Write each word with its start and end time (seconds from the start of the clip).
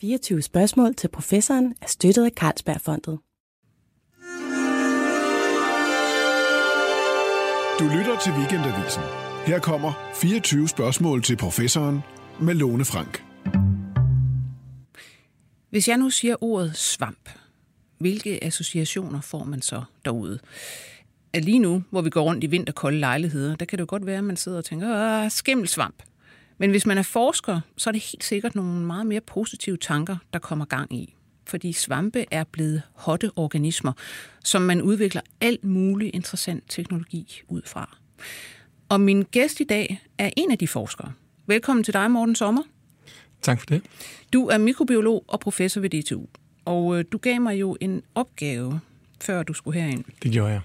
24 0.00 0.42
spørgsmål 0.42 0.94
til 0.94 1.08
professoren 1.08 1.74
er 1.82 1.86
støttet 1.86 2.24
af 2.24 2.30
Carlsbergfondet. 2.30 3.18
Du 7.78 7.84
lytter 7.98 8.18
til 8.24 8.32
Weekendavisen. 8.32 9.02
Her 9.46 9.58
kommer 9.62 9.92
24 10.14 10.68
spørgsmål 10.68 11.22
til 11.22 11.36
professoren 11.36 12.00
med 12.40 12.54
Lone 12.54 12.84
Frank. 12.84 13.24
Hvis 15.70 15.88
jeg 15.88 15.96
nu 15.96 16.10
siger 16.10 16.36
ordet 16.40 16.76
svamp, 16.76 17.30
hvilke 17.98 18.44
associationer 18.44 19.20
får 19.20 19.44
man 19.44 19.62
så 19.62 19.82
derude? 20.04 20.38
At 21.32 21.44
lige 21.44 21.58
nu, 21.58 21.82
hvor 21.90 22.02
vi 22.02 22.10
går 22.10 22.22
rundt 22.22 22.44
i 22.44 22.46
vinterkolde 22.46 22.98
lejligheder, 22.98 23.56
der 23.56 23.64
kan 23.64 23.78
det 23.78 23.80
jo 23.80 23.86
godt 23.88 24.06
være, 24.06 24.18
at 24.18 24.24
man 24.24 24.36
sidder 24.36 24.58
og 24.58 24.64
tænker, 24.64 25.28
skimmelsvamp. 25.28 26.02
Men 26.60 26.70
hvis 26.70 26.86
man 26.86 26.98
er 26.98 27.02
forsker, 27.02 27.60
så 27.76 27.90
er 27.90 27.92
det 27.92 28.02
helt 28.02 28.24
sikkert 28.24 28.54
nogle 28.54 28.86
meget 28.86 29.06
mere 29.06 29.20
positive 29.20 29.76
tanker, 29.76 30.16
der 30.32 30.38
kommer 30.38 30.64
gang 30.64 30.94
i. 30.94 31.14
Fordi 31.46 31.72
svampe 31.72 32.24
er 32.30 32.44
blevet 32.44 32.82
hotte 32.92 33.30
organismer, 33.36 33.92
som 34.44 34.62
man 34.62 34.82
udvikler 34.82 35.20
alt 35.40 35.64
mulig 35.64 36.14
interessant 36.14 36.64
teknologi 36.68 37.42
ud 37.48 37.62
fra. 37.66 37.96
Og 38.88 39.00
min 39.00 39.22
gæst 39.22 39.60
i 39.60 39.64
dag 39.64 40.02
er 40.18 40.30
en 40.36 40.50
af 40.50 40.58
de 40.58 40.68
forskere. 40.68 41.12
Velkommen 41.46 41.84
til 41.84 41.94
dig, 41.94 42.10
Morten 42.10 42.34
Sommer. 42.34 42.62
Tak 43.42 43.60
for 43.60 43.66
det. 43.66 43.82
Du 44.32 44.46
er 44.46 44.58
mikrobiolog 44.58 45.24
og 45.28 45.40
professor 45.40 45.80
ved 45.80 45.90
DTU. 45.90 46.26
Og 46.64 46.98
øh, 46.98 47.04
du 47.12 47.18
gav 47.18 47.40
mig 47.40 47.60
jo 47.60 47.76
en 47.80 48.02
opgave, 48.14 48.80
før 49.20 49.42
du 49.42 49.52
skulle 49.52 49.80
herind. 49.80 50.04
Det 50.22 50.32
gjorde 50.32 50.52
jeg. 50.52 50.60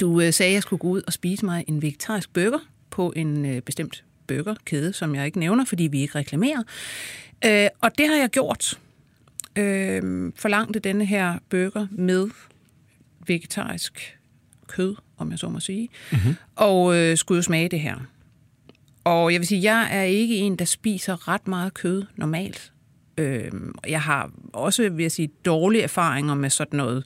Du 0.00 0.20
øh, 0.20 0.32
sagde, 0.32 0.50
at 0.50 0.54
jeg 0.54 0.62
skulle 0.62 0.80
gå 0.80 0.88
ud 0.88 1.02
og 1.06 1.12
spise 1.12 1.44
mig 1.44 1.64
en 1.68 1.82
vegetarisk 1.82 2.32
burger 2.32 2.58
på 2.90 3.12
en 3.16 3.46
øh, 3.46 3.62
bestemt 3.62 4.04
burgerkæde, 4.26 4.92
som 4.92 5.14
jeg 5.14 5.26
ikke 5.26 5.38
nævner, 5.38 5.64
fordi 5.64 5.84
vi 5.84 6.00
ikke 6.00 6.18
reklamerer. 6.18 6.62
Øh, 7.44 7.68
og 7.80 7.98
det 7.98 8.08
har 8.08 8.16
jeg 8.16 8.28
gjort. 8.30 8.78
Øh, 9.56 10.32
forlangte 10.36 10.78
denne 10.78 11.04
her 11.04 11.38
burger 11.50 11.86
med 11.90 12.28
vegetarisk 13.26 14.18
kød, 14.68 14.94
om 15.18 15.30
jeg 15.30 15.38
så 15.38 15.48
må 15.48 15.60
sige, 15.60 15.88
mm-hmm. 16.12 16.34
og 16.56 16.96
øh, 16.96 17.16
skulle 17.16 17.36
jo 17.36 17.42
smage 17.42 17.68
det 17.68 17.80
her. 17.80 17.96
Og 19.04 19.32
jeg 19.32 19.40
vil 19.40 19.46
sige, 19.46 19.72
jeg 19.72 19.88
er 19.90 20.02
ikke 20.02 20.36
en, 20.36 20.56
der 20.56 20.64
spiser 20.64 21.28
ret 21.28 21.48
meget 21.48 21.74
kød 21.74 22.02
normalt. 22.16 22.72
Øh, 23.18 23.50
jeg 23.88 24.02
har 24.02 24.30
også, 24.52 24.90
vil 24.90 25.02
jeg 25.02 25.12
sige, 25.12 25.28
dårlige 25.44 25.82
erfaringer 25.82 26.34
med 26.34 26.50
sådan 26.50 26.76
noget 26.76 27.04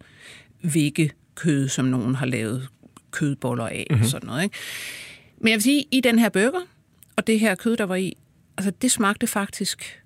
kød, 1.34 1.68
som 1.68 1.84
nogen 1.84 2.14
har 2.14 2.26
lavet 2.26 2.68
kødboller 3.10 3.66
af 3.66 3.86
mm-hmm. 3.90 4.02
og 4.02 4.08
sådan 4.08 4.26
noget. 4.26 4.42
Ikke? 4.42 4.56
Men 5.38 5.48
jeg 5.48 5.56
vil 5.56 5.62
sige, 5.62 5.84
i 5.90 6.00
den 6.00 6.18
her 6.18 6.28
burger, 6.28 6.60
og 7.20 7.26
det 7.26 7.40
her 7.40 7.54
kød, 7.54 7.76
der 7.76 7.84
var 7.84 7.94
i, 7.94 8.16
altså 8.56 8.72
det 8.82 8.90
smagte 8.90 9.26
faktisk 9.26 10.02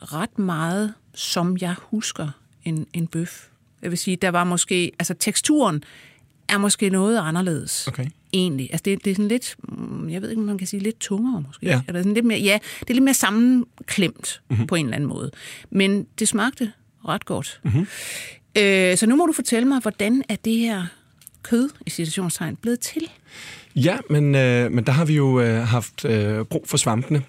ret 0.00 0.38
meget, 0.38 0.94
som 1.14 1.56
jeg 1.60 1.74
husker 1.78 2.28
en, 2.64 2.86
en 2.92 3.06
bøf. 3.06 3.48
Jeg 3.82 3.90
vil 3.90 3.98
sige, 3.98 4.16
der 4.16 4.28
var 4.28 4.44
måske, 4.44 4.92
altså 4.98 5.14
teksturen 5.14 5.84
er 6.48 6.58
måske 6.58 6.90
noget 6.90 7.18
anderledes. 7.18 7.88
Okay. 7.88 8.06
Egentlig. 8.32 8.68
Altså 8.72 8.82
det, 8.84 9.04
det 9.04 9.10
er 9.10 9.14
sådan 9.14 9.28
lidt, 9.28 9.56
mm, 9.62 10.10
jeg 10.10 10.22
ved 10.22 10.30
ikke, 10.30 10.40
om 10.40 10.46
man 10.46 10.58
kan 10.58 10.66
sige 10.66 10.80
lidt 10.80 11.00
tungere 11.00 11.44
måske. 11.46 11.66
Ja. 11.66 11.82
Eller 11.88 12.00
sådan 12.00 12.14
lidt 12.14 12.26
mere, 12.26 12.38
ja, 12.38 12.58
det 12.80 12.90
er 12.90 12.94
lidt 12.94 13.04
mere 13.04 13.14
sammenklemt 13.14 14.42
mm-hmm. 14.50 14.66
på 14.66 14.74
en 14.74 14.86
eller 14.86 14.96
anden 14.96 15.08
måde. 15.08 15.30
Men 15.70 16.06
det 16.18 16.28
smagte 16.28 16.72
ret 17.08 17.24
godt. 17.24 17.60
Mm-hmm. 17.64 17.86
Øh, 18.58 18.96
så 18.96 19.06
nu 19.06 19.16
må 19.16 19.26
du 19.26 19.32
fortælle 19.32 19.68
mig, 19.68 19.80
hvordan 19.80 20.22
er 20.28 20.36
det 20.36 20.56
her 20.56 20.86
kød 21.42 21.68
i 21.86 21.90
situationstegn 21.90 22.56
blevet 22.56 22.80
til? 22.80 23.10
Ja, 23.76 23.98
men, 24.10 24.34
øh, 24.34 24.72
men 24.72 24.84
der 24.84 24.92
har 24.92 25.04
vi 25.04 25.16
jo 25.16 25.40
øh, 25.40 25.62
haft 25.62 26.04
øh, 26.04 26.44
brug 26.44 26.64
for 26.68 26.76
svampene. 26.76 27.22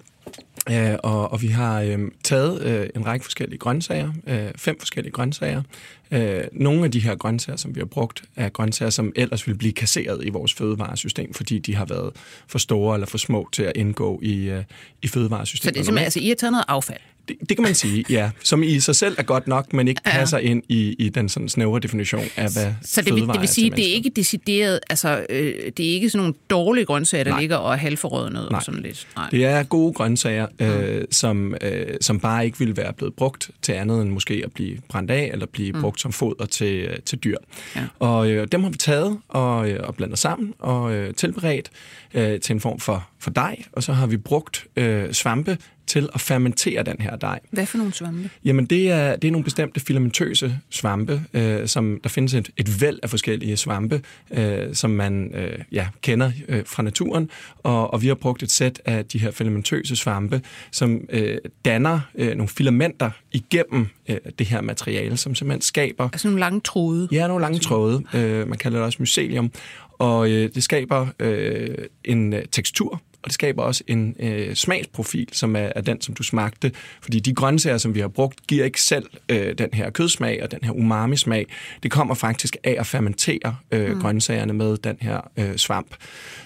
Øh, 0.70 0.94
og, 1.02 1.32
og 1.32 1.42
vi 1.42 1.46
har 1.46 1.80
øh, 1.80 1.98
taget 2.24 2.62
øh, 2.62 2.88
en 2.96 3.06
række 3.06 3.24
forskellige 3.24 3.58
grøntsager, 3.58 4.12
øh, 4.26 4.50
fem 4.56 4.78
forskellige 4.78 5.12
grøntsager. 5.12 5.62
Øh, 6.12 6.44
nogle 6.52 6.84
af 6.84 6.90
de 6.90 7.00
her 7.00 7.14
grøntsager, 7.14 7.56
som 7.56 7.74
vi 7.74 7.80
har 7.80 7.86
brugt, 7.86 8.22
er 8.36 8.48
grøntsager, 8.48 8.90
som 8.90 9.12
ellers 9.16 9.46
vil 9.46 9.54
blive 9.54 9.72
kasseret 9.72 10.24
i 10.24 10.28
vores 10.28 10.52
fødevaresystem, 10.54 11.34
fordi 11.34 11.58
de 11.58 11.74
har 11.74 11.84
været 11.84 12.12
for 12.48 12.58
store 12.58 12.94
eller 12.94 13.06
for 13.06 13.18
små 13.18 13.48
til 13.52 13.62
at 13.62 13.72
indgå 13.76 14.20
i, 14.22 14.50
øh, 14.50 14.64
i 15.02 15.08
fødevaresystemet. 15.08 15.62
Så 15.64 15.74
det 15.74 15.80
er 15.80 15.84
simpelthen, 15.84 16.04
altså, 16.04 16.20
I 16.20 16.28
har 16.28 16.34
taget 16.34 16.52
noget 16.52 16.64
affald? 16.68 16.98
Det, 17.28 17.36
det 17.48 17.56
kan 17.56 17.62
man 17.62 17.74
sige, 17.74 18.04
ja. 18.10 18.30
Som 18.42 18.62
i 18.62 18.80
sig 18.80 18.96
selv 18.96 19.14
er 19.18 19.22
godt 19.22 19.46
nok, 19.46 19.72
men 19.72 19.88
ikke 19.88 20.00
passer 20.04 20.38
ja. 20.38 20.44
ind 20.44 20.62
i, 20.68 20.96
i 20.98 21.08
den 21.08 21.28
sådan 21.28 21.48
snævre 21.48 21.80
definition 21.80 22.24
af, 22.36 22.52
hvad 22.52 22.72
Så 22.82 23.02
det 23.02 23.14
vil, 23.14 23.26
det 23.26 23.40
vil 23.40 23.48
sige, 23.48 23.70
det 23.70 23.90
er 23.90 23.94
ikke 23.94 24.10
decideret, 24.16 24.80
altså 24.90 25.26
øh, 25.30 25.54
det 25.76 25.88
er 25.88 25.94
ikke 25.94 26.10
sådan 26.10 26.22
nogle 26.22 26.34
dårlige 26.50 26.84
grøntsager, 26.84 27.24
der 27.24 27.30
Nej. 27.30 27.40
ligger 27.40 27.56
og 27.56 27.72
er 27.72 27.76
halvforrådnet 27.76 28.48
og 28.48 28.62
sådan 28.62 28.82
lidt? 28.82 29.08
Nej. 29.16 29.28
Det 29.30 29.44
er 29.44 29.62
gode 29.62 29.92
grøntsager, 29.92 30.46
øh, 30.58 31.00
mm. 31.00 31.06
som, 31.10 31.54
øh, 31.60 31.86
som 32.00 32.20
bare 32.20 32.44
ikke 32.44 32.58
ville 32.58 32.76
være 32.76 32.92
blevet 32.92 33.14
brugt 33.14 33.50
til 33.62 33.72
andet 33.72 34.02
end 34.02 34.10
måske 34.10 34.42
at 34.44 34.52
blive 34.52 34.78
brændt 34.88 35.10
af, 35.10 35.30
eller 35.32 35.46
blive 35.46 35.72
mm. 35.72 35.80
brugt 35.80 36.00
som 36.02 36.12
foder 36.12 36.46
til, 36.46 37.02
til 37.02 37.18
dyr. 37.18 37.36
Ja. 37.76 37.84
Og 37.98 38.30
øh, 38.30 38.46
dem 38.52 38.62
har 38.62 38.70
vi 38.70 38.76
taget 38.76 39.18
og, 39.28 39.70
øh, 39.70 39.88
og 39.88 39.94
blandet 39.94 40.18
sammen 40.18 40.54
og 40.58 40.92
øh, 40.92 41.14
tilberedt 41.14 41.70
øh, 42.14 42.40
til 42.40 42.54
en 42.54 42.60
form 42.60 42.80
for, 42.80 43.08
for 43.18 43.30
dej, 43.30 43.62
og 43.72 43.82
så 43.82 43.92
har 43.92 44.06
vi 44.06 44.16
brugt 44.16 44.66
øh, 44.76 45.12
svampe 45.12 45.58
til 45.92 46.08
at 46.14 46.20
fermentere 46.20 46.82
den 46.82 46.96
her 47.00 47.16
dej. 47.16 47.40
Hvad 47.50 47.66
for 47.66 47.78
nogle 47.78 47.92
svampe? 47.92 48.30
Jamen, 48.44 48.66
det 48.66 48.90
er, 48.90 49.16
det 49.16 49.28
er 49.28 49.32
nogle 49.32 49.44
bestemte 49.44 49.80
filamentøse 49.80 50.58
svampe, 50.70 51.22
øh, 51.34 51.68
som 51.68 52.00
der 52.02 52.08
findes 52.08 52.34
et, 52.34 52.50
et 52.56 52.80
væld 52.80 52.98
af 53.02 53.10
forskellige 53.10 53.56
svampe, 53.56 54.02
øh, 54.30 54.74
som 54.74 54.90
man 54.90 55.34
øh, 55.34 55.58
ja, 55.72 55.88
kender 56.02 56.30
øh, 56.48 56.62
fra 56.66 56.82
naturen, 56.82 57.30
og, 57.58 57.92
og 57.92 58.02
vi 58.02 58.06
har 58.08 58.14
brugt 58.14 58.42
et 58.42 58.50
sæt 58.50 58.80
af 58.84 59.04
de 59.04 59.18
her 59.18 59.30
filamentøse 59.30 59.96
svampe, 59.96 60.40
som 60.70 61.00
øh, 61.10 61.38
danner 61.64 62.00
øh, 62.14 62.34
nogle 62.34 62.48
filamenter 62.48 63.10
igennem 63.32 63.88
øh, 64.08 64.16
det 64.38 64.46
her 64.46 64.60
materiale, 64.60 65.16
som 65.16 65.34
simpelthen 65.34 65.62
skaber... 65.62 66.04
Altså 66.04 66.28
nogle 66.28 66.40
lange 66.40 66.60
tråde? 66.60 67.08
Ja, 67.12 67.26
nogle 67.26 67.42
lange 67.42 67.58
tråde. 67.58 68.02
Øh, 68.14 68.48
man 68.48 68.58
kalder 68.58 68.78
det 68.78 68.86
også 68.86 68.98
mycelium. 69.00 69.50
Og 69.98 70.30
øh, 70.30 70.50
det 70.54 70.62
skaber 70.62 71.06
øh, 71.20 71.74
en 72.04 72.32
øh, 72.32 72.44
tekstur, 72.52 73.02
og 73.22 73.24
det 73.24 73.32
skaber 73.32 73.62
også 73.62 73.84
en 73.86 74.16
øh, 74.20 74.54
smagsprofil, 74.54 75.28
som 75.32 75.56
er, 75.56 75.72
er 75.76 75.80
den, 75.80 76.00
som 76.00 76.14
du 76.14 76.22
smagte. 76.22 76.72
Fordi 77.02 77.20
de 77.20 77.34
grøntsager, 77.34 77.78
som 77.78 77.94
vi 77.94 78.00
har 78.00 78.08
brugt, 78.08 78.46
giver 78.46 78.64
ikke 78.64 78.82
selv 78.82 79.06
øh, 79.28 79.58
den 79.58 79.68
her 79.72 79.90
kødsmag 79.90 80.42
og 80.42 80.50
den 80.50 80.58
her 80.62 80.72
umami-smag. 80.72 81.46
Det 81.82 81.90
kommer 81.90 82.14
faktisk 82.14 82.56
af 82.64 82.76
at 82.78 82.86
fermentere 82.86 83.56
øh, 83.72 83.94
mm. 83.94 84.00
grøntsagerne 84.00 84.52
med 84.52 84.76
den 84.76 84.96
her 85.00 85.20
øh, 85.36 85.56
svamp. 85.56 85.94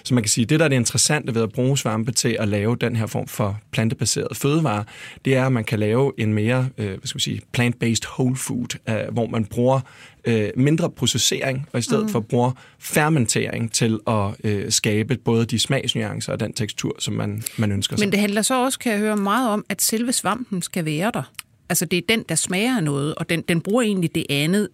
Så 0.03 0.13
man 0.13 0.23
kan 0.23 0.29
sige, 0.29 0.45
det 0.45 0.59
der 0.59 0.65
er 0.65 0.69
det 0.69 0.75
interessante 0.75 1.35
ved 1.35 1.43
at 1.43 1.51
bruge 1.51 1.77
svampe 1.77 2.11
til 2.11 2.37
at 2.39 2.47
lave 2.47 2.75
den 2.75 2.95
her 2.95 3.05
form 3.05 3.27
for 3.27 3.59
plantebaseret 3.71 4.37
fødevare, 4.37 4.83
det 5.25 5.35
er, 5.35 5.45
at 5.45 5.51
man 5.51 5.63
kan 5.63 5.79
lave 5.79 6.13
en 6.17 6.33
mere 6.33 6.69
øh, 6.77 6.87
hvad 6.87 6.99
skal 7.03 7.21
sige, 7.21 7.41
plant-based 7.57 8.11
whole 8.17 8.35
food, 8.35 8.77
øh, 8.89 9.13
hvor 9.13 9.27
man 9.27 9.45
bruger 9.45 9.79
øh, 10.27 10.49
mindre 10.55 10.89
processering, 10.89 11.67
og 11.73 11.79
i 11.79 11.81
stedet 11.81 12.03
mm. 12.03 12.09
for 12.09 12.19
bruger 12.19 12.51
fermentering 12.79 13.71
til 13.71 13.99
at 14.07 14.35
øh, 14.43 14.71
skabe 14.71 15.17
både 15.17 15.45
de 15.45 15.59
smagsnuancer 15.59 16.31
og 16.31 16.39
den 16.39 16.53
tekstur, 16.53 16.95
som 16.99 17.13
man, 17.13 17.43
man 17.57 17.71
ønsker 17.71 17.95
sig. 17.95 18.05
Men 18.05 18.11
det 18.11 18.19
handler 18.19 18.41
så 18.41 18.63
også, 18.63 18.79
kan 18.79 18.91
jeg 18.91 18.99
høre, 18.99 19.17
meget 19.17 19.49
om, 19.49 19.65
at 19.69 19.81
selve 19.81 20.11
svampen 20.11 20.61
skal 20.61 20.85
være 20.85 21.11
der. 21.13 21.31
Altså 21.69 21.85
det 21.85 21.97
er 21.97 22.01
den, 22.09 22.25
der 22.29 22.35
smager 22.35 22.77
af 22.77 22.83
noget, 22.83 23.15
og 23.15 23.29
den, 23.29 23.41
den 23.41 23.61
bruger 23.61 23.81
egentlig 23.81 24.15
det 24.15 24.25
andet 24.29 24.69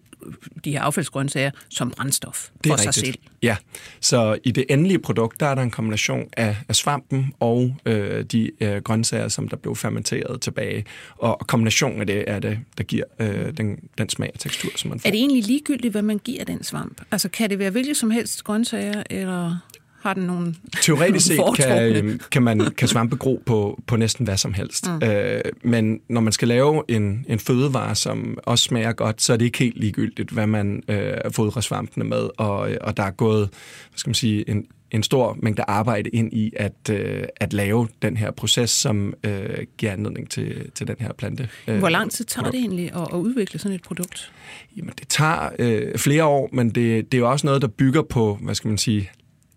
de 0.64 0.70
her 0.70 0.80
affaldsgrøntsager 0.80 1.50
som 1.68 1.90
brændstof 1.90 2.48
det 2.64 2.70
for 2.70 2.78
rigtigt. 2.78 2.94
sig 2.94 3.06
selv. 3.06 3.18
Ja, 3.42 3.56
så 4.00 4.38
i 4.44 4.50
det 4.50 4.64
endelige 4.68 4.98
produkt, 4.98 5.40
der 5.40 5.46
er 5.46 5.54
der 5.54 5.62
en 5.62 5.70
kombination 5.70 6.28
af, 6.36 6.56
af 6.68 6.76
svampen 6.76 7.34
og 7.40 7.76
øh, 7.86 8.24
de 8.24 8.50
øh, 8.60 8.82
grøntsager, 8.82 9.28
som 9.28 9.48
der 9.48 9.56
blev 9.56 9.76
fermenteret 9.76 10.40
tilbage. 10.40 10.84
Og, 11.16 11.38
kombinationen 11.46 12.00
af 12.00 12.06
det 12.06 12.24
er 12.26 12.38
det, 12.38 12.58
der 12.78 12.84
giver 12.84 13.04
øh, 13.18 13.56
den, 13.56 13.78
den 13.98 14.08
smag 14.08 14.30
og 14.34 14.40
tekstur, 14.40 14.70
som 14.76 14.88
man 14.88 15.00
får. 15.00 15.08
Er 15.08 15.10
det 15.10 15.18
egentlig 15.18 15.44
ligegyldigt, 15.44 15.92
hvad 15.92 16.02
man 16.02 16.18
giver 16.18 16.44
den 16.44 16.62
svamp? 16.62 17.00
Altså 17.10 17.28
kan 17.28 17.50
det 17.50 17.58
være 17.58 17.70
hvilket 17.70 17.96
som 17.96 18.10
helst 18.10 18.44
grøntsager, 18.44 19.02
eller 19.10 19.56
har 20.04 20.14
den 20.14 20.22
nogle 20.22 20.54
Teoretisk 20.82 21.26
set 21.26 21.40
kan, 21.56 22.20
kan, 22.30 22.42
man, 22.42 22.70
kan 22.76 22.88
svampe 22.88 23.16
gro 23.16 23.42
på, 23.46 23.80
på 23.86 23.96
næsten 23.96 24.24
hvad 24.24 24.36
som 24.36 24.54
helst. 24.54 24.88
Mm. 24.88 25.08
Øh, 25.08 25.40
men 25.62 26.00
når 26.08 26.20
man 26.20 26.32
skal 26.32 26.48
lave 26.48 26.82
en, 26.88 27.24
en 27.28 27.38
fødevare, 27.38 27.94
som 27.94 28.38
også 28.42 28.64
smager 28.64 28.92
godt, 28.92 29.22
så 29.22 29.32
er 29.32 29.36
det 29.36 29.44
ikke 29.44 29.58
helt 29.58 29.76
ligegyldigt, 29.76 30.30
hvad 30.30 30.46
man 30.46 30.82
øh, 30.88 31.14
fodrer 31.30 31.60
svampene 31.60 32.04
med. 32.04 32.28
Og, 32.36 32.70
og 32.80 32.96
der 32.96 33.02
er 33.02 33.10
gået 33.10 33.48
hvad 33.90 33.98
skal 33.98 34.08
man 34.08 34.14
sige, 34.14 34.50
en, 34.50 34.66
en 34.90 35.02
stor 35.02 35.38
mængde 35.42 35.62
arbejde 35.68 36.10
ind 36.10 36.32
i 36.32 36.52
at, 36.56 36.90
øh, 36.90 37.24
at 37.36 37.52
lave 37.52 37.88
den 38.02 38.16
her 38.16 38.30
proces, 38.30 38.70
som 38.70 39.14
øh, 39.24 39.66
giver 39.78 39.92
anledning 39.92 40.30
til, 40.30 40.70
til 40.74 40.86
den 40.86 40.96
her 41.00 41.12
plante. 41.12 41.48
Øh, 41.68 41.78
Hvor 41.78 41.88
lang 41.88 42.10
tid 42.10 42.24
tager 42.24 42.42
produkt. 42.42 42.52
det 42.52 42.60
egentlig 42.60 42.92
at, 42.94 43.08
at 43.12 43.18
udvikle 43.18 43.58
sådan 43.58 43.74
et 43.74 43.82
produkt? 43.82 44.32
Jamen, 44.76 44.94
det 44.98 45.08
tager 45.08 45.48
øh, 45.58 45.98
flere 45.98 46.24
år, 46.24 46.48
men 46.52 46.70
det, 46.70 47.12
det 47.12 47.18
er 47.18 47.20
jo 47.20 47.30
også 47.30 47.46
noget, 47.46 47.62
der 47.62 47.68
bygger 47.68 48.02
på, 48.02 48.38
hvad 48.42 48.54
skal 48.54 48.68
man 48.68 48.78
sige, 48.78 49.10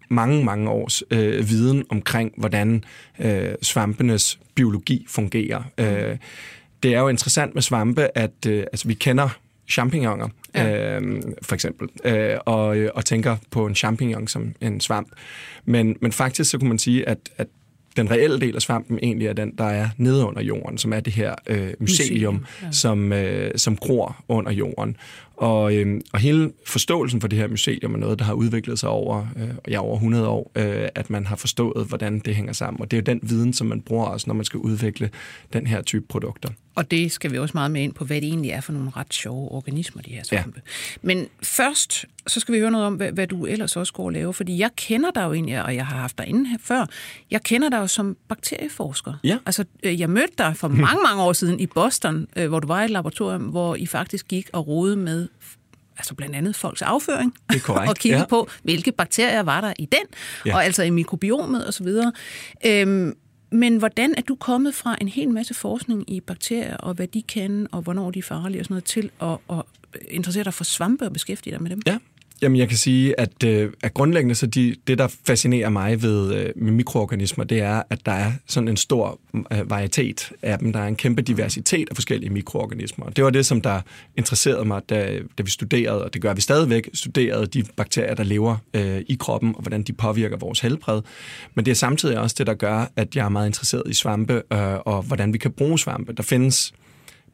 mange, 0.10 0.46
mange 0.46 0.70
års 0.70 1.04
øh, 1.12 1.50
viden 1.50 1.84
omkring, 1.90 2.34
hvordan 2.38 2.84
øh, 3.20 3.50
svampenes 3.62 4.40
biologi 4.56 5.06
fungerer. 5.10 5.64
Øh, 5.78 6.18
det 6.84 6.94
er 6.94 7.00
jo 7.00 7.08
interessant 7.08 7.54
med 7.54 7.62
svampe, 7.62 8.18
at 8.18 8.46
øh, 8.48 8.60
altså, 8.60 8.88
vi 8.88 8.94
kender 8.94 9.30
champignoner, 9.70 10.28
ja. 10.56 11.00
øh, 11.00 11.22
for 11.42 11.56
eksempel, 11.56 11.90
øh, 12.04 12.38
og, 12.46 12.78
og 12.94 13.06
tænker 13.06 13.38
på 13.52 13.66
en 13.66 13.76
champignon 13.76 14.28
som 14.28 14.54
en 14.62 14.82
svamp. 14.82 15.08
Men, 15.66 15.98
men 16.02 16.12
faktisk 16.12 16.50
så 16.50 16.58
kunne 16.58 16.70
man 16.70 16.80
sige, 16.80 17.10
at, 17.10 17.18
at 17.38 17.48
den 17.98 18.12
reelle 18.12 18.40
del 18.40 18.56
af 18.56 18.62
svampen 18.62 19.00
egentlig 19.04 19.28
er 19.28 19.34
den, 19.34 19.52
der 19.58 19.64
er 19.64 19.90
nede 19.98 20.26
under 20.26 20.42
jorden, 20.42 20.78
som 20.78 20.94
er 20.94 21.00
det 21.00 21.14
her 21.14 21.36
øh, 21.48 21.74
mycelium, 21.80 22.46
ja. 22.64 22.72
som, 22.72 23.14
øh, 23.14 23.52
som 23.56 23.78
gror 23.78 24.24
under 24.28 24.52
jorden. 24.52 24.98
Og, 25.38 25.76
øh, 25.76 26.02
og 26.14 26.20
hele 26.20 26.52
forståelsen 26.66 27.22
for 27.22 27.28
det 27.28 27.40
her 27.40 27.48
mycelium 27.48 27.94
er 27.94 27.98
noget, 27.98 28.20
der 28.20 28.26
har 28.26 28.34
udviklet 28.34 28.80
sig 28.80 28.90
over, 28.90 29.28
øh, 29.36 29.50
ja, 29.68 29.80
over 29.80 29.96
100 29.96 30.28
år, 30.28 30.52
øh, 30.56 30.90
at 30.96 31.10
man 31.10 31.26
har 31.26 31.36
forstået, 31.36 31.88
hvordan 31.88 32.20
det 32.20 32.36
hænger 32.36 32.54
sammen. 32.54 32.82
Og 32.82 32.92
det 32.92 32.98
er 32.98 33.02
jo 33.02 33.14
den 33.14 33.30
viden, 33.30 33.54
som 33.54 33.68
man 33.68 33.82
bruger 33.82 34.06
også, 34.06 34.28
når 34.28 34.34
man 34.34 34.46
skal 34.46 34.60
udvikle 34.60 35.10
den 35.54 35.68
her 35.68 35.82
type 35.82 36.06
produkter. 36.08 36.50
Og 36.78 36.92
det 36.92 37.12
skal 37.12 37.32
vi 37.32 37.38
også 37.38 37.52
meget 37.54 37.72
med 37.72 37.82
ind 37.82 37.94
på, 37.94 38.06
hvad 38.06 38.22
det 38.22 38.28
egentlig 38.28 38.52
er 38.52 38.62
for 38.62 38.74
nogle 38.74 38.92
ret 38.98 39.14
sjove 39.14 39.52
organismer, 39.52 40.02
de 40.02 40.10
her 40.10 40.24
svampe. 40.24 40.62
Ja. 40.66 40.72
Men 41.02 41.28
først, 41.44 42.06
så 42.28 42.40
skal 42.40 42.54
vi 42.54 42.60
høre 42.60 42.72
noget 42.72 42.88
om, 42.88 42.94
hvad, 42.96 43.12
hvad 43.12 43.28
du 43.28 43.46
ellers 43.46 43.76
også 43.76 43.94
går 43.94 44.04
og 44.04 44.12
laver. 44.12 44.32
Fordi 44.32 44.60
jeg 44.60 44.70
kender 44.76 45.12
dig 45.12 45.24
jo 45.24 45.34
egentlig, 45.34 45.64
og 45.64 45.76
jeg 45.76 45.86
har 45.86 45.98
haft 45.98 46.18
dig 46.18 46.28
inde 46.28 46.50
her 46.50 46.58
før, 46.62 46.86
jeg 47.32 47.44
kender 47.44 47.70
dig 47.70 47.78
jo 47.78 47.88
som 47.88 48.18
bakterieforsker. 48.28 49.14
Ja. 49.24 49.38
Altså, 49.46 49.66
øh, 49.84 50.00
jeg 50.00 50.10
mødte 50.10 50.34
dig 50.38 50.58
for 50.58 50.68
mange, 50.88 51.02
mange 51.04 51.24
år 51.24 51.34
siden 51.34 51.60
i 51.60 51.66
Boston, 51.66 52.28
øh, 52.36 52.48
hvor 52.48 52.60
du 52.60 52.68
var 52.68 52.82
i 52.82 52.86
et 52.86 52.92
laboratorium, 52.92 53.42
hvor 53.42 53.76
I 53.76 53.86
faktisk 53.86 54.28
gik 54.28 54.50
og 54.54 54.68
rode 54.68 54.96
med 54.96 55.27
altså 55.98 56.16
blandt 56.16 56.36
andet 56.36 56.56
folks 56.56 56.82
afføring, 56.82 57.34
Det 57.50 57.56
er 57.56 57.60
korrekt, 57.60 57.90
og 57.92 57.96
kigge 57.96 58.18
ja. 58.18 58.26
på, 58.26 58.50
hvilke 58.64 58.92
bakterier 58.92 59.44
var 59.44 59.62
der 59.62 59.74
i 59.80 59.86
den, 59.86 60.06
Ja. 60.46 60.56
og 60.56 60.66
altså 60.66 60.84
i 60.84 60.90
mikrobiomet 60.90 61.68
osv. 61.68 61.88
Øhm, 62.66 63.14
men 63.52 63.78
hvordan 63.78 64.14
er 64.18 64.22
du 64.22 64.36
kommet 64.36 64.76
fra 64.76 64.96
en 65.02 65.08
hel 65.08 65.30
masse 65.30 65.54
forskning 65.54 66.12
i 66.14 66.20
bakterier, 66.20 66.78
og 66.78 66.94
hvad 66.94 67.08
de 67.08 67.22
kan, 67.22 67.68
og 67.72 67.82
hvornår 67.82 68.12
de 68.12 68.20
er 68.20 68.24
farlige 68.24 68.62
og 68.62 68.66
sådan 68.66 68.74
noget, 68.74 68.84
til 68.84 69.12
at, 69.22 69.38
at 69.50 69.64
interessere 70.10 70.44
dig 70.44 70.54
for 70.54 70.64
svampe 70.64 71.06
og 71.06 71.14
beskæftige 71.14 71.54
dig 71.54 71.62
med 71.64 71.70
dem? 71.72 71.82
Ja, 71.88 71.98
Jamen, 72.42 72.58
jeg 72.58 72.70
kan 72.70 72.78
sige, 72.78 73.20
at, 73.20 73.44
øh, 73.46 73.72
at 73.84 73.94
grundlæggende 73.94 74.36
så 74.36 74.46
de, 74.46 74.76
det, 74.88 74.98
der 74.98 75.08
fascinerer 75.26 75.70
mig 75.70 76.02
ved 76.02 76.34
øh, 76.34 76.50
med 76.56 76.72
mikroorganismer, 76.72 77.44
det 77.44 77.60
er, 77.60 77.84
at 77.90 78.06
der 78.06 78.12
er 78.12 78.32
sådan 78.48 78.68
en 78.68 78.78
stor 78.78 79.20
mm, 79.34 79.46
øh, 79.52 79.70
varietet 79.70 80.32
af 80.42 80.60
dem. 80.60 80.74
Der 80.74 80.80
er 80.80 80.88
en 80.88 80.96
kæmpe 80.96 81.22
diversitet 81.22 81.90
af 81.90 81.96
forskellige 81.96 82.30
mikroorganismer. 82.30 83.06
Og 83.06 83.16
det 83.16 83.24
var 83.24 83.30
det, 83.30 83.46
som 83.46 83.62
der 83.62 83.82
interesserede 84.18 84.66
mig, 84.66 84.82
da, 84.90 85.20
da 85.38 85.44
vi 85.44 85.50
studerede, 85.50 86.04
og 86.04 86.14
det 86.14 86.22
gør 86.22 86.34
vi 86.34 86.42
stadigvæk, 86.42 86.90
studerede 86.94 87.48
de 87.48 87.64
bakterier, 87.76 88.14
der 88.14 88.24
lever 88.24 88.58
øh, 88.74 89.02
i 89.08 89.18
kroppen, 89.20 89.56
og 89.56 89.62
hvordan 89.62 89.84
de 89.84 89.94
påvirker 89.94 90.38
vores 90.38 90.60
helbred. 90.60 91.02
Men 91.56 91.66
det 91.66 91.72
er 91.72 91.76
samtidig 91.76 92.20
også 92.20 92.36
det, 92.40 92.48
der 92.48 92.54
gør, 92.54 92.92
at 92.96 93.16
jeg 93.16 93.26
er 93.26 93.30
meget 93.30 93.48
interesseret 93.48 93.84
i 93.88 93.94
svampe, 93.94 94.34
øh, 94.34 94.76
og 94.86 95.02
hvordan 95.02 95.34
vi 95.34 95.38
kan 95.38 95.52
bruge 95.52 95.80
svampe. 95.80 96.14
Der 96.14 96.24
findes 96.24 96.74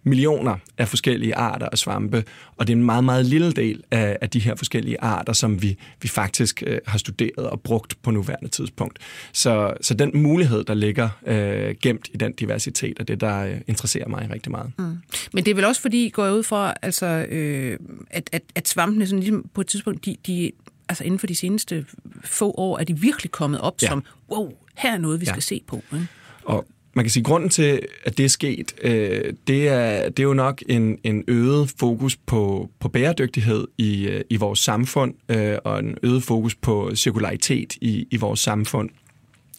millioner 0.04 0.56
af 0.78 0.88
forskellige 0.88 1.36
arter 1.36 1.70
af 1.72 1.78
svampe, 1.78 2.24
og 2.58 2.68
det 2.68 2.74
er 2.74 2.78
en 2.78 2.84
meget, 2.84 3.04
meget 3.04 3.26
lille 3.26 3.52
del 3.52 3.84
af, 3.92 4.18
af 4.22 4.30
de 4.30 4.40
her 4.40 4.56
forskellige 4.56 5.02
arter, 5.02 5.34
som 5.34 5.62
vi, 5.62 5.78
vi 6.02 6.08
faktisk 6.08 6.64
øh, 6.68 6.80
har 6.88 6.98
studeret 6.98 7.50
og 7.50 7.62
brugt 7.62 8.02
på 8.02 8.12
nuværende 8.12 8.48
tidspunkt. 8.50 9.00
Så, 9.34 9.74
så 9.82 9.94
den 9.94 10.12
mulighed, 10.14 10.64
der 10.64 10.74
ligger 10.74 11.10
øh, 11.28 11.76
gemt 11.82 12.10
i 12.14 12.18
den 12.18 12.34
diversitet, 12.34 13.00
er 13.00 13.04
det, 13.04 13.22
der 13.22 13.40
øh, 13.46 13.58
interesserer 13.68 14.08
mig 14.08 14.30
rigtig 14.34 14.52
meget. 14.52 14.72
Mm. 14.78 14.98
Men 15.34 15.46
det 15.46 15.52
er 15.52 15.56
vel 15.56 15.66
også 15.66 15.82
fordi, 15.82 16.10
går 16.10 16.26
jeg 16.26 16.34
ud 16.34 16.44
fra, 16.44 16.74
altså, 16.82 17.06
øh, 17.06 17.78
at, 18.10 18.30
at, 18.32 18.42
at 18.56 18.68
svampene 18.68 19.08
sådan 19.08 19.20
ligesom 19.20 19.50
på 19.54 19.62
et 19.62 19.68
tidspunkt, 19.68 20.06
de, 20.06 20.16
de, 20.28 20.52
altså 20.90 21.04
inden 21.04 21.20
for 21.20 21.28
de 21.28 21.36
seneste 21.36 21.86
få 22.24 22.52
år, 22.58 22.80
er 22.80 22.84
de 22.84 23.00
virkelig 23.00 23.32
kommet 23.32 23.62
op 23.62 23.76
Ja. 23.82 23.88
som, 23.88 24.04
wow, 24.32 24.52
her 24.78 24.94
er 24.94 24.98
noget, 24.98 25.20
vi 25.22 25.26
Ja. 25.26 25.32
skal 25.32 25.42
se 25.44 25.62
på. 25.68 25.84
Ikke? 25.94 26.08
Og 26.44 26.66
man 26.94 27.06
kan 27.06 27.10
sige, 27.10 27.22
at 27.22 27.26
grunden 27.26 27.50
til, 27.50 27.80
at 28.06 28.18
det 28.18 28.26
er 28.26 28.30
sket, 28.30 28.74
øh, 28.82 29.34
det, 29.48 29.68
er, 29.68 30.10
det 30.10 30.20
er 30.20 30.28
jo 30.28 30.34
nok 30.34 30.64
en, 30.70 30.98
en 31.04 31.24
øget 31.28 31.74
fokus 31.78 32.16
på, 32.16 32.70
på 32.80 32.90
bæredygtighed 32.90 33.68
i, 33.78 34.08
øh, 34.08 34.22
i 34.30 34.36
vores 34.36 34.60
samfund, 34.60 35.14
øh, 35.30 35.58
og 35.64 35.80
en 35.80 35.98
øget 36.04 36.24
fokus 36.24 36.56
på 36.56 36.92
cirkularitet 36.96 37.74
i, 37.82 38.08
i 38.12 38.18
vores 38.18 38.40
samfund. 38.40 38.90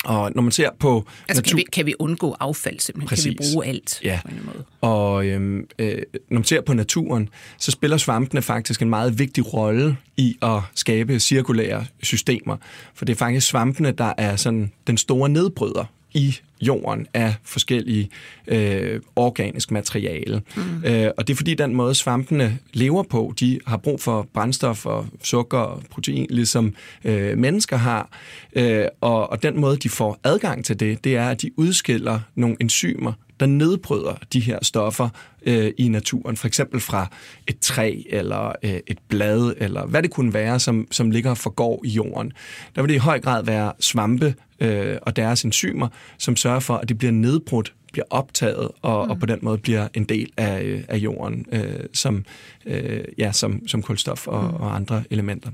Og 0.05 0.33
når 0.35 0.43
man 0.43 0.53
ser 0.53 0.71
på 0.79 1.07
Altså, 1.29 1.43
kan 1.43 1.57
vi, 1.57 1.65
kan 1.73 1.87
vi 1.87 1.95
undgå 1.99 2.37
affald 2.41 2.81
simpelthen? 2.81 3.09
Kan 3.17 3.31
vi 3.31 3.37
Præcis. 3.37 3.53
bruge 3.55 3.67
alt 3.67 4.01
Ja. 4.03 4.21
på 4.25 4.29
en 4.29 4.41
måde? 4.47 4.65
Og 4.81 5.27
øhm, 5.27 5.67
øh, 5.79 6.03
når 6.31 6.35
man 6.35 6.45
ser 6.45 6.61
på 6.61 6.75
naturen, 6.75 7.29
så 7.59 7.71
spiller 7.71 7.97
svampene 7.97 8.43
faktisk 8.43 8.83
en 8.83 8.91
meget 8.91 9.19
vigtig 9.19 9.55
rolle 9.55 9.97
i 10.17 10.37
at 10.43 10.61
skabe 10.75 11.21
cirkulære 11.21 11.87
systemer. 12.03 12.57
For 12.95 13.05
det 13.05 13.13
er 13.13 13.17
faktisk 13.17 13.47
svampene, 13.47 13.91
der 13.91 14.13
er 14.19 14.37
sådan 14.37 14.73
den 14.87 14.97
store 14.97 15.29
nedbryder 15.29 15.85
i 16.15 16.37
jorden 16.67 17.07
af 17.15 17.35
forskellige 17.45 18.09
øh, 18.47 19.01
organisk 19.17 19.71
materiale. 19.71 20.43
Mm. 20.57 20.85
Øh, 20.85 21.11
og 21.17 21.27
det 21.27 21.35
er 21.35 21.37
fordi 21.37 21.55
den 21.55 21.75
måde 21.75 21.95
svampene 21.95 22.59
lever 22.73 23.03
på, 23.03 23.35
de 23.41 23.61
har 23.67 23.77
brug 23.77 24.01
for 24.01 24.29
brændstof 24.35 24.87
og 24.87 25.07
sukker 25.23 25.59
og 25.59 25.83
protein, 25.91 26.27
ligesom 26.31 26.75
øh, 27.05 27.39
mennesker 27.39 27.77
har. 27.77 28.09
Øh, 28.53 28.87
og, 29.01 29.31
og 29.31 29.43
den 29.43 29.61
måde, 29.61 29.77
de 29.77 29.89
får 29.89 30.19
adgang 30.25 30.65
til 30.65 30.81
det, 30.81 31.05
det 31.05 31.17
er, 31.17 31.29
at 31.29 31.43
de 31.43 31.51
udskiller 31.57 32.21
nogle 32.35 32.57
enzymer, 32.61 33.13
der 33.41 33.47
nedbryder 33.47 34.15
de 34.33 34.41
her 34.41 34.59
stoffer 34.63 35.09
øh, 35.47 35.73
i 35.79 35.89
naturen, 35.89 36.37
for 36.37 36.47
eksempel 36.47 36.81
fra 36.81 37.11
et 37.47 37.59
træ 37.59 38.03
eller 38.09 38.53
øh, 38.63 38.81
et 38.87 38.99
blad, 39.09 39.55
eller 39.57 39.87
hvad 39.87 40.03
det 40.03 40.11
kunne 40.11 40.35
være, 40.35 40.61
som, 40.61 40.87
som 40.91 41.11
ligger 41.11 41.31
og 41.31 41.39
forgår 41.39 41.83
i 41.85 41.89
jorden. 41.89 42.33
Der 42.75 42.83
vil 42.83 42.89
det 42.89 42.95
i 42.95 42.99
høj 42.99 43.21
grad 43.21 43.45
være 43.45 43.73
svampe 43.81 44.35
øh, 44.65 44.99
og 45.03 45.17
deres 45.17 45.43
enzymer, 45.43 45.89
som 46.19 46.37
sørger 46.37 46.61
for, 46.61 46.75
at 46.75 46.89
det 46.89 46.99
bliver 46.99 47.13
nedbrudt, 47.13 47.73
bliver 47.93 48.07
optaget 48.11 48.69
og, 48.83 49.05
mm. 49.05 49.11
og 49.11 49.19
på 49.19 49.27
den 49.27 49.39
måde 49.43 49.59
bliver 49.59 49.89
en 49.95 50.05
del 50.05 50.31
af, 50.37 50.63
øh, 50.63 50.85
af 50.89 50.97
jorden 50.97 51.47
øh, 51.53 51.81
som, 51.93 52.25
øh, 52.67 53.05
ja, 53.19 53.33
som, 53.33 53.69
som 53.69 53.83
kulstof 53.83 54.27
og, 54.27 54.45
mm. 54.45 54.55
og 54.55 54.75
andre 54.75 55.05
elementer. 55.11 55.51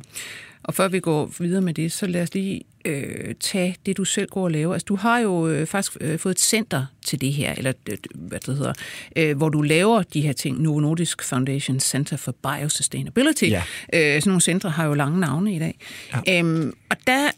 Og 0.62 0.74
før 0.74 0.88
vi 0.88 1.00
går 1.00 1.32
videre 1.38 1.60
med 1.60 1.74
det, 1.74 1.92
så 1.92 2.06
lad 2.06 2.22
os 2.22 2.34
lige 2.34 2.62
øh, 2.84 3.34
tage 3.40 3.76
det, 3.86 3.96
du 3.96 4.04
selv 4.04 4.28
går 4.28 4.44
og 4.44 4.50
laver. 4.50 4.72
Altså, 4.72 4.86
du 4.88 4.96
har 4.96 5.18
jo 5.18 5.48
øh, 5.48 5.66
faktisk 5.66 5.96
øh, 6.00 6.18
fået 6.18 6.32
et 6.32 6.40
center 6.40 6.86
til 7.04 7.20
det 7.20 7.32
her, 7.32 7.54
eller 7.56 7.72
øh, 7.90 7.96
hvad 8.14 8.40
det 8.40 8.56
hedder, 8.56 8.72
øh, 9.16 9.36
hvor 9.36 9.48
du 9.48 9.62
laver 9.62 10.02
de 10.02 10.20
her 10.20 10.32
ting. 10.32 10.60
Novo 10.60 10.80
Nordisk 10.80 11.22
Foundation 11.22 11.80
Center 11.80 12.16
for 12.16 12.34
Biosustainability. 12.42 13.44
Ja. 13.44 13.62
Øh, 13.92 14.22
sådan 14.22 14.30
nogle 14.30 14.40
centre 14.40 14.70
har 14.70 14.84
jo 14.84 14.94
lange 14.94 15.20
navne 15.20 15.54
i 15.54 15.58
dag. 15.58 15.78
Ja. 16.26 16.38
Øhm, 16.38 16.72
og 16.90 16.96
der 17.06 17.30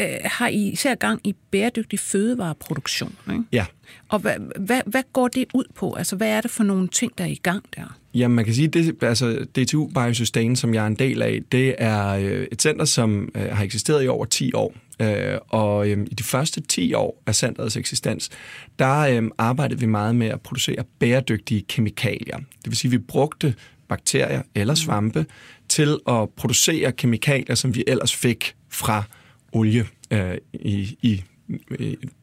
øh, 0.00 0.16
har 0.24 0.48
I 0.48 0.68
især 0.68 0.94
gang 0.94 1.20
i 1.24 1.34
bæredygtig 1.50 1.98
fødevareproduktion. 1.98 3.16
Ikke? 3.30 3.42
Ja. 3.52 3.66
Og 4.08 4.18
hvad, 4.18 4.34
hvad, 4.60 4.80
hvad 4.86 5.02
går 5.12 5.28
det 5.28 5.44
ud 5.54 5.64
på? 5.74 5.94
Altså, 5.94 6.16
hvad 6.16 6.28
er 6.28 6.40
det 6.40 6.50
for 6.50 6.64
nogle 6.64 6.88
ting, 6.88 7.18
der 7.18 7.24
er 7.24 7.28
i 7.28 7.40
gang 7.42 7.64
der? 7.76 7.96
Jamen, 8.14 8.36
man 8.36 8.44
kan 8.44 8.54
sige, 8.54 8.68
det, 8.68 9.02
altså 9.02 9.46
DTU 9.58 9.86
Biosustain, 9.86 10.56
som 10.56 10.74
jeg 10.74 10.82
er 10.82 10.86
en 10.86 10.94
del 10.94 11.22
af, 11.22 11.40
det 11.52 11.74
er 11.78 12.08
øh, 12.08 12.46
et 12.52 12.62
center, 12.62 12.84
som 12.84 13.28
øh, 13.34 13.56
har 13.56 13.64
eksisteret 13.64 14.04
i 14.04 14.08
over 14.08 14.24
10 14.24 14.52
år. 14.54 14.74
Øh, 15.00 15.38
og 15.48 15.88
øh, 15.88 16.06
i 16.10 16.14
de 16.14 16.22
første 16.22 16.60
10 16.60 16.94
år 16.94 17.22
af 17.26 17.34
centrets 17.34 17.76
eksistens, 17.76 18.30
der 18.78 18.98
øh, 18.98 19.22
arbejdede 19.38 19.80
vi 19.80 19.86
meget 19.86 20.16
med 20.16 20.26
at 20.26 20.40
producere 20.40 20.84
bæredygtige 20.98 21.62
kemikalier. 21.68 22.36
Det 22.36 22.66
vil 22.66 22.76
sige, 22.76 22.88
at 22.88 22.92
vi 22.92 22.98
brugte 22.98 23.54
bakterier 23.88 24.42
eller 24.54 24.74
svampe 24.74 25.26
til 25.68 25.98
at 26.08 26.28
producere 26.36 26.92
kemikalier, 26.92 27.54
som 27.54 27.74
vi 27.74 27.84
ellers 27.86 28.16
fik 28.16 28.54
fra 28.68 29.04
olie 29.52 29.86
øh, 30.12 30.38
i, 30.52 30.80
i, 30.80 30.98
i, 31.02 31.24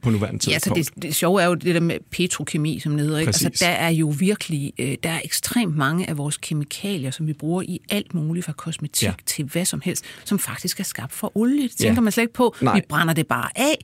på 0.02 0.10
nuværende 0.10 0.40
Ja, 0.50 0.54
altså 0.54 0.74
tidspunkt. 0.74 0.96
det, 0.96 1.04
det 1.04 1.16
sjove 1.16 1.42
er 1.42 1.46
jo 1.46 1.54
det 1.54 1.76
der 1.76 1.82
med 1.82 1.98
petrokemi, 2.12 2.80
som 2.80 2.92
det 2.98 3.02
hedder. 3.06 3.20
Ikke? 3.20 3.28
Altså, 3.30 3.50
der 3.60 3.68
er 3.68 3.90
jo 3.90 4.14
virkelig 4.20 4.74
øh, 4.80 4.96
der 5.04 5.10
er 5.10 5.20
ekstremt 5.24 5.76
mange 5.78 6.10
af 6.10 6.18
vores 6.18 6.38
kemikalier, 6.38 7.12
som 7.12 7.28
vi 7.28 7.34
bruger 7.34 7.62
i 7.62 7.80
alt 7.90 8.14
muligt, 8.14 8.46
fra 8.46 8.54
kosmetik 8.54 9.08
ja. 9.08 9.14
Til 9.26 9.46
hvad 9.46 9.66
som 9.66 9.82
helst, 9.86 10.06
som 10.26 10.40
faktisk 10.40 10.80
er 10.80 10.84
skabt 10.84 11.14
fra 11.14 11.32
olie. 11.36 11.64
Det 11.64 11.72
tænker 11.72 11.94
Ja. 11.94 12.02
man 12.02 12.12
slet 12.12 12.24
ikke 12.24 12.34
på. 12.34 12.56
Nej. 12.62 12.76
Vi 12.76 12.82
brænder 12.90 13.14
det 13.14 13.28
bare 13.28 13.50
af. 13.56 13.78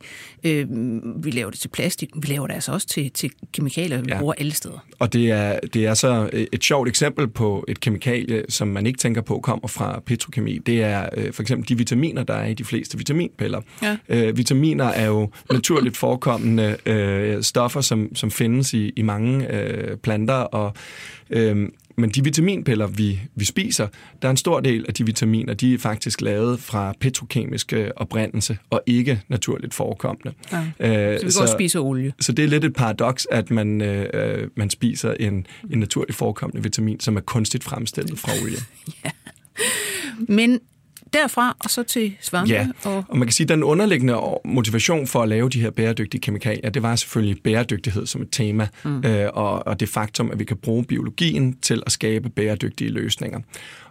Øh, 0.43 0.67
vi 1.23 1.31
laver 1.31 1.49
det 1.51 1.59
til 1.59 1.67
plastik. 1.69 2.09
Vi 2.15 2.27
laver 2.27 2.47
det 2.47 2.53
altså 2.53 2.71
også 2.71 2.87
til, 2.87 3.11
til 3.11 3.31
kemikalier, 3.53 3.97
vi 4.01 4.05
ja. 4.07 4.13
Ja. 4.15 4.19
bruger 4.19 4.33
alle 4.37 4.51
steder. 4.53 4.85
Og 4.99 5.13
det 5.13 5.31
er, 5.31 5.59
det 5.73 5.85
er 5.85 5.93
så 5.93 6.29
et 6.53 6.63
sjovt 6.63 6.87
eksempel 6.89 7.27
på 7.27 7.65
et 7.67 7.79
kemikalie, 7.79 8.43
som 8.49 8.67
man 8.67 8.85
ikke 8.85 8.97
tænker 8.99 9.21
på 9.21 9.39
kommer 9.39 9.67
fra 9.67 9.99
petrokemi. 10.05 10.57
Det 10.57 10.83
er 10.83 11.09
øh, 11.17 11.33
for 11.33 11.41
eksempel 11.41 11.69
de 11.69 11.77
vitaminer, 11.77 12.23
der 12.23 12.33
er 12.33 12.45
i 12.47 12.53
de 12.53 12.63
fleste 12.63 12.97
vitaminpiller. 12.97 13.61
Ja. 13.81 13.97
Øh, 14.09 14.37
vitaminer 14.37 14.85
er 14.85 15.05
jo 15.05 15.29
naturligt 15.51 15.97
forekommende 15.97 16.77
øh, 16.85 17.43
stoffer, 17.43 17.81
som, 17.81 18.15
som 18.15 18.31
findes 18.31 18.73
i, 18.73 18.91
i 18.95 19.01
mange 19.01 19.53
øh, 19.53 19.97
planter, 19.97 20.33
og 20.33 20.73
øh, 21.29 21.69
men 21.97 22.09
de 22.09 22.23
vitaminpiller, 22.23 22.87
vi, 22.87 23.19
vi 23.35 23.45
spiser, 23.45 23.87
der 24.21 24.27
er 24.27 24.29
en 24.31 24.37
stor 24.37 24.59
del 24.59 24.85
af 24.87 24.93
de 24.93 25.05
vitaminer, 25.05 25.53
de 25.53 25.73
er 25.73 25.77
faktisk 25.77 26.21
lavet 26.21 26.59
fra 26.59 26.93
petrokemisk 26.99 27.73
øh, 27.73 27.89
oprindelse, 27.95 28.57
og 28.69 28.81
ikke 28.85 29.21
naturligt 29.27 29.73
forekommende. 29.73 30.33
Ja. 30.51 30.57
Øh, 31.13 31.19
Så 31.19 31.25
vi 31.25 31.31
går 31.35 31.41
og 31.41 31.49
spiser 31.49 31.79
olie. 31.79 32.13
så 32.19 32.31
det 32.31 32.45
er 32.45 32.49
lidt 32.49 32.63
et 32.65 32.73
paradoks, 32.73 33.27
at 33.31 33.51
man, 33.51 33.81
øh, 33.81 34.49
man 34.55 34.69
spiser 34.69 35.13
en, 35.19 35.45
en 35.71 35.79
naturligt 35.79 36.17
forekommende 36.17 36.63
vitamin, 36.63 36.99
som 36.99 37.17
er 37.17 37.21
kunstigt 37.21 37.63
fremstillet 37.63 38.19
fra 38.19 38.31
olie. 38.43 38.57
Men 40.37 40.59
derfra 41.13 41.57
og 41.59 41.69
så 41.69 41.83
til 41.83 42.13
svampe. 42.21 42.53
Ja, 42.53 42.67
Og, 42.83 43.03
og 43.09 43.17
man 43.17 43.27
kan 43.27 43.33
sige, 43.33 43.45
at 43.45 43.49
den 43.49 43.63
underliggende 43.63 44.17
motivation 44.45 45.07
for 45.07 45.21
at 45.21 45.29
lave 45.29 45.49
de 45.49 45.61
her 45.61 45.69
bæredygtige 45.69 46.21
kemikalier, 46.21 46.69
det 46.69 46.83
var 46.83 46.95
selvfølgelig 46.95 47.43
bæredygtighed 47.43 48.05
som 48.05 48.21
et 48.21 48.27
tema, 48.31 48.67
mm. 48.83 49.05
øh, 49.05 49.29
og, 49.33 49.67
og 49.67 49.79
det 49.79 49.89
faktum, 49.89 50.31
at 50.31 50.39
vi 50.39 50.43
kan 50.43 50.57
bruge 50.57 50.83
biologien 50.83 51.57
til 51.61 51.83
at 51.85 51.91
skabe 51.91 52.29
bæredygtige 52.29 52.89
løsninger. 52.89 53.39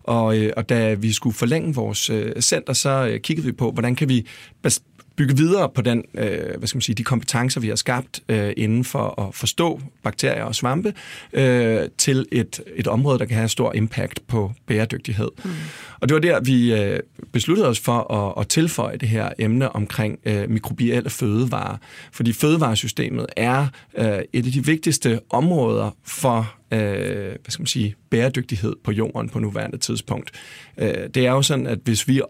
Og, 0.03 0.39
øh, 0.39 0.53
og 0.57 0.69
da 0.69 0.95
vi 0.95 1.13
skulle 1.13 1.37
forlænge 1.37 1.75
vores 1.75 2.11
øh, 2.11 2.33
center, 2.41 2.73
så 2.73 3.07
øh, 3.07 3.21
kiggede 3.21 3.47
vi 3.47 3.53
på, 3.53 3.71
hvordan 3.71 3.97
kan 3.97 4.09
vi 4.09 4.27
bas- 4.67 4.83
bygge 5.17 5.37
videre 5.37 5.69
på 5.69 5.83
den, 5.83 6.05
øh, 6.15 6.59
hvad 6.59 6.69
skal 6.69 6.77
man 6.77 6.83
sige, 6.83 6.95
de 6.95 7.05
kompetencer, 7.05 7.61
vi 7.61 7.69
har 7.69 7.77
skabt 7.77 8.21
øh, 8.29 8.53
inden 8.57 8.85
for 8.85 9.27
at 9.27 9.35
forstå 9.35 9.81
bakterier 10.03 10.45
og 10.45 10.55
svampe, 10.55 10.95
øh, 11.33 11.89
til 11.99 12.27
et, 12.33 12.61
et 12.77 12.87
område, 12.87 13.19
der 13.19 13.25
kan 13.25 13.37
have 13.37 13.49
stor 13.49 13.73
impact 13.75 14.21
på 14.27 14.53
bæredygtighed. 14.67 15.29
Mm. 15.45 15.51
Og 16.01 16.09
det 16.09 16.15
var 16.15 16.21
der, 16.21 16.41
vi 16.41 16.75
øh, 16.75 17.01
besluttede 17.33 17.69
os 17.69 17.81
for 17.81 18.13
at, 18.13 18.41
at 18.41 18.49
tilføje 18.49 18.97
det 18.97 19.09
her 19.09 19.29
emne 19.39 19.77
omkring 19.77 20.19
øh, 20.25 20.51
mikrobielle 20.51 21.11
fødevarer. 21.11 21.77
Fordi 22.13 22.33
fødevaresystemet 22.33 23.27
er 23.37 23.67
øh, 23.99 24.19
et 24.33 24.47
af 24.47 24.53
de 24.53 24.65
vigtigste 24.65 25.21
områder 25.31 25.91
for 26.05 26.55
øh, 26.73 26.81
hvad 26.81 27.49
skal 27.49 27.63
man 27.63 27.67
sige, 27.67 27.95
bæredygtighed 28.11 28.77
på 28.85 28.93
jorden 28.93 29.29
på 29.29 29.39
nuværende 29.39 29.79
tidspunkt. 29.79 30.31
Øh, 30.79 31.09
det 31.15 31.27
er 31.27 31.31
jo 31.31 31.43
sådan, 31.43 31.67
at 31.67 31.79
hvis 31.85 32.09
vi 32.09 32.21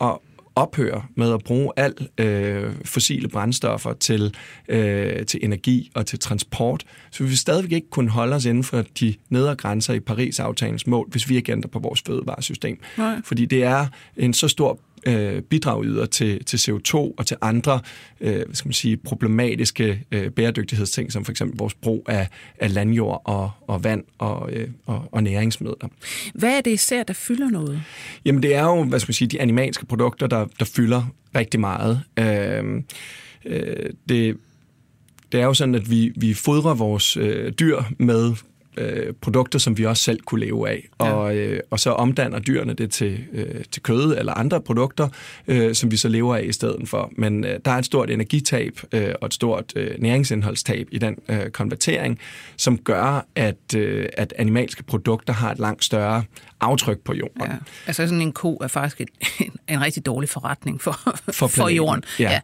ophøre 0.55 1.03
med 1.17 1.33
at 1.33 1.45
bruge 1.45 1.73
al 1.77 1.95
øh, 2.19 2.73
fossile 2.85 3.29
brændstoffer 3.29 3.93
til, 3.93 4.35
øh, 4.69 5.27
til 5.27 5.41
energi 5.43 5.91
og 5.95 6.07
til 6.07 6.19
transport, 6.19 6.85
så 7.11 7.23
vil 7.23 7.31
vi 7.31 7.37
stadigvæk 7.37 7.73
ikke 7.73 7.91
kunne 7.91 8.11
holde 8.11 8.37
os 8.37 8.45
inden 8.45 8.65
for 8.65 8.85
de 9.01 9.15
nedre 9.31 9.57
grænser 9.57 9.95
i 9.95 10.01
Paris-aftalens 10.01 10.87
mål, 10.87 11.09
hvis 11.11 11.29
vi 11.29 11.37
ikke 11.37 11.53
ændrer 11.53 11.69
på 11.69 11.79
vores 11.79 12.03
fødevaresystem. 12.07 12.79
Nej. 12.99 13.21
Fordi 13.25 13.45
det 13.45 13.65
er 13.65 13.87
en 14.17 14.35
så 14.35 14.49
stor 14.49 14.79
øh, 15.07 15.43
bidragyder 15.43 16.07
til, 16.07 16.45
til 16.45 16.57
CO2 16.57 16.95
og 16.97 17.27
til 17.27 17.37
andre 17.41 17.81
øh, 18.21 18.35
hvad 18.35 18.55
skal 18.55 18.69
man 18.69 18.73
sige, 18.73 18.97
problematiske 18.97 20.05
øh, 20.13 20.31
bæredygtighedsting, 20.31 21.13
som 21.13 21.25
for 21.25 21.33
eksempel 21.33 21.59
vores 21.59 21.75
brug 21.75 22.05
af, 22.09 22.29
af 22.59 22.75
landjord 22.75 23.23
og, 23.25 23.51
og 23.61 23.85
vand 23.85 24.05
og, 24.19 24.53
øh, 24.53 24.69
og, 24.87 25.09
og 25.13 25.23
næringsmidler. 25.23 25.89
Hvad 26.35 26.57
er 26.57 26.61
det 26.61 26.71
især, 26.71 27.03
der 27.03 27.15
fylder 27.15 27.51
noget? 27.51 27.83
Jamen 28.25 28.43
det 28.43 28.55
er 28.55 28.63
jo, 28.63 28.85
hvad 28.85 29.01
skal 29.01 29.09
man 29.09 29.15
sige, 29.15 29.29
de 29.29 29.41
animalske 29.41 29.87
produkter, 29.87 30.27
der, 30.27 30.47
der 30.59 30.65
fylder 30.65 31.15
rigtig 31.37 31.61
meget. 31.61 32.03
Øh, 32.19 32.83
øh, 33.45 33.91
det, 34.09 34.37
det 35.33 35.41
er 35.41 35.45
jo 35.45 35.55
sådan, 35.55 35.75
at 35.75 35.91
vi, 35.91 36.13
vi 36.17 36.35
fodrer 36.35 36.75
vores 36.75 37.17
øh, 37.17 37.53
dyr 37.53 37.83
med 37.99 38.35
øh, 38.77 39.13
produkter, 39.21 39.59
som 39.59 39.79
vi 39.79 39.85
også 39.85 40.03
selv 40.03 40.21
kunne 40.21 40.41
leve 40.41 40.69
af. 40.69 40.89
Ja. 41.01 41.13
Og, 41.13 41.37
øh, 41.37 41.61
og 41.71 41.81
så 41.81 41.91
omdanner 41.91 42.39
dyrene 42.39 42.73
det 42.73 42.91
til, 42.91 43.25
øh, 43.33 43.65
til 43.73 43.83
kød 43.83 44.17
eller 44.19 44.35
andre 44.35 44.61
produkter, 44.61 45.09
øh, 45.49 45.75
som 45.75 45.91
vi 45.91 45.97
så 45.97 46.09
lever 46.09 46.37
af 46.37 46.45
i 46.45 46.53
stedet 46.53 46.89
for. 46.89 47.11
Men 47.17 47.45
øh, 47.45 47.61
der 47.65 47.71
er 47.71 47.79
et 47.79 47.85
stort 47.85 48.11
energitab 48.11 48.73
øh, 48.93 49.15
og 49.21 49.27
et 49.27 49.35
stort 49.35 49.73
øh, 49.77 49.95
næringsindholdstab 49.99 50.89
i 50.91 50.99
den 50.99 51.17
øh, 51.29 51.51
konvertering, 51.51 52.19
som 52.57 52.79
gør, 52.79 53.27
at, 53.35 53.75
øh, 53.77 54.09
at 54.13 54.35
animalske 54.39 54.83
produkter 54.83 55.33
har 55.33 55.53
et 55.53 55.59
langt 55.59 55.85
større 55.85 56.23
aftryk 56.63 56.99
på 57.05 57.15
jorden. 57.15 57.43
Ja. 57.43 57.57
Altså 57.87 58.07
sådan 58.07 58.21
en 58.21 58.33
ko 58.33 58.57
er 58.57 58.69
faktisk 58.69 59.01
et, 59.01 59.09
en, 59.41 59.53
en 59.69 59.81
rigtig 59.81 60.07
dårlig 60.07 60.29
forretning 60.29 60.81
for, 60.81 61.17
for, 61.33 61.47
for 61.47 61.69
jorden. 61.69 62.05
Ja. 62.19 62.31
ja. 62.31 62.41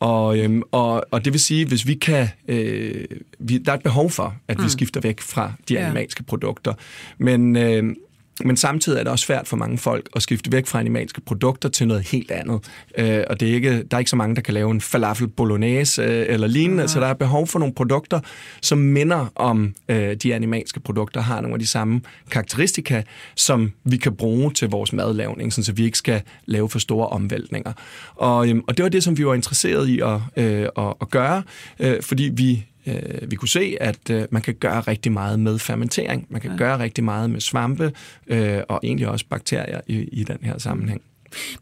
Og, 0.00 0.38
øhm, 0.38 0.62
og, 0.72 1.04
og 1.10 1.24
det 1.24 1.32
vil 1.32 1.40
sige, 1.40 1.66
hvis 1.66 1.86
vi 1.86 1.94
kan... 1.94 2.28
Øh, 2.48 3.04
vi, 3.38 3.58
der 3.58 3.72
er 3.72 3.76
et 3.76 3.82
behov 3.82 4.10
for, 4.10 4.34
at 4.48 4.58
vi 4.58 4.62
mm. 4.62 4.68
skifter 4.68 5.00
væk 5.00 5.20
fra 5.20 5.52
de 5.68 5.74
ja. 5.74 5.80
animalske 5.80 6.22
produkter. 6.22 6.74
Men... 7.18 7.56
Øh, 7.56 7.94
men 8.44 8.56
samtidig 8.56 8.98
er 8.98 9.02
det 9.02 9.12
også 9.12 9.24
svært 9.24 9.48
for 9.48 9.56
mange 9.56 9.78
folk 9.78 10.08
at 10.16 10.22
skifte 10.22 10.52
væk 10.52 10.66
fra 10.66 10.80
animalske 10.80 11.20
produkter 11.20 11.68
til 11.68 11.86
noget 11.86 12.08
helt 12.08 12.30
andet. 12.30 12.60
Øh, 12.98 13.24
og 13.30 13.40
det 13.40 13.50
er 13.50 13.54
ikke, 13.54 13.82
der 13.82 13.96
er 13.96 13.98
ikke 13.98 14.10
så 14.10 14.16
mange, 14.16 14.36
der 14.36 14.42
kan 14.42 14.54
lave 14.54 14.70
en 14.70 14.80
falafel 14.80 15.28
bolognese 15.28 16.02
øh, 16.02 16.26
eller 16.28 16.46
lignende, 16.46 16.82
ja. 16.82 16.86
så 16.86 17.00
der 17.00 17.06
er 17.06 17.14
behov 17.14 17.46
for 17.46 17.58
nogle 17.58 17.74
produkter, 17.74 18.20
som 18.62 18.78
minder 18.78 19.26
om 19.34 19.74
øh, 19.88 20.14
de 20.14 20.34
animalske 20.34 20.80
produkter, 20.80 21.20
har 21.20 21.40
nogle 21.40 21.54
af 21.54 21.58
de 21.58 21.66
samme 21.66 22.00
karakteristika, 22.30 23.02
som 23.34 23.72
vi 23.84 23.96
kan 23.96 24.16
bruge 24.16 24.52
til 24.52 24.68
vores 24.68 24.92
madlavning, 24.92 25.52
så 25.52 25.72
vi 25.72 25.84
ikke 25.84 25.98
skal 25.98 26.22
lave 26.46 26.68
for 26.68 26.78
store 26.78 27.08
omvæltninger. 27.08 27.72
Og, 28.14 28.48
øh, 28.48 28.56
og 28.68 28.76
det 28.76 28.82
var 28.82 28.88
det, 28.88 29.04
som 29.04 29.18
vi 29.18 29.26
var 29.26 29.34
interesseret 29.34 29.88
i 29.88 30.00
at, 30.00 30.44
øh, 30.44 30.68
at, 30.78 30.94
at 31.00 31.10
gøre, 31.10 31.42
øh, 31.80 32.02
fordi 32.02 32.30
vi 32.34 32.66
øh, 32.86 33.30
vi 33.30 33.36
kunne 33.36 33.48
se, 33.48 33.76
at 33.80 34.10
øh, 34.10 34.26
man 34.30 34.42
kan 34.42 34.54
gøre 34.54 34.80
rigtig 34.80 35.12
meget 35.12 35.40
med 35.40 35.58
fermentering. 35.58 36.26
Man 36.28 36.40
kan 36.40 36.50
ja. 36.50 36.56
gøre 36.56 36.78
rigtig 36.78 37.04
meget 37.04 37.30
med 37.30 37.40
svampe 37.40 37.92
øh, 38.26 38.58
og 38.68 38.80
egentlig 38.82 39.08
også 39.08 39.24
bakterier 39.30 39.80
i, 39.86 39.94
i 39.94 40.24
den 40.24 40.38
her 40.42 40.58
sammenhæng. 40.58 41.02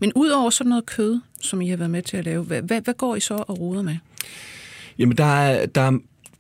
Men 0.01 0.13
udover 0.15 0.51
sådan 0.51 0.69
noget 0.69 0.87
kød, 0.87 1.21
som 1.41 1.61
I 1.61 1.69
har 1.69 1.77
været 1.77 1.91
med 1.91 2.03
til 2.03 2.17
at 2.17 2.25
lave, 2.25 2.43
hvad, 2.43 2.63
hvad, 2.63 2.81
hvad 2.81 2.95
går 2.95 3.17
I 3.17 3.21
så 3.21 3.35
og 3.35 3.61
roder 3.61 3.83
med? 3.83 3.97
Jamen, 4.99 5.17
der 5.17 5.25
er, 5.25 5.67
der 5.67 5.81
er 5.81 5.99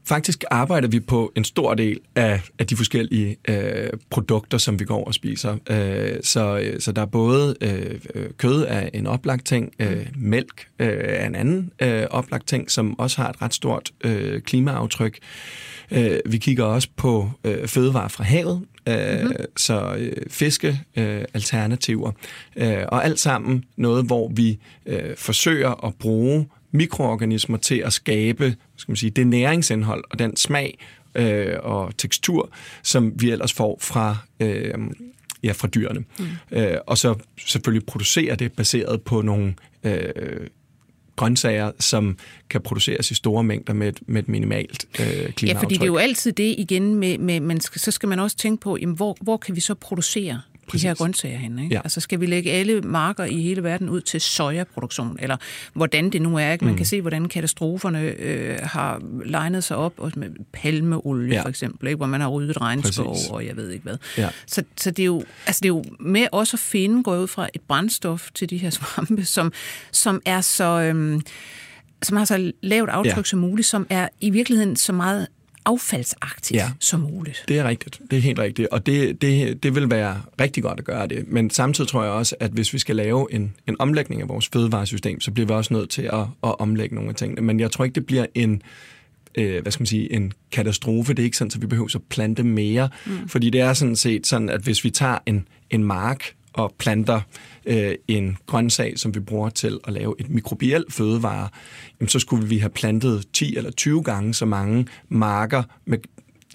Faktisk 0.09 0.45
arbejder 0.50 0.88
vi 0.88 1.00
på 1.00 1.33
en 1.37 1.45
stor 1.45 1.75
del 1.75 2.00
af, 2.15 2.41
af 2.59 2.67
de 2.67 2.77
forskellige 2.77 3.37
øh, 3.49 3.91
produkter, 4.11 4.59
som 4.59 4.81
vi 4.81 4.85
går 4.85 5.05
og 5.05 5.15
spiser. 5.15 5.57
Øh, 5.71 6.19
så, 6.23 6.73
så 6.79 6.93
der 6.93 7.03
er 7.03 7.07
både 7.07 7.57
øh, 7.61 8.00
kød 8.37 8.65
af 8.65 8.91
en 8.95 9.07
oplagt 9.07 9.47
ting, 9.47 9.73
øh, 9.79 10.07
mælk 10.17 10.69
øh, 10.79 10.99
af 11.03 11.27
en 11.27 11.35
anden 11.35 11.71
øh, 11.83 12.07
oplagt 12.11 12.49
ting, 12.49 12.71
som 12.71 12.99
også 12.99 13.23
har 13.23 13.31
et 13.31 13.43
ret 13.43 13.55
stort 13.55 13.91
øh, 14.05 14.41
klimaaftryk. 14.41 15.19
Øh, 15.91 16.19
vi 16.27 16.38
kigger 16.38 16.65
også 16.65 16.88
på 16.97 17.31
øh, 17.45 17.69
fødevarer 17.69 18.09
fra 18.09 18.25
havet, 18.25 18.65
øh, 18.88 19.21
mm-hmm. 19.21 19.37
så 19.57 19.95
øh, 19.99 20.12
fiske 20.31 20.81
øh, 20.97 21.25
alternativer 21.35 22.12
øh, 22.57 22.85
og 22.88 23.05
alt 23.05 23.21
sammen 23.21 23.65
noget, 23.77 24.05
hvor 24.05 24.33
vi 24.35 24.59
øh, 24.87 25.17
forsøger 25.17 25.87
at 25.87 25.95
bruge 25.95 26.47
mikroorganismer 26.71 27.57
til 27.57 27.75
at 27.75 27.93
skabe 27.93 28.57
skal 28.77 28.93
man 28.93 28.97
sige, 28.97 29.11
det 29.11 29.27
næringsindhold 29.27 30.05
og 30.11 30.19
den 30.19 30.37
smag 30.37 30.79
øh, 31.15 31.55
og 31.63 31.97
tekstur, 31.97 32.51
som 32.83 33.13
vi 33.17 33.31
ellers 33.31 33.53
får 33.53 33.79
fra, 33.81 34.17
øh, 34.41 34.75
ja, 35.43 35.53
fra 35.53 35.69
dyrene. 35.69 36.05
Mm. 36.19 36.27
Øh, 36.51 36.77
og 36.87 36.99
så 36.99 37.15
selvfølgelig 37.47 37.87
producere 37.87 38.35
det 38.35 38.53
baseret 38.53 39.03
på 39.03 39.23
nogle 39.23 39.55
øh, 39.85 40.47
grøntsager, 41.17 41.73
som 41.79 42.19
kan 42.51 42.61
produceres 42.61 43.11
i 43.11 43.15
store 43.15 43.45
mængder 43.45 43.73
med 43.73 43.89
et, 43.89 44.01
med 44.07 44.23
et 44.23 44.29
minimalt 44.29 44.87
øh, 45.01 45.07
klimaaftryk. 45.07 45.49
Ja, 45.49 45.59
fordi 45.59 45.75
det 45.75 45.83
er 45.83 45.87
jo 45.87 45.97
altid 45.97 46.33
det 46.33 46.55
igen 46.59 46.95
med, 46.95 47.19
med 47.19 47.41
man 47.41 47.61
skal, 47.61 47.81
så 47.81 47.91
skal 47.91 48.09
man 48.09 48.19
også 48.19 48.37
tænke 48.37 48.61
på, 48.61 48.77
jamen, 48.81 48.97
hvor, 48.97 49.17
hvor 49.21 49.37
kan 49.37 49.57
vi 49.57 49.61
så 49.61 49.75
producere 49.75 50.41
Præcis. 50.69 50.83
de 50.83 50.89
her 50.89 50.95
grøntsager 50.95 51.39
hen. 51.39 51.59
Ikke? 51.59 51.75
Ja. 51.75 51.81
Altså 51.85 52.01
skal 52.01 52.21
vi 52.21 52.27
lægge 52.27 52.51
alle 52.53 52.81
marker 52.81 53.25
i 53.25 53.41
hele 53.43 53.63
verden 53.63 53.89
ud 53.89 54.01
til 54.01 54.21
sojaproduktion, 54.21 55.17
eller 55.21 55.37
hvordan 55.73 56.11
det 56.11 56.23
nu 56.23 56.37
er. 56.37 56.53
Ikke? 56.53 56.65
Man 56.65 56.73
mm. 56.73 56.77
kan 56.77 56.87
se, 56.87 57.01
hvordan 57.01 57.29
katastroferne 57.29 58.01
øh, 58.01 58.59
har 58.63 59.03
legnet 59.25 59.65
sig 59.65 59.77
op, 59.77 59.93
og 59.97 60.13
med 60.17 60.31
palmeolie 60.53 61.35
ja. 61.35 61.43
for 61.43 61.49
eksempel, 61.49 61.89
ikke? 61.89 61.97
hvor 61.97 62.07
man 62.07 62.21
har 62.21 62.29
ryddet 62.29 62.61
regnskov, 62.61 63.17
og 63.31 63.47
jeg 63.47 63.57
ved 63.57 63.71
ikke 63.71 63.83
hvad. 63.83 63.97
Ja. 64.19 64.29
Så, 64.47 64.63
så 64.77 64.91
det, 64.91 65.03
er 65.03 65.07
jo, 65.07 65.25
altså 65.47 65.61
det 65.63 65.69
er 65.69 65.75
jo 65.75 65.85
med 66.01 66.27
også 66.33 66.57
at 66.57 66.61
finde, 66.61 67.03
går 67.03 67.17
ud 67.17 67.27
fra 67.27 67.49
et 67.55 67.61
brændstof 67.61 68.31
til 68.35 68.51
de 68.51 68.57
her 68.57 68.71
svampe, 68.71 69.25
som, 69.25 69.53
som 69.93 70.23
er 70.25 70.41
så... 70.41 70.81
Øh, 70.81 71.21
som 72.03 72.17
har 72.17 72.25
så 72.25 72.53
lavt 72.63 72.91
aftryk 72.91 73.17
ja. 73.17 73.23
som 73.23 73.39
muligt, 73.39 73.69
som 73.69 73.87
er 73.91 74.09
i 74.21 74.31
virkeligheden 74.31 74.77
så 74.77 74.93
meget 74.93 75.27
affaldsagtigt 75.69 76.59
ja, 76.59 76.71
som 76.81 77.01
muligt. 77.01 77.45
det 77.49 77.59
er 77.59 77.65
rigtigt. 77.65 78.01
Det 78.11 78.17
er 78.17 78.21
helt 78.21 78.39
rigtigt. 78.39 78.69
Og 78.69 78.87
det, 78.87 79.23
det, 79.23 79.63
det 79.63 79.75
vil 79.75 79.91
være 79.91 80.23
rigtig 80.41 80.63
godt 80.63 80.79
at 80.79 80.85
gøre 80.85 81.07
det. 81.07 81.25
Men 81.29 81.51
samtidig 81.51 81.89
tror 81.89 82.03
jeg 82.03 82.13
også, 82.13 82.37
at 82.41 82.51
hvis 82.51 82.73
vi 82.73 82.79
skal 82.79 82.97
lave 82.97 83.33
en, 83.33 83.55
en 83.69 83.77
omlægning 83.79 84.23
af 84.23 84.29
vores 84.29 84.49
fødevaresystem, 84.49 85.21
så 85.21 85.31
bliver 85.31 85.47
vi 85.47 85.53
også 85.53 85.75
nødt 85.75 85.91
til 85.91 86.03
at, 86.03 86.21
at 86.43 86.61
omlægge 86.61 86.95
nogle 86.95 87.11
af 87.11 87.17
tingene. 87.17 87.41
Men 87.41 87.61
jeg 87.61 87.71
tror 87.71 87.85
ikke, 87.85 87.95
det 87.95 88.07
bliver 88.07 88.27
en 88.35 88.63
øh, 89.35 89.63
hvad 89.63 89.73
skal 89.73 89.81
man 89.81 89.87
sige, 89.87 90.13
en 90.13 90.33
katastrofe. 90.53 91.15
Det 91.15 91.23
er 91.23 91.25
ikke 91.25 91.37
sådan, 91.37 91.51
at 91.55 91.63
vi 91.63 91.67
behøver 91.67 91.89
at 91.95 92.03
plante 92.09 92.43
mere. 92.43 92.89
Mm. 93.07 93.29
Fordi 93.29 93.51
det 93.51 93.61
er 93.61 93.73
sådan 93.73 93.97
set 93.97 94.27
sådan, 94.27 94.49
at 94.49 94.61
hvis 94.61 94.85
vi 94.85 94.91
tager 94.91 95.19
en, 95.27 95.49
en 95.71 95.85
mark 95.85 96.35
og 96.59 96.75
planter 96.79 97.21
øh, 97.67 97.95
en 98.09 98.37
grøntsag, 98.47 98.99
som 98.99 99.15
vi 99.15 99.21
bruger 99.21 99.49
til 99.49 99.79
at 99.87 99.93
lave 99.93 100.15
et 100.19 100.31
mikrobiel 100.31 100.85
fødevare, 100.91 101.49
jamen, 102.00 102.09
så 102.09 102.19
skulle 102.19 102.49
vi 102.49 102.59
have 102.59 102.71
plantet 102.71 103.25
10 103.33 103.57
eller 103.57 103.71
20 103.71 104.03
gange 104.03 104.35
så 104.35 104.47
mange 104.47 104.87
marker 105.09 105.62
med 105.85 105.99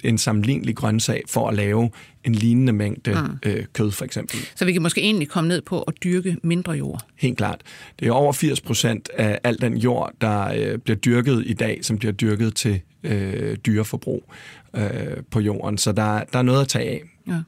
en 0.04 0.18
sammenlignelig 0.18 0.76
grøntsag 0.76 1.22
for 1.28 1.48
at 1.48 1.54
lave 1.54 1.90
en 2.24 2.34
lignende 2.34 2.72
mængde 2.72 3.14
mm. 3.14 3.50
øh, 3.50 3.64
kød, 3.72 3.90
for 3.90 4.04
eksempel. 4.04 4.38
Så 4.54 4.64
vi 4.64 4.72
kan 4.72 4.82
måske 4.82 5.00
egentlig 5.00 5.28
komme 5.28 5.48
ned 5.48 5.62
på 5.62 5.82
at 5.82 5.94
dyrke 6.04 6.36
mindre 6.42 6.72
jord? 6.72 7.00
Helt 7.16 7.36
klart. 7.36 7.60
Det 8.00 8.08
er 8.08 8.12
over 8.12 8.32
80 8.32 8.60
procent 8.60 9.08
af 9.14 9.38
al 9.44 9.60
den 9.60 9.76
jord, 9.76 10.12
der 10.20 10.48
øh, 10.56 10.78
bliver 10.78 10.96
dyrket 10.96 11.42
i 11.46 11.52
dag, 11.52 11.78
som 11.82 11.98
bliver 11.98 12.12
dyrket 12.12 12.54
til 12.54 12.80
øh, 13.02 13.56
dyreforbrug 13.56 14.32
øh, 14.76 14.90
på 15.30 15.40
jorden. 15.40 15.78
Så 15.78 15.92
der, 15.92 16.24
der 16.32 16.38
er 16.38 16.42
noget 16.42 16.60
at 16.60 16.68
tage 16.68 16.90
af. 16.90 17.02
Ja. 17.28 17.40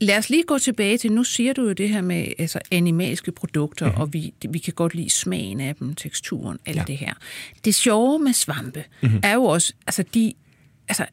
Lad 0.00 0.18
os 0.18 0.30
lige 0.30 0.42
gå 0.42 0.58
tilbage 0.58 0.98
til, 0.98 1.12
nu 1.12 1.24
siger 1.24 1.52
du 1.52 1.62
jo 1.62 1.72
det 1.72 1.88
her 1.88 2.00
med 2.00 2.26
altså, 2.38 2.58
animalske 2.70 3.32
produkter, 3.32 3.86
mm-hmm. 3.86 4.00
og 4.00 4.12
vi, 4.12 4.32
vi 4.48 4.58
kan 4.58 4.72
godt 4.72 4.94
lide 4.94 5.10
smagen 5.10 5.60
af 5.60 5.74
dem, 5.74 5.94
teksturen, 5.94 6.58
alt 6.66 6.76
ja. 6.76 6.84
det 6.86 6.96
her. 6.96 7.14
Det 7.64 7.74
sjove 7.74 8.18
med 8.18 8.32
svampe 8.32 8.84
mm-hmm. 9.02 9.20
er 9.22 9.34
jo 9.34 9.44
også, 9.44 9.72
altså 9.86 10.04
de, 10.14 10.32
altså 10.88 11.06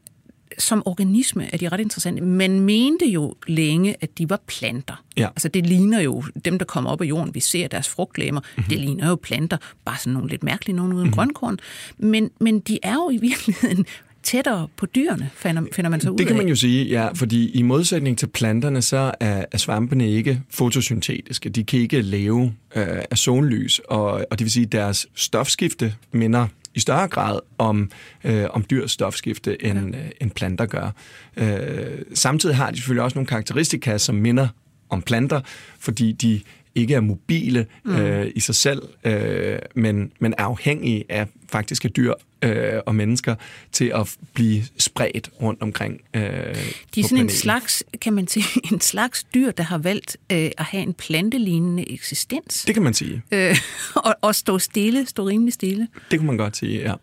som 0.58 0.84
organisme 0.86 1.54
er 1.54 1.58
de 1.58 1.70
ret 1.70 1.80
interessante. 1.80 2.22
Man 2.22 2.60
mente 2.60 3.06
jo 3.06 3.36
længe, 3.48 3.96
at 4.02 4.18
de 4.18 4.30
var 4.30 4.40
planter. 4.48 5.04
Ja. 5.18 5.28
Altså 5.28 5.48
det 5.48 5.68
ligner 5.68 6.00
jo, 6.00 6.24
dem 6.46 6.60
der 6.60 6.66
kommer 6.66 6.90
op 6.90 7.02
af 7.02 7.06
jorden, 7.06 7.36
vi 7.36 7.40
ser 7.40 7.68
deres 7.68 7.90
frugtlæmer, 7.90 8.40
mm-hmm. 8.40 8.70
det 8.70 8.80
ligner 8.80 9.10
jo 9.10 9.16
planter, 9.16 9.58
bare 9.86 9.98
sådan 9.98 10.14
nogle 10.14 10.30
lidt 10.30 10.44
mærkelige, 10.44 10.76
nogle 10.76 10.96
uden 10.96 11.04
mm-hmm. 11.04 11.16
grønkorn. 11.16 11.60
Men, 11.98 12.30
men 12.40 12.60
de 12.60 12.80
er 12.84 12.94
jo 12.94 13.10
i 13.10 13.18
virkeligheden 13.18 13.86
tættere 14.28 14.68
på 14.78 14.86
dyrene, 14.86 15.30
finder, 15.36 15.90
man 15.90 16.02
så 16.02 16.10
ud 16.10 16.18
Det 16.18 16.28
kan 16.28 16.36
af. 16.36 16.42
man 16.42 16.50
jo 16.50 16.56
sige, 16.56 16.86
ja, 16.86 17.10
fordi 17.14 17.50
i 17.50 17.62
modsætning 17.62 18.18
til 18.18 18.28
planterne, 18.28 18.82
så 18.82 19.12
er, 19.20 19.46
er 19.52 19.58
svampene 19.58 20.12
ikke 20.12 20.42
fotosyntetiske. 20.50 21.50
De 21.50 21.64
kan 21.64 21.80
ikke 21.80 22.02
leve 22.02 22.54
øh, 22.76 22.88
af 23.12 23.18
sollys, 23.18 23.80
og, 23.80 24.12
og 24.12 24.26
det 24.32 24.40
vil 24.40 24.52
sige, 24.52 24.66
at 24.66 24.72
deres 24.72 25.08
stofskifte 25.16 25.94
minder 26.12 26.48
i 26.76 26.80
større 26.80 27.08
grad 27.08 27.40
om, 27.58 27.92
øh, 28.24 28.46
om 28.50 28.66
dyrs 28.70 28.92
stofskifte, 28.92 29.66
end, 29.66 29.96
ja. 29.96 30.02
øh, 30.02 30.10
end 30.22 30.32
planter 30.32 30.66
gør. 30.66 30.92
Øh, 31.38 32.02
samtidig 32.14 32.56
har 32.56 32.72
de 32.72 32.78
selvfølgelig 32.78 33.04
også 33.04 33.16
nogle 33.16 33.28
karakteristika, 33.28 33.98
som 33.98 34.16
minder 34.16 34.48
om 34.90 35.02
planter, 35.02 35.42
fordi 35.80 36.12
de 36.12 36.42
ikke 36.78 36.94
er 36.94 37.02
mobile 37.02 37.66
mm. 37.86 37.96
øh, 37.96 38.32
i 38.36 38.40
sig 38.40 38.56
selv, 38.56 38.82
øh, 39.04 39.60
men, 39.76 40.12
men 40.20 40.34
er 40.38 40.44
afhængige 40.44 41.04
af 41.10 41.28
faktiske 41.50 41.90
dyr 41.90 42.14
øh, 42.42 42.82
og 42.86 42.96
mennesker 42.96 43.36
til 43.72 43.92
at 43.96 44.18
blive 44.34 44.64
spredt 44.78 45.30
rundt 45.42 45.62
omkring 45.62 46.02
øh, 46.14 46.22
De 46.22 46.26
er 46.26 46.44
sådan 46.50 47.00
en 47.00 47.08
planeten. 47.08 47.30
slags, 47.30 47.84
kan 48.02 48.14
man 48.14 48.28
sige, 48.28 48.46
en 48.74 48.82
slags 48.82 49.24
dyr, 49.24 49.52
der 49.52 49.64
har 49.64 49.78
valgt 49.78 50.18
øh, 50.32 50.52
at 50.58 50.66
have 50.66 50.84
en 50.84 50.94
plantelignende 50.94 51.92
eksistens. 51.92 52.64
Det 52.68 52.76
kan 52.76 52.84
man 52.84 52.94
sige. 52.94 53.22
Øh, 53.32 53.58
og, 54.06 54.16
og 54.22 54.36
stå 54.36 54.60
stille, 54.60 55.06
stå 55.06 55.28
rimelig 55.28 55.54
stille. 55.54 55.88
Det 56.12 56.20
kunne 56.20 56.28
man 56.28 56.38
godt 56.38 56.58
sige, 56.58 56.80
ja. 56.82 56.94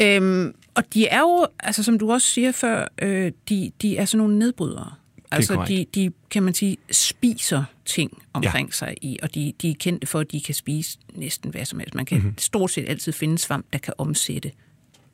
Øhm, 0.00 0.54
og 0.74 0.94
de 0.94 1.06
er 1.06 1.20
jo, 1.20 1.46
altså 1.60 1.82
som 1.82 1.98
du 1.98 2.12
også 2.12 2.30
siger 2.30 2.52
før, 2.52 2.88
øh, 3.02 3.32
de, 3.48 3.72
de 3.82 3.96
er 3.96 4.04
sådan 4.04 4.18
nogle 4.18 4.38
nedbrydere. 4.38 4.92
Altså 5.32 5.64
de, 5.68 5.86
de, 5.94 6.10
kan 6.30 6.42
man 6.42 6.54
sige, 6.54 6.76
spiser 6.90 7.64
ting 7.84 8.22
omkring 8.32 8.68
ja. 8.68 8.72
sig 8.72 8.94
i, 9.02 9.18
og 9.22 9.34
de, 9.34 9.52
de 9.62 9.70
er 9.70 9.74
kendte 9.78 10.06
for, 10.06 10.20
at 10.20 10.32
de 10.32 10.40
kan 10.40 10.54
spise 10.54 10.98
næsten 11.14 11.50
hvad 11.50 11.64
som 11.64 11.78
helst. 11.78 11.94
Man 11.94 12.04
kan 12.04 12.16
Mhm. 12.18 12.24
mm-hmm. 12.26 12.38
stort 12.38 12.70
set 12.70 12.88
altid 12.88 13.12
finde 13.12 13.38
svamp, 13.38 13.66
der 13.72 13.78
kan 13.78 13.94
omsætte 13.98 14.50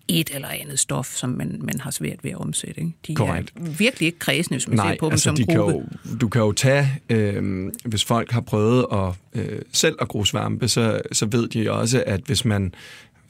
et 0.09 0.31
eller 0.35 0.49
andet 0.49 0.79
stof, 0.79 1.07
som 1.15 1.31
man, 1.31 1.59
man 1.63 1.81
har 1.81 1.91
svært 1.91 2.25
ved 2.25 2.31
at 2.31 2.37
omsætte. 2.37 2.81
Ikke? 2.81 2.93
De 3.07 3.15
Korrekt. 3.15 3.53
er 3.57 3.61
virkelig 3.71 4.07
ikke 4.07 4.19
kredsende, 4.19 4.57
hvis 4.57 4.69
man 4.69 4.77
Nej, 4.77 4.93
ser 4.93 4.99
på 5.01 5.09
altså 5.11 5.29
dem 5.31 5.37
de 5.37 5.43
som 5.43 5.53
kan 5.53 5.61
gruppe. 5.61 5.89
jo, 6.13 6.17
du 6.21 6.29
kan 6.29 6.41
jo 6.43 6.53
tage, 6.53 6.89
øh, 7.09 7.71
hvis 7.85 8.05
folk 8.05 8.31
har 8.31 8.41
prøvet 8.41 8.87
at 8.93 9.15
øh, 9.43 9.63
selv 9.73 9.97
at 10.01 10.09
gro 10.09 10.25
svampe, 10.25 10.69
så, 10.69 11.01
så 11.13 11.27
ved 11.27 11.49
de 11.49 11.71
også, 11.73 12.05
at 12.07 12.21
hvis 12.27 12.45
man 12.45 12.75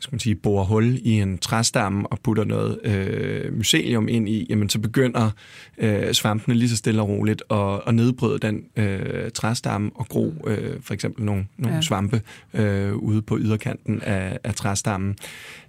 skal 0.00 0.14
man 0.14 0.20
sige, 0.20 0.34
borer 0.34 0.64
hul 0.64 0.98
i 1.02 1.20
en 1.20 1.38
træstamme 1.38 2.06
og 2.06 2.18
putter 2.20 2.44
noget 2.44 2.80
øh, 2.84 3.52
mycelium 3.52 4.08
ind 4.08 4.28
i, 4.28 4.46
jamen 4.50 4.68
så 4.68 4.78
begynder 4.78 5.30
øh, 5.78 6.12
svampene 6.12 6.56
lige 6.56 6.68
så 6.68 6.76
stille 6.76 7.02
og 7.02 7.08
roligt 7.08 7.42
at, 7.50 7.80
at 7.86 7.94
nedbryde 7.94 8.38
den 8.38 8.62
øh, 8.76 9.30
træstamme 9.30 9.90
og 9.94 10.08
gro 10.08 10.34
øh, 10.46 10.82
for 10.82 10.94
eksempel 10.94 11.24
nogle, 11.24 11.46
nogle 11.58 11.76
Ja. 11.76 11.82
svampe 11.82 12.22
øh, 12.54 12.94
ude 12.94 13.22
på 13.22 13.38
yderkanten 13.38 14.02
af, 14.02 14.38
af 14.44 14.54
træstammen. 14.54 15.16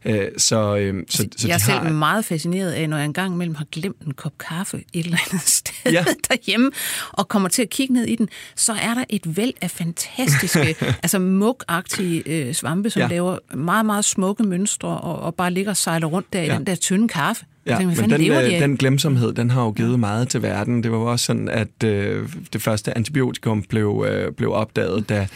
Øh, 0.06 0.28
så, 0.38 0.78
øh, 0.78 1.04
så, 1.10 1.28
så 1.38 1.48
jeg 1.48 1.54
er 1.54 1.58
selv 1.58 1.78
har, 1.78 1.90
meget 1.92 2.26
fascineret 2.26 2.72
af, 2.72 2.90
når 2.90 2.98
jeg 2.98 3.06
engang 3.06 3.34
imellem 3.34 3.56
har 3.56 3.66
glemt 3.72 4.02
en 4.02 4.14
kop 4.14 4.38
kaffe 4.38 4.84
et 4.94 5.06
eller 5.06 5.18
andet 5.28 5.48
sted 5.58 5.92
ja. 5.92 6.06
Derhjemme, 6.30 6.72
og 7.12 7.28
kommer 7.28 7.50
til 7.50 7.62
at 7.62 7.70
kigge 7.70 7.94
ned 7.94 8.06
i 8.06 8.16
den, 8.16 8.30
så 8.56 8.74
er 8.74 8.94
der 8.94 9.04
et 9.10 9.38
væld 9.38 9.54
af 9.62 9.72
fantastiske, 9.72 10.76
altså 11.04 11.20
mugagtige 11.20 12.24
øh, 12.26 12.54
svampe, 12.54 12.90
som 12.90 13.00
ja. 13.00 13.06
Ja. 13.06 13.12
laver 13.12 13.56
meget, 13.56 13.86
meget 13.86 14.06
smukke 14.20 14.44
mønstre, 14.44 14.90
og, 14.90 15.20
og 15.20 15.36
bare 15.36 15.52
ligger 15.52 15.72
og 15.72 15.78
sejler 15.78 16.08
rundt 16.08 16.34
der 16.34 16.44
ja. 16.44 16.54
i 16.54 16.58
den 16.58 16.66
der 16.66 16.76
tynde 16.76 17.08
kaffe. 17.08 17.46
Ja, 17.66 17.76
hvad 17.76 17.86
men 17.86 18.10
den, 18.10 18.20
de 18.20 18.28
øh, 18.28 18.38
af? 18.38 18.60
den 18.60 18.78
glemsomhed, 18.78 19.34
den 19.34 19.50
har 19.50 19.64
jo 19.64 19.72
givet 19.72 20.00
meget 20.00 20.30
til 20.30 20.42
verden. 20.42 20.84
Det 20.84 20.92
var 20.92 20.98
jo 20.98 21.06
også 21.06 21.26
sådan, 21.26 21.50
at 21.50 21.84
øh, 21.84 22.30
det 22.54 22.62
første 22.62 22.98
antibiotikum 22.98 23.64
blev, 23.64 24.06
øh, 24.10 24.32
blev 24.32 24.54
opdaget, 24.54 25.10
da, 25.10 25.28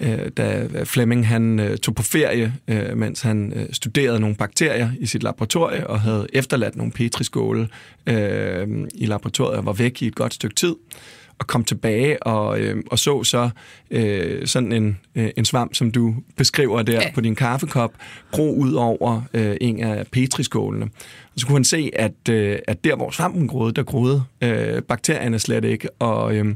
øh, 0.00 0.18
da 0.36 0.68
Fleming 0.84 1.28
han 1.28 1.60
øh, 1.60 1.78
tog 1.78 1.94
på 1.94 2.02
ferie, 2.02 2.54
øh, 2.68 2.96
mens 2.96 3.20
han 3.20 3.52
øh, 3.56 3.66
studerede 3.72 4.20
nogle 4.20 4.36
bakterier 4.36 4.90
i 5.00 5.06
sit 5.06 5.22
laboratorie 5.22 5.86
og 5.86 6.00
havde 6.00 6.26
efterladt 6.32 6.76
nogle 6.76 6.92
petriskåle 6.92 7.68
øh, 8.06 8.68
i 8.94 9.06
laboratoriet 9.06 9.58
og 9.58 9.66
var 9.66 9.72
væk 9.72 10.02
i 10.02 10.06
et 10.06 10.14
godt 10.14 10.34
stykke 10.34 10.54
tid 10.54 10.74
og 11.40 11.46
kom 11.46 11.64
tilbage 11.64 12.22
og, 12.22 12.60
øh, 12.60 12.76
og 12.90 12.98
så 12.98 13.24
så 13.24 13.50
øh, 13.90 14.46
sådan 14.46 14.72
en, 14.72 14.98
øh, 15.14 15.30
en 15.36 15.44
svamp, 15.44 15.74
som 15.74 15.90
du 15.90 16.14
beskriver 16.36 16.82
der 16.82 16.92
Ja. 16.92 17.10
på 17.14 17.20
din 17.20 17.34
kaffekop, 17.34 17.92
gro 18.30 18.54
ud 18.54 18.72
over 18.72 19.22
øh, 19.34 19.56
en 19.60 19.80
af 19.82 20.06
petriskålene. 20.12 20.84
Og 21.34 21.40
så 21.40 21.46
kunne 21.46 21.56
han 21.56 21.64
se, 21.64 21.90
at, 21.96 22.28
øh, 22.30 22.58
at 22.68 22.84
der, 22.84 22.96
hvor 22.96 23.10
svampen 23.10 23.48
groede, 23.48 23.72
der 23.72 23.82
groede 23.82 24.22
øh, 24.40 24.82
bakterierne 24.82 25.38
slet 25.38 25.64
ikke. 25.64 25.88
Og, 25.98 26.34
øh, 26.36 26.54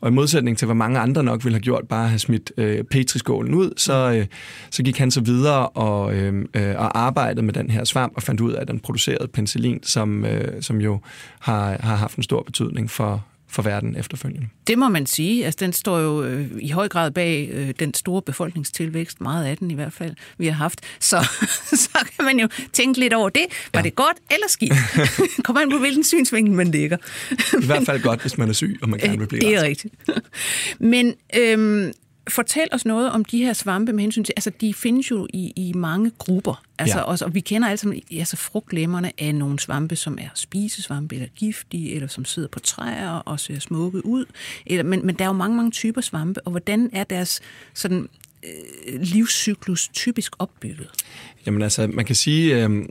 og 0.00 0.08
i 0.08 0.12
modsætning 0.12 0.58
til, 0.58 0.66
hvad 0.66 0.74
mange 0.74 0.98
andre 0.98 1.22
nok 1.22 1.44
ville 1.44 1.54
have 1.54 1.62
gjort, 1.62 1.88
bare 1.88 2.08
have 2.08 2.18
smidt 2.18 2.52
øh, 2.56 2.84
petriskålen 2.84 3.54
ud, 3.54 3.70
så, 3.76 4.12
øh, 4.12 4.26
så 4.70 4.82
gik 4.82 4.98
han 4.98 5.10
så 5.10 5.20
videre 5.20 5.68
og, 5.68 6.14
øh, 6.14 6.44
øh, 6.54 6.74
og 6.76 6.98
arbejdede 6.98 7.42
med 7.42 7.52
den 7.54 7.70
her 7.70 7.84
svamp 7.84 8.12
og 8.16 8.22
fandt 8.22 8.40
ud 8.40 8.52
af, 8.52 8.60
at 8.60 8.68
den 8.68 8.80
producerede 8.80 9.28
penicillin, 9.28 9.80
som, 9.82 10.24
øh, 10.24 10.62
som 10.62 10.80
jo 10.80 11.00
har, 11.40 11.76
har 11.80 11.96
haft 11.96 12.16
en 12.16 12.22
stor 12.22 12.42
betydning 12.42 12.90
for, 12.90 13.24
for 13.54 13.62
verden 13.62 13.96
efterfølgende. 13.96 14.48
Det 14.66 14.78
må 14.78 14.88
man 14.88 15.06
sige. 15.06 15.44
Altså, 15.44 15.58
den 15.60 15.72
står 15.72 15.98
jo 15.98 16.22
øh, 16.22 16.46
i 16.60 16.70
høj 16.70 16.88
grad 16.88 17.10
bag 17.10 17.48
øh, 17.52 17.74
den 17.78 17.94
store 17.94 18.22
befolkningstilvækst, 18.22 19.20
meget 19.20 19.46
af 19.46 19.56
den 19.56 19.70
i 19.70 19.74
hvert 19.74 19.92
fald, 19.92 20.14
vi 20.38 20.46
har 20.46 20.52
haft. 20.52 20.80
Så, 21.00 21.26
så 21.84 21.98
kan 22.16 22.24
man 22.24 22.40
jo 22.40 22.48
tænke 22.72 23.00
lidt 23.00 23.12
over 23.12 23.28
det. 23.28 23.42
Var 23.72 23.80
ja. 23.80 23.84
det 23.84 23.94
godt 23.94 24.16
eller 24.30 24.48
skidt? 24.48 24.72
Kommer 25.44 25.62
an 25.62 25.70
på, 25.70 25.78
hvilken 25.78 26.04
synsvinkel 26.04 26.54
man 26.54 26.70
ligger. 26.70 26.96
I 27.62 27.66
hvert 27.66 27.86
fald 27.86 28.02
godt, 28.02 28.20
hvis 28.20 28.38
man 28.38 28.48
er 28.48 28.52
syg, 28.52 28.78
og 28.82 28.88
man 28.88 29.00
gerne 29.00 29.18
vil 29.18 29.26
blive 29.26 29.40
Det 29.40 29.54
er 29.54 29.58
rask. 29.58 29.66
rigtigt. 29.68 29.94
Men 30.78 31.14
øhm, 31.36 31.92
fortæl 32.28 32.68
os 32.72 32.84
noget 32.84 33.10
om 33.10 33.24
de 33.24 33.38
her 33.38 33.52
svampe 33.52 33.92
med 33.92 34.00
hensyn 34.00 34.24
til, 34.24 34.32
altså 34.36 34.50
de 34.60 34.74
findes 34.74 35.10
jo 35.10 35.26
i, 35.32 35.52
i 35.56 35.72
mange 35.72 36.10
grupper. 36.18 36.62
Altså, 36.78 36.98
Ja. 36.98 37.02
også, 37.02 37.24
og 37.24 37.34
vi 37.34 37.40
kender 37.40 37.68
alle 37.68 37.78
sammen 37.78 38.02
altså 38.18 38.36
frugtlemmerne 38.36 39.12
af 39.18 39.34
nogle 39.34 39.58
svampe, 39.60 39.96
som 39.96 40.18
er 40.20 40.28
spisesvampe 40.34 41.14
eller 41.14 41.28
giftige, 41.36 41.94
eller 41.94 42.08
som 42.08 42.24
sidder 42.24 42.48
på 42.48 42.60
træer 42.60 43.10
og 43.10 43.40
ser 43.40 43.58
smukke 43.58 44.06
ud. 44.06 44.24
Eller, 44.66 44.82
men, 44.84 45.06
men 45.06 45.14
der 45.14 45.24
er 45.24 45.28
jo 45.28 45.32
mange, 45.32 45.56
mange 45.56 45.70
typer 45.70 46.00
svampe, 46.00 46.40
og 46.40 46.50
hvordan 46.50 46.90
er 46.92 47.04
deres 47.04 47.40
sådan, 47.74 48.08
øh, 48.44 49.00
livscyklus 49.00 49.88
typisk 49.88 50.32
opbygget? 50.38 50.88
Jamen 51.46 51.62
altså, 51.62 51.86
man 51.86 52.04
kan 52.04 52.14
sige, 52.16 52.64
øh, 52.64 52.84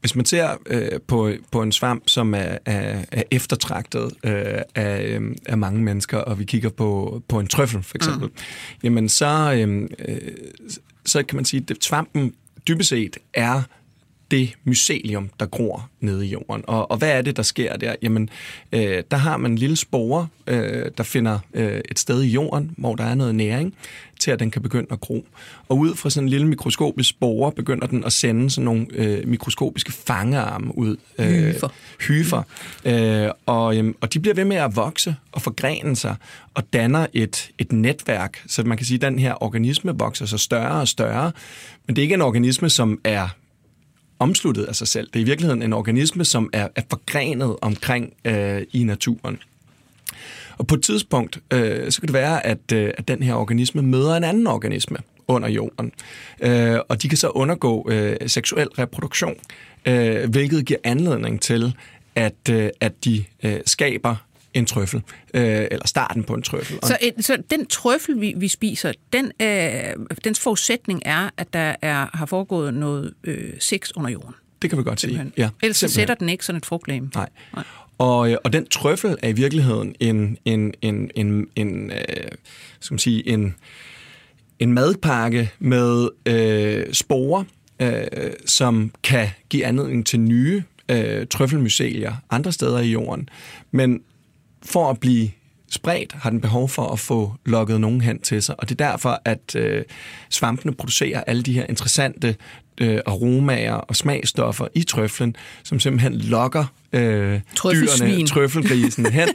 hvis 0.00 0.16
man 0.16 0.24
ser 0.24 0.56
øh, 0.66 1.00
på, 1.06 1.32
på 1.50 1.62
en 1.62 1.72
svamp, 1.72 2.02
som 2.06 2.34
er, 2.34 2.58
er, 2.64 3.04
er 3.12 3.22
eftertragtet 3.30 4.12
øh, 4.24 4.62
af, 4.74 5.02
øh, 5.02 5.36
af 5.46 5.58
mange 5.58 5.82
mennesker, 5.82 6.18
og 6.18 6.38
vi 6.38 6.44
kigger 6.44 6.70
på, 6.70 7.22
på 7.28 7.40
en 7.40 7.46
trøffel 7.46 7.82
for 7.82 7.96
eksempel, 7.96 8.28
mm. 8.28 8.34
jamen 8.82 9.08
så, 9.08 9.52
øh, 9.56 9.88
øh, 10.08 10.18
så 11.04 11.22
kan 11.22 11.36
man 11.36 11.44
sige, 11.44 11.64
at 11.70 11.76
svampen 11.84 12.34
dybest 12.68 12.88
set 12.88 13.16
er 13.34 13.62
det 14.30 14.54
mycelium, 14.64 15.30
der 15.40 15.46
gror 15.46 15.88
nede 16.00 16.26
i 16.26 16.30
jorden. 16.30 16.64
Og, 16.66 16.90
og 16.90 16.96
hvad 16.96 17.10
er 17.10 17.22
det, 17.22 17.36
der 17.36 17.42
sker 17.42 17.76
der? 17.76 17.94
Jamen, 18.02 18.30
øh, 18.72 19.02
der 19.10 19.16
har 19.16 19.36
man 19.36 19.50
en 19.50 19.58
lille 19.58 19.76
spore, 19.76 20.26
øh, 20.46 20.90
der 20.98 21.02
finder 21.02 21.38
øh, 21.54 21.80
et 21.90 21.98
sted 21.98 22.22
i 22.22 22.28
jorden, 22.28 22.74
hvor 22.78 22.94
der 22.94 23.04
er 23.04 23.14
noget 23.14 23.34
næring, 23.34 23.74
til 24.20 24.30
at 24.30 24.40
den 24.40 24.50
kan 24.50 24.62
begynde 24.62 24.86
at 24.90 25.00
gro. 25.00 25.26
Og 25.68 25.78
ud 25.78 25.94
fra 25.94 26.10
sådan 26.10 26.24
en 26.24 26.28
lille 26.28 26.46
mikroskopisk 26.46 27.10
spore, 27.10 27.52
begynder 27.52 27.86
den 27.86 28.04
at 28.04 28.12
sende 28.12 28.50
sådan 28.50 28.64
nogle 28.64 28.86
øh, 28.92 29.28
mikroskopiske 29.28 29.92
fangearme 29.92 30.78
ud. 30.78 30.96
Øh, 31.18 31.26
Hyfer. 31.26 31.68
Hyfer. 32.00 32.42
Øh, 32.84 33.30
og, 33.46 33.76
øh, 33.76 33.94
og 34.00 34.14
de 34.14 34.20
bliver 34.20 34.34
ved 34.34 34.44
med 34.44 34.56
at 34.56 34.76
vokse 34.76 35.16
og 35.32 35.42
forgrene 35.42 35.96
sig, 35.96 36.16
og 36.54 36.72
danner 36.72 37.06
et, 37.12 37.50
et 37.58 37.72
netværk. 37.72 38.42
Så 38.46 38.62
man 38.62 38.76
kan 38.76 38.86
sige, 38.86 38.96
at 38.96 39.02
den 39.02 39.18
her 39.18 39.42
organisme 39.42 39.98
vokser 39.98 40.26
sig 40.26 40.40
større 40.40 40.80
og 40.80 40.88
større, 40.88 41.32
men 41.86 41.96
det 41.96 42.02
er 42.02 42.04
ikke 42.04 42.14
en 42.14 42.22
organisme, 42.22 42.70
som 42.70 43.00
er 43.04 43.28
omsluttet 44.18 44.64
af 44.64 44.76
sig 44.76 44.88
selv. 44.88 45.06
Det 45.06 45.16
er 45.16 45.20
i 45.20 45.24
virkeligheden 45.24 45.62
en 45.62 45.72
organisme, 45.72 46.24
som 46.24 46.50
er, 46.52 46.68
er 46.76 46.82
forgrenet 46.90 47.56
omkring 47.62 48.12
øh, 48.24 48.62
i 48.72 48.84
naturen. 48.84 49.38
Og 50.58 50.66
på 50.66 50.74
et 50.74 50.82
tidspunkt, 50.82 51.38
øh, 51.52 51.92
så 51.92 52.00
kan 52.00 52.06
det 52.06 52.14
være, 52.14 52.46
at, 52.46 52.72
øh, 52.72 52.90
at 52.98 53.08
den 53.08 53.22
her 53.22 53.34
organisme 53.34 53.82
møder 53.82 54.16
en 54.16 54.24
anden 54.24 54.46
organisme 54.46 54.96
under 55.28 55.48
jorden. 55.48 55.92
Øh, 56.40 56.78
og 56.88 57.02
de 57.02 57.08
kan 57.08 57.18
så 57.18 57.28
undergå 57.28 57.88
øh, 57.90 58.16
seksuel 58.26 58.68
reproduktion, 58.68 59.34
øh, 59.86 60.30
hvilket 60.30 60.66
giver 60.66 60.80
anledning 60.84 61.40
til, 61.40 61.74
at, 62.14 62.50
øh, 62.50 62.70
at 62.80 63.04
de 63.04 63.24
øh, 63.42 63.60
skaber 63.66 64.16
en 64.54 64.66
trøffel, 64.66 65.02
øh, 65.34 65.66
eller 65.70 65.86
starten 65.86 66.24
på 66.24 66.34
en 66.34 66.42
trøffel. 66.42 66.78
Så, 66.82 66.96
et, 67.00 67.24
så 67.24 67.42
den 67.50 67.66
trøffel, 67.66 68.20
vi, 68.20 68.34
vi 68.36 68.48
spiser, 68.48 68.92
den, 69.12 69.32
øh, 69.42 70.06
dens 70.24 70.40
forudsætning 70.40 71.02
er, 71.04 71.30
at 71.36 71.52
der 71.52 71.74
er, 71.82 72.06
har 72.16 72.26
foregået 72.26 72.74
noget 72.74 73.14
øh, 73.24 73.52
sex 73.58 73.90
under 73.96 74.10
jorden. 74.10 74.34
det 74.62 74.70
kan 74.70 74.78
vi 74.78 74.82
godt 74.82 75.00
sige. 75.00 75.32
Ja, 75.36 75.48
Ellers 75.62 75.76
simpelthen. 75.76 75.88
sætter 75.88 76.14
den 76.14 76.28
ikke 76.28 76.44
sådan 76.44 76.56
et 76.56 76.66
frugtlæme. 76.66 77.10
Nej. 77.14 77.28
Nej. 77.54 77.64
Og, 77.98 78.30
øh, 78.30 78.36
og 78.44 78.52
den 78.52 78.66
trøffel 78.66 79.16
er 79.22 79.28
i 79.28 79.32
virkeligheden 79.32 79.94
en, 80.00 80.38
en, 80.44 80.74
en, 80.82 81.10
en, 81.14 81.46
en, 81.56 81.90
øh, 81.90 81.98
skal 82.80 82.94
man 82.94 82.98
sige, 82.98 83.28
en, 83.28 83.54
en 84.58 84.72
madpakke 84.72 85.50
med 85.58 86.08
øh, 86.26 86.92
sporer, 86.92 87.44
øh, 87.82 88.02
som 88.46 88.92
kan 89.02 89.28
give 89.48 89.64
anledning 89.64 90.06
til 90.06 90.20
nye 90.20 90.62
øh, 90.88 91.26
trøffelmycelier 91.26 92.14
andre 92.30 92.52
steder 92.52 92.78
i 92.78 92.90
jorden. 92.90 93.28
Men 93.70 94.00
for 94.68 94.90
at 94.90 95.00
blive 95.00 95.30
spredt, 95.70 96.12
har 96.12 96.30
den 96.30 96.40
behov 96.40 96.68
for 96.68 96.86
at 96.86 96.98
få 96.98 97.34
lukket 97.46 97.80
nogen 97.80 98.00
hen 98.00 98.20
til 98.20 98.42
sig. 98.42 98.60
Og 98.60 98.68
det 98.68 98.80
er 98.80 98.90
derfor, 98.90 99.22
at 99.24 99.56
øh, 99.56 99.84
svampene 100.30 100.74
producerer 100.74 101.24
alle 101.26 101.42
de 101.42 101.52
her 101.52 101.66
interessante 101.68 102.36
øh, 102.80 103.00
aromaer 103.06 103.72
og 103.72 103.96
smagstoffer 103.96 104.68
i 104.74 104.82
trøflen, 104.82 105.36
som 105.62 105.80
simpelthen 105.80 106.14
lokker 106.14 106.64
øh, 106.92 107.40
dyrene, 107.64 108.26
trøffelgrisen 108.26 109.06
hen, 109.18 109.28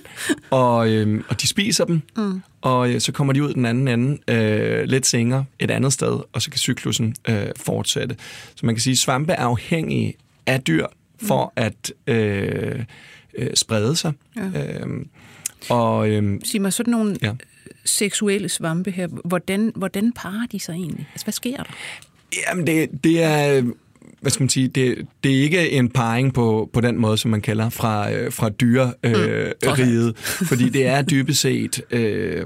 og, 0.49 0.89
øh, 0.89 1.23
og 1.29 1.41
de 1.41 1.47
spiser 1.47 1.85
dem, 1.85 2.01
mm. 2.17 2.41
og 2.61 2.91
øh, 2.91 3.01
så 3.01 3.11
kommer 3.11 3.33
de 3.33 3.43
ud 3.43 3.53
den 3.53 3.65
anden 3.65 3.87
ende 3.87 4.17
øh, 4.27 4.83
lidt 4.83 5.05
senere 5.05 5.45
et 5.59 5.71
andet 5.71 5.93
sted, 5.93 6.19
og 6.33 6.41
så 6.41 6.49
kan 6.49 6.59
cyklusen 6.59 7.15
øh, 7.27 7.45
fortsætte. 7.55 8.15
Så 8.55 8.65
man 8.65 8.75
kan 8.75 8.81
sige, 8.81 8.91
at 8.91 8.97
svampe 8.97 9.33
er 9.33 9.45
afhængige 9.45 10.13
af 10.45 10.61
dyr 10.61 10.85
for 11.21 11.53
mm. 11.57 11.63
at 11.63 11.93
øh, 12.07 12.83
øh, 13.37 13.49
sprede 13.53 13.95
sig. 13.95 14.13
Ja. 14.35 14.41
Øh, 14.41 15.05
og, 15.69 16.09
øh, 16.09 16.39
Sig 16.43 16.61
mig, 16.61 16.73
sådan 16.73 16.91
nogle 16.91 17.15
ja. 17.21 17.33
seksuelle 17.85 18.49
svampe 18.49 18.91
her, 18.91 19.07
hvordan, 19.07 19.71
hvordan 19.75 20.13
parer 20.15 20.47
de 20.51 20.59
sig 20.59 20.73
egentlig? 20.73 21.07
Altså, 21.13 21.25
hvad 21.25 21.33
sker 21.33 21.57
der? 21.57 21.73
Jamen, 22.49 22.67
det, 22.67 23.03
det 23.03 23.23
er 23.23 23.63
hvad 24.23 24.31
skal 24.31 24.43
man 24.43 24.49
sige, 24.49 24.67
det, 24.67 25.07
det 25.23 25.37
er 25.37 25.43
ikke 25.43 25.71
en 25.71 25.89
parring 25.89 26.33
på, 26.33 26.69
på 26.73 26.81
den 26.81 26.97
måde, 26.97 27.17
som 27.17 27.31
man 27.31 27.41
kalder 27.41 27.69
fra, 27.69 28.11
øh, 28.11 28.31
fra 28.31 28.49
dyreriget, 28.49 30.05
øh, 30.05 30.13
mm. 30.39 30.45
fordi 30.45 30.69
det 30.69 30.87
er 30.87 31.01
dybest 31.01 31.41
set 31.41 31.81
øh, 31.91 32.45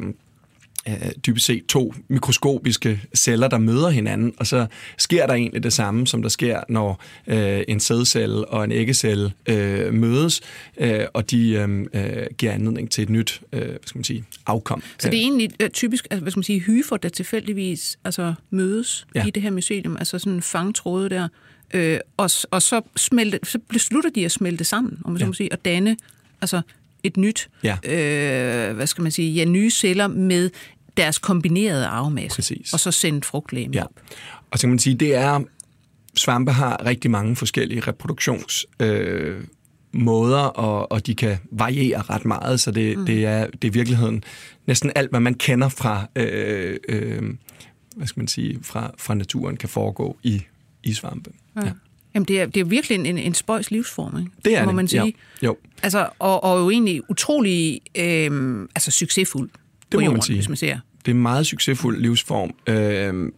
øh, 0.87 1.11
dybest 1.25 1.45
set 1.45 1.65
to 1.65 1.93
mikroskopiske 2.07 3.01
celler, 3.15 3.47
der 3.47 3.57
møder 3.57 3.89
hinanden, 3.89 4.33
og 4.37 4.47
så 4.47 4.67
sker 4.97 5.27
der 5.27 5.33
egentlig 5.33 5.63
det 5.63 5.73
samme, 5.73 6.07
som 6.07 6.21
der 6.21 6.29
sker, 6.29 6.61
når 6.69 7.03
øh, 7.27 7.63
en 7.67 7.79
sædcelle 7.79 8.47
og 8.47 8.63
en 8.63 8.71
æggecelle 8.71 9.33
øh, 9.49 9.93
mødes, 9.93 10.41
øh, 10.77 11.05
og 11.13 11.31
de 11.31 11.49
øh, 11.49 11.85
øh 11.93 12.27
giver 12.37 12.51
anledning 12.51 12.91
til 12.91 13.01
et 13.01 13.09
nyt 13.09 13.41
øh, 13.53 13.61
hvad 13.61 13.77
skal 13.85 13.97
man 13.97 14.03
sige, 14.03 14.23
afkom. 14.45 14.83
Så 14.99 15.09
det 15.09 15.17
er 15.17 15.21
egentlig 15.21 15.49
øh, 15.59 15.69
typisk 15.69 16.07
altså, 16.09 16.21
hvad 16.21 16.31
skal 16.31 16.39
man 16.39 16.43
sige, 16.43 16.59
hyfer, 16.59 16.97
der 16.97 17.09
tilfældigvis 17.09 17.99
altså, 18.03 18.33
mødes 18.49 19.07
ja. 19.15 19.25
i 19.25 19.29
det 19.29 19.43
her 19.43 19.51
mycelium, 19.51 19.97
altså 19.97 20.19
sådan 20.19 20.33
en 20.33 20.41
fangtråde 20.41 21.09
der, 21.09 21.27
øh, 21.73 21.99
og, 22.17 22.29
og 22.51 22.61
så, 22.61 22.81
smelte, 22.95 23.39
så 23.43 23.59
beslutter 23.69 24.09
de 24.09 24.25
at 24.25 24.31
smelte 24.31 24.63
sammen, 24.63 25.01
om 25.03 25.11
man 25.11 25.19
ja. 25.19 25.25
så 25.25 25.27
må 25.27 25.33
sige, 25.33 25.51
og 25.51 25.65
danne 25.65 25.97
altså 26.41 26.61
et 27.03 27.17
nyt, 27.17 27.49
ja. 27.63 27.77
øh, 27.83 28.75
hvad 28.75 28.87
skal 28.87 29.01
man 29.01 29.11
sige, 29.11 29.33
ja, 29.33 29.45
nye 29.45 29.71
celler 29.71 30.07
med 30.07 30.49
deres 30.97 31.17
kombinerede 31.17 31.85
arvemasse, 31.85 32.35
Præcis. 32.35 32.73
og 32.73 32.79
så 32.79 32.91
sendt 32.91 33.25
frugtlæme 33.25 33.73
ja. 33.73 33.83
op. 33.83 33.91
Og 34.51 34.59
så 34.59 34.61
kan 34.61 34.69
man 34.69 34.79
sige, 34.79 34.95
det 34.95 35.15
er, 35.15 35.41
svampe 36.15 36.51
har 36.51 36.85
rigtig 36.85 37.11
mange 37.11 37.35
forskellige 37.35 37.79
reproduktions... 37.79 38.65
Øh, 38.79 39.43
måder, 39.91 40.39
og, 40.39 40.91
og 40.91 41.07
de 41.07 41.15
kan 41.15 41.37
variere 41.51 42.01
ret 42.01 42.25
meget, 42.25 42.59
så 42.59 42.71
det, 42.71 42.97
mm. 42.97 43.05
det, 43.05 43.25
er, 43.25 43.47
det 43.47 43.63
er 43.63 43.67
i 43.67 43.73
virkeligheden 43.73 44.23
næsten 44.67 44.91
alt, 44.95 45.09
hvad 45.09 45.19
man 45.19 45.33
kender 45.33 45.69
fra, 45.69 46.07
øh, 46.15 46.77
øh, 46.89 47.21
hvad 47.95 48.07
skal 48.07 48.19
man 48.19 48.27
sige, 48.27 48.59
fra, 48.63 48.91
fra 48.97 49.13
naturen, 49.13 49.57
kan 49.57 49.69
foregå 49.69 50.17
i, 50.23 50.43
i 50.83 50.93
svampe. 50.93 51.31
Ja. 51.55 51.65
Ja. 51.65 51.71
Jamen, 52.13 52.27
det 52.27 52.41
er, 52.41 52.45
det 52.45 52.59
er 52.59 52.65
virkelig 52.65 53.05
en, 53.05 53.17
en 53.17 53.33
spøjs 53.33 53.71
livsform, 53.71 54.19
ikke? 54.19 54.31
Det 54.45 54.57
er 54.57 54.63
må 54.63 54.69
det. 54.69 54.75
man 54.75 54.87
sige. 54.87 55.03
Jo. 55.03 55.11
jo. 55.43 55.57
Altså, 55.83 56.09
og, 56.19 56.43
og 56.43 56.59
jo 56.59 56.69
egentlig 56.69 57.09
utrolig 57.09 57.81
øh, 57.97 58.61
altså, 58.75 58.91
succesfuld 58.91 59.49
det 59.91 59.99
må 59.99 60.01
jorden, 60.01 60.13
man 60.13 60.21
sige. 60.21 60.35
hvis 60.35 60.49
man 60.49 60.57
ser. 60.57 60.79
Det 61.07 61.11
er 61.11 61.15
en 61.15 61.21
meget 61.21 61.47
succesfuld 61.47 62.01
livsform. 62.01 62.53
Øh, 62.67 63.31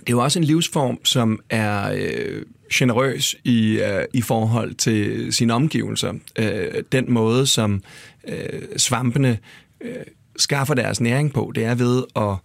det 0.00 0.06
er 0.06 0.10
jo 0.10 0.18
også 0.18 0.38
en 0.38 0.44
livsform, 0.44 1.04
som 1.04 1.40
er 1.50 1.92
øh, 1.96 2.42
generøs 2.72 3.36
i, 3.44 3.78
øh, 3.78 4.04
i 4.12 4.20
forhold 4.20 4.74
til 4.74 5.32
sine 5.32 5.54
omgivelser. 5.54 6.12
Øh, 6.38 6.82
den 6.92 7.12
måde, 7.12 7.46
som 7.46 7.82
øh, 8.28 8.62
svampene 8.76 9.38
øh, 9.80 9.90
skaffer 10.36 10.74
deres 10.74 11.00
næring 11.00 11.32
på, 11.32 11.52
det 11.54 11.64
er 11.64 11.74
ved 11.74 12.04
at 12.16 12.36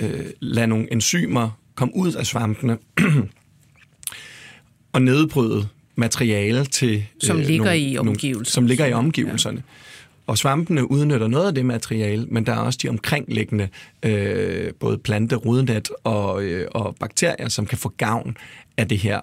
øh, 0.00 0.26
lade 0.40 0.66
nogle 0.66 0.92
enzymer 0.92 1.50
komme 1.74 1.96
ud 1.96 2.12
af 2.12 2.26
svampene 2.26 2.78
og 4.94 5.02
nedbryde 5.02 5.68
materiale 5.96 6.64
til... 6.64 7.04
Som 7.22 7.38
øh, 7.38 7.46
ligger 7.46 7.64
nogle, 7.64 7.78
i 7.78 7.98
omgivelserne. 7.98 8.44
som 8.44 8.66
ligger 8.66 8.86
i 8.86 8.92
omgivelserne. 8.92 9.56
Ja. 9.56 9.89
Og 10.30 10.38
svampene 10.38 10.90
udnytter 10.90 11.28
noget 11.28 11.46
af 11.46 11.54
det 11.54 11.66
materiale, 11.66 12.26
men 12.26 12.46
der 12.46 12.52
er 12.52 12.58
også 12.58 12.78
de 12.82 12.88
omkringliggende 12.88 13.68
øh, 14.02 14.72
både 14.80 14.98
plante, 14.98 15.36
rodnet 15.36 15.88
og, 16.04 16.42
øh, 16.42 16.68
og 16.70 16.96
bakterier, 17.00 17.48
som 17.48 17.66
kan 17.66 17.78
få 17.78 17.88
gavn 17.88 18.36
af 18.76 18.88
det 18.88 18.98
her. 18.98 19.20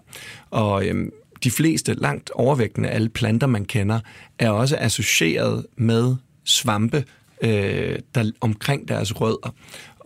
Og 0.49 0.85
øh, 0.85 1.11
de 1.43 1.51
fleste, 1.51 1.93
langt 1.93 2.31
overvægtende 2.31 2.89
alle 2.89 3.09
planter, 3.09 3.47
man 3.47 3.65
kender, 3.65 3.99
er 4.39 4.49
også 4.49 4.77
associeret 4.79 5.65
med 5.75 6.15
svampe, 6.43 7.03
øh, 7.41 7.99
der 8.15 8.31
omkring 8.41 8.87
deres 8.87 9.21
rødder. 9.21 9.55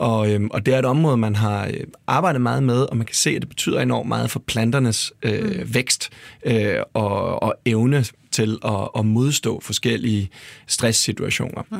Og, 0.01 0.31
øhm, 0.31 0.49
og 0.51 0.65
det 0.65 0.73
er 0.73 0.79
et 0.79 0.85
område, 0.85 1.17
man 1.17 1.35
har 1.35 1.65
øh, 1.65 1.73
arbejdet 2.07 2.41
meget 2.41 2.63
med, 2.63 2.81
og 2.81 2.97
man 2.97 3.05
kan 3.05 3.15
se, 3.15 3.29
at 3.29 3.41
det 3.41 3.49
betyder 3.49 3.81
enormt 3.81 4.09
meget 4.09 4.31
for 4.31 4.39
planternes 4.39 5.13
øh, 5.23 5.43
mm. 5.43 5.73
vækst 5.73 6.09
øh, 6.45 6.75
og, 6.93 7.43
og 7.43 7.55
evne 7.65 8.05
til 8.31 8.57
at, 8.65 8.89
at 8.97 9.05
modstå 9.05 9.61
forskellige 9.63 10.29
stresssituationer. 10.67 11.61
Mm. 11.71 11.77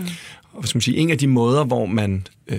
Og 0.53 0.67
skal 0.67 0.77
man 0.77 0.81
sige, 0.81 0.97
en 0.97 1.09
af 1.09 1.17
de 1.17 1.27
måder, 1.27 1.63
hvor 1.63 1.85
man 1.85 2.27
øh, 2.47 2.57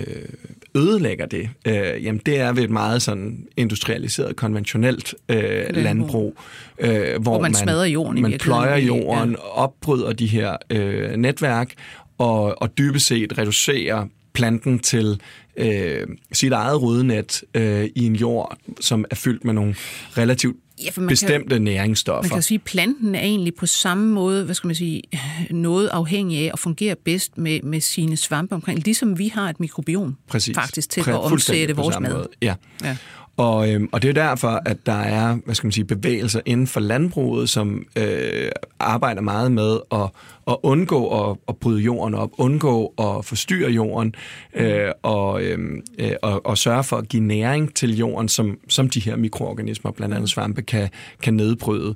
ødelægger 0.75 1.25
det, 1.25 1.49
øh, 1.65 2.03
jamen 2.03 2.21
det 2.25 2.39
er 2.39 2.51
ved 2.51 2.63
et 2.63 2.69
meget 2.69 3.01
sådan 3.01 3.47
industrialiseret, 3.57 4.35
konventionelt 4.35 5.15
øh, 5.29 5.65
landbrug, 5.69 6.37
øh, 6.79 6.89
hvor, 6.91 7.19
hvor 7.19 7.33
man, 7.33 7.41
man 7.41 7.53
smadrer 7.53 7.85
jorden 7.85 8.21
man 8.21 8.37
pløjer 8.39 8.77
jorden, 8.77 9.31
ja. 9.31 9.37
opbryder 9.37 10.13
de 10.13 10.27
her 10.27 10.57
øh, 10.69 11.15
netværk, 11.15 11.73
og, 12.17 12.61
og 12.61 12.77
dybest 12.77 13.07
set 13.07 13.37
reducerer 13.37 14.07
planten 14.33 14.79
til 14.79 15.19
øh, 15.57 16.07
sit 16.31 16.51
eget 16.51 16.81
rodnet 16.81 17.43
øh, 17.53 17.89
i 17.95 18.05
en 18.05 18.15
jord, 18.15 18.57
som 18.79 19.05
er 19.09 19.15
fyldt 19.15 19.45
med 19.45 19.53
nogle 19.53 19.75
relativt 20.17 20.57
ja, 20.83 21.01
bestemte 21.07 21.55
kan, 21.55 21.61
næringsstoffer. 21.61 22.29
Man 22.29 22.35
kan 22.35 22.41
sige, 22.41 22.55
at 22.55 22.61
planten 22.61 23.15
er 23.15 23.19
egentlig 23.19 23.55
på 23.55 23.65
samme 23.65 24.07
måde, 24.13 24.45
hvad 24.45 24.55
skal 24.55 24.67
man 24.67 24.75
sige, 24.75 25.01
noget 25.49 25.87
afhængig 25.87 26.39
af 26.39 26.49
at 26.53 26.59
fungere 26.59 26.95
bedst 26.95 27.37
med, 27.37 27.61
med 27.61 27.81
sine 27.81 28.17
svampe 28.17 28.55
omkring, 28.55 28.79
ligesom 28.83 29.19
vi 29.19 29.27
har 29.27 29.49
et 29.49 29.59
mikrobiom 29.59 30.17
Præcis. 30.27 30.55
faktisk 30.55 30.89
til 30.89 31.01
Præ- 31.01 31.09
at 31.09 31.19
omsætte 31.19 31.75
vores 31.75 31.99
mad. 31.99 32.13
Måde. 32.13 32.27
Ja. 32.41 32.55
ja. 32.83 32.97
Og, 33.37 33.71
øhm, 33.71 33.89
og 33.91 34.01
det 34.01 34.09
er 34.09 34.13
derfor, 34.13 34.61
at 34.65 34.85
der 34.85 34.93
er 34.93 35.37
hvad 35.45 35.55
skal 35.55 35.67
man 35.67 35.71
sige, 35.71 35.85
bevægelser 35.85 36.41
inden 36.45 36.67
for 36.67 36.79
landbruget, 36.79 37.49
som 37.49 37.85
øh, 37.95 38.51
arbejder 38.79 39.21
meget 39.21 39.51
med 39.51 39.79
at, 39.91 40.09
at 40.47 40.57
undgå 40.63 41.29
at, 41.29 41.37
at 41.47 41.57
bryde 41.57 41.81
jorden 41.81 42.13
op, 42.13 42.29
undgå 42.37 42.93
at 42.99 43.25
forstyrre 43.25 43.71
jorden, 43.71 44.15
øh, 44.53 44.91
og, 45.03 45.43
øhm, 45.43 45.81
øh, 45.99 46.11
og, 46.21 46.45
og 46.45 46.57
sørge 46.57 46.83
for 46.83 46.97
at 46.97 47.09
give 47.09 47.23
næring 47.23 47.73
til 47.75 47.97
jorden, 47.97 48.29
som, 48.29 48.57
som 48.69 48.89
de 48.89 48.99
her 48.99 49.15
mikroorganismer, 49.15 49.91
blandt 49.91 50.15
andet 50.15 50.29
svampe, 50.29 50.61
kan, 50.61 50.89
kan 51.21 51.33
nedbryde. 51.33 51.95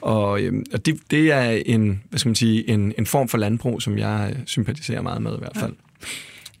Og, 0.00 0.40
øh, 0.40 0.64
og 0.72 0.86
det, 0.86 0.98
det 1.10 1.32
er 1.32 1.62
en, 1.66 2.02
hvad 2.10 2.18
skal 2.18 2.28
man 2.28 2.36
sige, 2.36 2.70
en, 2.70 2.94
en 2.98 3.06
form 3.06 3.28
for 3.28 3.38
landbrug, 3.38 3.82
som 3.82 3.98
jeg 3.98 4.36
sympatiserer 4.46 5.02
meget 5.02 5.22
med 5.22 5.34
i 5.34 5.38
hvert 5.38 5.56
fald. 5.56 5.72
Ja. 6.02 6.06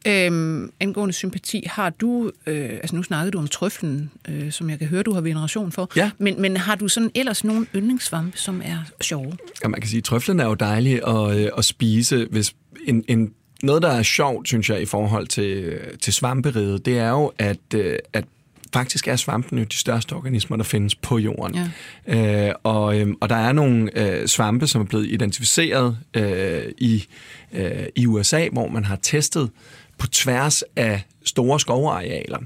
Øhm, 0.06 0.72
angående 0.80 1.12
sympati, 1.12 1.64
har 1.66 1.90
du, 1.90 2.30
øh, 2.46 2.70
altså 2.70 2.96
nu 2.96 3.02
snakkede 3.02 3.30
du 3.30 3.38
om 3.38 3.48
trøflen, 3.48 4.10
øh, 4.28 4.52
som 4.52 4.70
jeg 4.70 4.78
kan 4.78 4.88
høre, 4.88 5.02
du 5.02 5.12
har 5.12 5.20
veneration 5.20 5.72
for, 5.72 5.90
ja. 5.96 6.10
men, 6.18 6.40
men 6.40 6.56
har 6.56 6.74
du 6.74 6.88
sådan 6.88 7.10
ellers 7.14 7.44
nogle 7.44 7.66
yndlingssvampe, 7.74 8.38
som 8.38 8.62
er 8.64 8.78
sjove? 9.00 9.32
Ja, 9.62 9.68
man 9.68 9.80
kan 9.80 9.88
sige, 9.88 9.98
at 9.98 10.04
trøflen 10.04 10.40
er 10.40 10.44
jo 10.44 10.54
dejlig 10.54 11.08
at, 11.08 11.38
øh, 11.38 11.50
at 11.58 11.64
spise, 11.64 12.26
hvis 12.30 12.54
en, 12.86 13.04
en 13.08 13.32
noget, 13.62 13.82
der 13.82 13.88
er 13.88 14.02
sjovt, 14.02 14.48
synes 14.48 14.70
jeg, 14.70 14.82
i 14.82 14.84
forhold 14.84 15.26
til, 15.26 15.78
til 16.00 16.12
svamperiget, 16.12 16.86
det 16.86 16.98
er 16.98 17.10
jo, 17.10 17.32
at, 17.38 17.74
øh, 17.74 17.98
at 18.12 18.24
faktisk 18.72 19.08
er 19.08 19.16
svampene 19.16 19.64
de 19.64 19.76
største 19.76 20.12
organismer, 20.12 20.56
der 20.56 20.64
findes 20.64 20.94
på 20.94 21.18
jorden. 21.18 21.70
Ja. 22.06 22.48
Øh, 22.48 22.54
og, 22.62 23.00
øh, 23.00 23.08
og 23.20 23.28
der 23.28 23.36
er 23.36 23.52
nogle 23.52 23.98
øh, 23.98 24.26
svampe, 24.26 24.66
som 24.66 24.80
er 24.80 24.84
blevet 24.86 25.06
identificeret 25.06 25.98
øh, 26.14 26.62
i, 26.78 27.04
øh, 27.52 27.86
i 27.96 28.06
USA, 28.06 28.48
hvor 28.52 28.68
man 28.68 28.84
har 28.84 28.96
testet 29.02 29.50
på 29.98 30.06
tværs 30.06 30.64
af 30.76 31.02
store 31.24 31.60
skovarealer, 31.60 32.38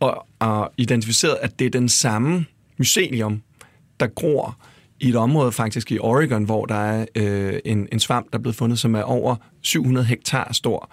og, 0.00 0.26
og 0.38 0.72
identificeret, 0.76 1.38
at 1.42 1.58
det 1.58 1.64
er 1.64 1.70
den 1.70 1.88
samme 1.88 2.46
mycelium, 2.78 3.42
der 4.00 4.06
gror 4.06 4.58
i 5.00 5.08
et 5.08 5.16
område 5.16 5.52
faktisk 5.52 5.92
i 5.92 5.98
Oregon, 5.98 6.44
hvor 6.44 6.64
der 6.64 6.74
er 6.74 7.06
øh, 7.14 7.60
en, 7.64 7.88
en 7.92 8.00
svamp, 8.00 8.32
der 8.32 8.38
er 8.38 8.42
blevet 8.42 8.56
fundet, 8.56 8.78
som 8.78 8.94
er 8.94 9.02
over 9.02 9.36
700 9.62 10.06
hektar 10.06 10.52
stor. 10.52 10.90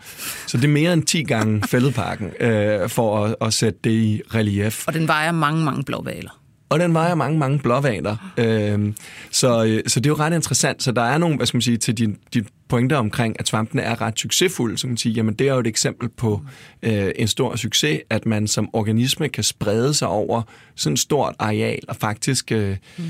Så 0.48 0.58
det 0.58 0.64
er 0.64 0.70
mere 0.70 0.94
end 0.94 1.04
10 1.04 1.24
gange 1.24 1.62
fældeparken, 1.72 2.32
øh, 2.40 2.90
for 2.90 3.26
at, 3.26 3.36
at 3.42 3.54
sætte 3.54 3.80
det 3.84 3.92
i 3.92 4.22
relief. 4.34 4.88
Og 4.88 4.94
den 4.94 5.08
vejer 5.08 5.32
mange, 5.32 5.66
mange 5.66 5.84
blåvaler. 5.84 6.43
Og 6.74 6.80
den 6.80 6.94
vejer 6.94 7.16
mange, 7.16 7.40
mange 7.40 7.60
blåvaner. 7.60 8.34
Øh, 8.38 8.94
så, 9.32 9.82
så 9.88 10.00
det 10.00 10.06
er 10.06 10.10
jo 10.10 10.16
ret 10.16 10.34
interessant. 10.36 10.84
Så 10.84 10.92
der 10.92 11.02
er 11.02 11.18
nogle, 11.18 11.36
hvad 11.38 11.46
skal 11.48 11.56
man 11.58 11.62
sige, 11.62 11.78
til 11.78 11.94
din, 11.98 12.18
din 12.34 12.48
pointer 12.68 12.98
omkring, 12.98 13.36
at 13.40 13.48
svampene 13.48 13.82
er 13.82 14.02
ret 14.02 14.20
succesfulde, 14.20 14.78
så 14.78 14.82
kan 14.82 14.90
man 14.92 14.98
sige, 14.98 15.14
jamen 15.14 15.34
det 15.34 15.48
er 15.50 15.54
jo 15.54 15.60
et 15.60 15.68
eksempel 15.68 16.10
på 16.10 16.42
øh, 16.84 17.12
en 17.16 17.28
stor 17.28 17.56
succes, 17.56 18.00
at 18.10 18.26
man 18.26 18.48
som 18.48 18.70
organisme 18.74 19.30
kan 19.30 19.44
sprede 19.44 19.94
sig 19.94 20.08
over 20.08 20.42
sådan 20.76 20.94
et 20.94 21.00
stort 21.00 21.36
areal 21.40 21.80
og 21.88 21.96
faktisk 21.96 22.52
øh, 22.52 22.76
mm. 22.98 23.04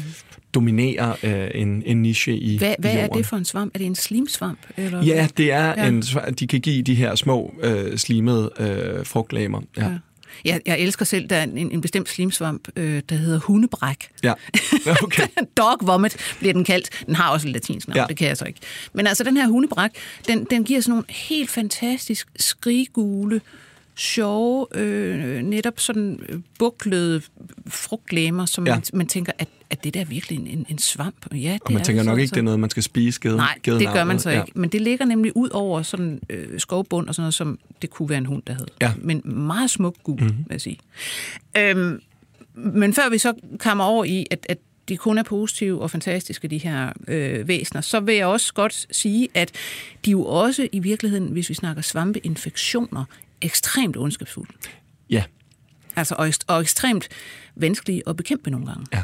dominere 0.54 1.16
øh, 1.24 1.48
en, 1.56 1.84
en 1.86 2.02
niche 2.02 2.38
i 2.38 2.58
Hvad, 2.58 2.76
hvad 2.80 2.92
i 2.92 2.96
er 2.98 3.02
jorden. 3.02 3.18
det 3.18 3.26
for 3.26 3.38
en 3.38 3.46
svamp? 3.46 3.72
Er 3.74 3.78
det 3.78 3.88
en 3.88 3.96
slimsvamp? 3.96 4.60
Eller? 4.78 5.04
Ja, 5.04 5.28
det 5.38 5.52
er 5.52 5.74
Ja. 5.78 5.88
en, 5.88 6.02
de 6.40 6.48
kan 6.48 6.62
give 6.62 6.84
de 6.84 6.96
her 6.96 7.16
små 7.16 7.54
øh, 7.64 7.98
slimede 7.98 8.52
øh, 8.60 9.06
frugtlæmer. 9.06 9.62
Ja. 9.78 9.84
Ja. 9.86 9.92
Jeg, 10.46 10.62
jeg 10.66 10.80
elsker 10.80 11.06
selv, 11.06 11.30
der 11.30 11.36
er 11.36 11.44
en, 11.44 11.58
en 11.58 11.82
bestemt 11.82 12.10
slimsvamp, 12.10 12.68
øh, 12.76 13.02
der 13.10 13.16
hedder 13.16 13.40
hundebræk. 13.40 14.10
ja. 14.24 14.34
Okay. 15.04 15.28
Dog 15.58 15.78
vomit 15.82 16.18
bliver 16.40 16.54
den 16.54 16.64
kaldt. 16.64 16.90
Den 17.06 17.16
har 17.16 17.30
også 17.30 17.48
et 17.48 17.54
latinsk 17.54 17.88
navn, 17.88 17.98
ja. 17.98 18.06
Det 18.08 18.18
kan 18.18 18.28
jeg 18.28 18.38
så 18.38 18.46
ikke. 18.46 18.60
Men 18.94 19.08
altså, 19.08 19.24
den 19.24 19.38
her 19.38 19.48
hundebræk, 19.48 19.92
den, 20.28 20.44
den 20.44 20.64
giver 20.64 20.82
sådan 20.82 20.92
nogle 20.92 21.06
helt 21.10 21.50
fantastisk 21.50 22.28
skriggule, 22.36 23.42
sjove, 23.96 24.68
øh, 24.76 25.42
netop 25.42 25.80
sådan 25.80 26.20
øh, 26.30 26.40
buklede 26.60 27.22
frugtlæmer, 27.68 28.46
som. 28.46 28.68
Ja. 28.68 28.74
man, 28.74 28.84
man 28.94 29.08
tænker, 29.08 29.32
at, 29.40 29.48
at 29.74 29.84
det 29.84 29.94
der 29.94 30.02
er 30.02 30.06
virkelig 30.06 30.40
en, 30.40 30.48
en, 30.48 30.66
en 30.70 30.78
svamp. 30.78 31.26
Ja, 31.32 31.54
det 31.54 31.62
Og 31.62 31.74
man 31.74 31.80
er 31.80 31.86
tænker 31.86 32.04
nok 32.04 32.20
ikke, 32.20 32.30
det 32.30 32.38
er 32.38 32.42
noget, 32.44 32.60
man 32.60 32.70
skal 32.70 32.84
spise 32.84 33.22
gede, 33.22 33.38
Nej, 33.38 33.60
gede 33.64 33.80
det 33.80 33.94
gør 33.94 34.04
man 34.04 34.20
så 34.20 34.30
ikke. 34.30 34.52
Men 34.56 34.70
det 34.70 34.82
ligger 34.82 35.06
nemlig 35.06 35.38
ud 35.38 35.50
over 35.50 35.82
sådan 35.82 36.22
øh, 36.30 36.60
skovbund 36.60 37.08
og 37.08 37.16
sådan 37.16 37.24
noget, 37.24 37.34
som 37.34 37.60
det 37.82 37.90
kunne 37.90 38.10
være 38.10 38.18
en 38.18 38.26
hund, 38.26 38.44
der 38.48 38.54
havde. 38.54 38.68
Ja. 38.82 38.94
Men 38.98 39.22
meget 39.26 39.70
smuk 39.70 39.96
gul, 40.04 40.20
mm-hmm. 40.20 40.38
vil 40.38 40.46
jeg 40.52 40.62
sige. 40.62 40.80
Øhm, 41.58 42.02
men 42.56 42.94
før 42.94 43.10
vi 43.10 43.18
så 43.18 43.34
kommer 43.60 43.84
over 43.84 44.04
i, 44.06 44.26
at, 44.32 44.46
at 44.50 44.58
de 44.90 44.98
kun 44.98 45.18
er 45.18 45.24
positive 45.24 45.82
og 45.82 45.92
fantastiske, 45.92 46.48
de 46.48 46.58
her 46.58 46.94
øh, 47.08 47.48
væsener, 47.48 47.82
så 47.82 48.00
vil 48.00 48.16
jeg 48.16 48.26
også 48.26 48.54
godt 48.54 48.88
sige, 48.92 49.28
at 49.34 49.52
de 50.06 50.12
jo 50.12 50.26
også 50.26 50.68
i 50.72 50.80
virkeligheden, 50.80 51.28
hvis 51.28 51.50
vi 51.50 51.54
snakker 51.54 51.82
svampeinfektioner, 51.82 53.06
ekstremt 53.42 53.98
ondskabsfulde. 53.98 54.54
Ja. 55.10 55.24
Altså, 55.96 56.16
og, 56.18 56.34
og 56.48 56.62
ekstremt 56.62 57.10
vanskelige 57.56 58.04
at 58.08 58.18
bekæmpe 58.18 58.50
nogle 58.50 58.66
gange. 58.66 58.86
Ja. 58.94 59.04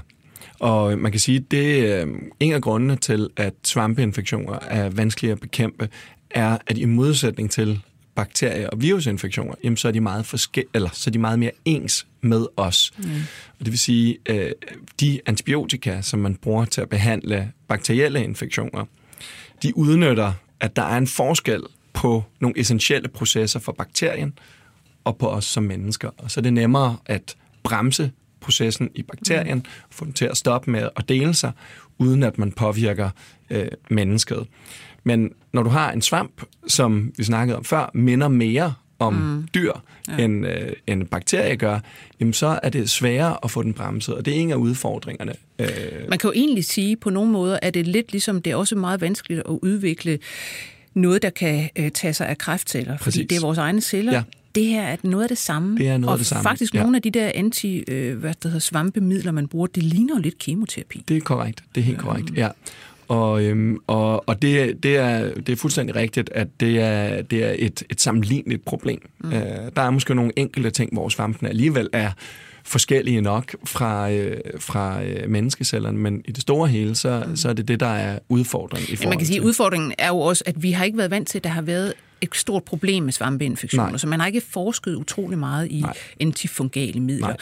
Og 0.59 0.99
man 0.99 1.11
kan 1.11 1.19
sige, 1.19 1.37
at 1.37 1.51
det 1.51 1.91
er 1.91 2.05
en 2.39 2.53
af 2.53 2.61
grundene 2.61 2.95
til, 2.95 3.29
at 3.37 3.53
svampeinfektioner 3.63 4.59
er 4.61 4.89
vanskelige 4.89 5.31
at 5.31 5.39
bekæmpe, 5.39 5.89
er, 6.31 6.57
at 6.67 6.77
i 6.77 6.85
modsætning 6.85 7.51
til 7.51 7.81
bakterie- 8.15 8.69
og 8.69 8.81
virusinfektioner, 8.81 9.55
jamen, 9.63 9.77
så 9.77 9.87
er 9.87 9.91
de 9.91 10.01
meget 10.01 10.25
forske- 10.25 10.65
eller 10.73 10.89
så 10.93 11.09
er 11.09 11.11
de 11.11 11.19
meget 11.19 11.39
mere 11.39 11.51
ens 11.65 12.07
med 12.21 12.45
os. 12.57 12.91
Mm. 12.97 13.03
Og 13.59 13.65
det 13.65 13.71
vil 13.71 13.79
sige, 13.79 14.17
øh, 14.29 14.51
de 14.99 15.19
antibiotika, 15.25 16.01
som 16.01 16.19
man 16.19 16.35
bruger 16.35 16.65
til 16.65 16.81
at 16.81 16.89
behandle 16.89 17.51
bakterielle 17.67 18.23
infektioner, 18.23 18.85
de 19.63 19.77
udnytter, 19.77 20.33
at 20.59 20.75
der 20.75 20.81
er 20.81 20.97
en 20.97 21.07
forskel 21.07 21.63
på 21.93 22.23
nogle 22.39 22.59
essentielle 22.59 23.09
processer 23.09 23.59
for 23.59 23.71
bakterien 23.71 24.33
og 25.03 25.17
på 25.17 25.29
os 25.29 25.45
som 25.45 25.63
mennesker. 25.63 26.09
Og 26.17 26.31
så 26.31 26.39
er 26.39 26.41
det 26.41 26.53
nemmere 26.53 26.97
at 27.05 27.35
bremse 27.63 28.11
processen 28.41 28.89
i 28.95 29.01
bakterien, 29.01 29.57
mm. 29.57 29.65
få 29.91 30.05
den 30.05 30.13
til 30.13 30.25
at 30.25 30.37
stoppe 30.37 30.71
med 30.71 30.89
at 30.95 31.09
dele 31.09 31.33
sig, 31.33 31.51
uden 31.97 32.23
at 32.23 32.37
man 32.37 32.51
påvirker 32.51 33.09
øh, 33.49 33.67
mennesket. 33.89 34.47
Men 35.03 35.31
når 35.53 35.63
du 35.63 35.69
har 35.69 35.91
en 35.91 36.01
svamp, 36.01 36.41
som 36.67 37.11
vi 37.17 37.23
snakkede 37.23 37.57
om 37.57 37.63
før, 37.63 37.91
minder 37.93 38.27
mere 38.27 38.73
om 38.99 39.13
mm. 39.13 39.47
dyr, 39.53 39.71
ja. 40.07 40.17
end, 40.17 40.47
øh, 40.47 40.73
end 40.87 41.07
bakterier 41.07 41.55
gør, 41.55 41.79
jamen 42.19 42.33
så 42.33 42.59
er 42.63 42.69
det 42.69 42.89
sværere 42.89 43.37
at 43.43 43.51
få 43.51 43.63
den 43.63 43.73
bremset, 43.73 44.15
og 44.15 44.25
det 44.25 44.35
er 44.35 44.37
en 44.37 44.51
af 44.51 44.55
udfordringerne. 44.55 45.33
Øh, 45.59 45.67
Man 46.09 46.19
kan 46.19 46.27
jo 46.27 46.33
egentlig 46.35 46.65
sige, 46.65 46.97
på 46.97 47.09
nogle 47.09 47.31
måder, 47.31 47.59
at 47.61 47.73
det 47.73 47.87
lidt 47.87 48.11
ligesom, 48.11 48.41
det 48.41 48.51
er 48.51 48.55
også 48.55 48.75
meget 48.75 49.01
vanskeligt 49.01 49.39
at 49.39 49.45
udvikle 49.61 50.19
noget, 50.93 51.21
der 51.21 51.29
kan 51.29 51.69
øh, 51.75 51.91
tage 51.91 52.13
sig 52.13 52.27
af 52.27 52.37
kræftceller, 52.37 52.97
fordi 52.97 53.03
Præcis. 53.03 53.27
det 53.29 53.37
er 53.37 53.41
vores 53.41 53.57
egne 53.57 53.81
celler. 53.81 54.13
Ja. 54.13 54.23
Det 54.55 54.65
her 54.65 54.81
er 54.81 54.97
noget 55.03 55.23
af 55.23 55.29
det 55.29 55.37
samme. 55.37 55.77
Det 55.77 55.87
er 55.87 55.97
noget 55.97 56.09
af 56.09 56.13
og 56.13 56.19
det 56.19 56.25
samme, 56.25 56.43
faktisk 56.43 56.73
ja. 56.73 56.81
nogle 56.81 56.95
af 56.95 57.01
de 57.01 57.11
der 57.11 57.31
anti, 57.35 57.83
øh, 57.87 58.17
hvad 58.17 58.33
det 58.33 58.43
hedder, 58.43 58.59
svampemidler, 58.59 59.31
man 59.31 59.47
bruger, 59.47 59.67
det 59.67 59.83
ligner 59.83 60.15
jo 60.15 60.21
lidt 60.21 60.37
kemoterapi. 60.37 61.03
Det 61.07 61.17
er 61.17 61.21
korrekt. 61.21 61.63
Det 61.75 61.81
er 61.81 61.85
helt 61.85 61.97
korrekt, 61.97 62.37
ja. 62.37 62.49
Og, 63.07 63.43
øhm, 63.43 63.77
og, 63.87 64.29
og 64.29 64.41
det, 64.41 64.83
det, 64.83 64.97
er, 64.97 65.33
det 65.33 65.49
er 65.49 65.55
fuldstændig 65.55 65.95
rigtigt, 65.95 66.29
at 66.33 66.47
det 66.59 66.79
er, 66.79 67.21
det 67.21 67.43
er 67.43 67.55
et, 67.59 67.83
et 67.89 68.01
sammenligneligt 68.01 68.65
problem. 68.65 69.09
Mm. 69.19 69.33
Øh, 69.33 69.41
der 69.75 69.81
er 69.81 69.89
måske 69.89 70.15
nogle 70.15 70.31
enkelte 70.35 70.69
ting, 70.69 70.93
hvor 70.93 71.09
svampen 71.09 71.47
alligevel 71.47 71.89
er 71.93 72.11
forskellige 72.63 73.21
nok 73.21 73.55
fra, 73.65 74.11
øh, 74.11 74.37
fra 74.59 75.03
øh, 75.03 75.29
menneskecellerne, 75.29 75.97
men 75.97 76.21
i 76.25 76.31
det 76.31 76.41
store 76.41 76.67
hele, 76.67 76.95
så, 76.95 77.23
mm. 77.27 77.35
så 77.35 77.49
er 77.49 77.53
det 77.53 77.67
det, 77.67 77.79
der 77.79 77.87
er 77.87 78.19
udfordringen 78.29 78.93
i 78.93 78.95
forhold 78.95 79.05
Ja, 79.05 79.09
man 79.09 79.17
kan 79.17 79.27
sige, 79.27 79.37
at 79.37 79.43
udfordringen 79.43 79.93
er 79.97 80.07
jo 80.07 80.19
også, 80.19 80.43
at 80.45 80.63
vi 80.63 80.71
har 80.71 80.85
ikke 80.85 80.97
været 80.97 81.11
vant 81.11 81.27
til, 81.27 81.39
at 81.39 81.43
der 81.43 81.49
har 81.49 81.61
været 81.61 81.93
et 82.21 82.35
stort 82.35 82.63
problem 82.63 83.03
med 83.03 83.13
svampeinfektioner, 83.13 83.89
Nej. 83.89 83.97
så 83.97 84.07
man 84.07 84.19
har 84.19 84.27
ikke 84.27 84.41
forsket 84.41 84.95
utrolig 84.95 85.37
meget 85.37 85.67
i 85.71 85.81
Nej. 85.81 85.97
antifungale 86.19 86.99
midler. 86.99 87.27
Nej. 87.27 87.37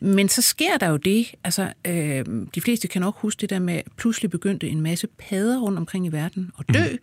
Men 0.00 0.28
så 0.28 0.42
sker 0.42 0.78
der 0.78 0.88
jo 0.88 0.96
det, 0.96 1.34
altså 1.44 1.72
øh, 1.86 2.24
de 2.54 2.60
fleste 2.60 2.88
kan 2.88 3.02
nok 3.02 3.16
huske 3.16 3.40
det 3.40 3.50
der 3.50 3.58
med, 3.58 3.74
at 3.74 3.84
pludselig 3.96 4.30
begyndte 4.30 4.68
en 4.68 4.80
masse 4.80 5.06
padder 5.18 5.58
rundt 5.58 5.78
omkring 5.78 6.06
i 6.06 6.08
verden 6.08 6.50
at 6.58 6.74
dø, 6.74 6.96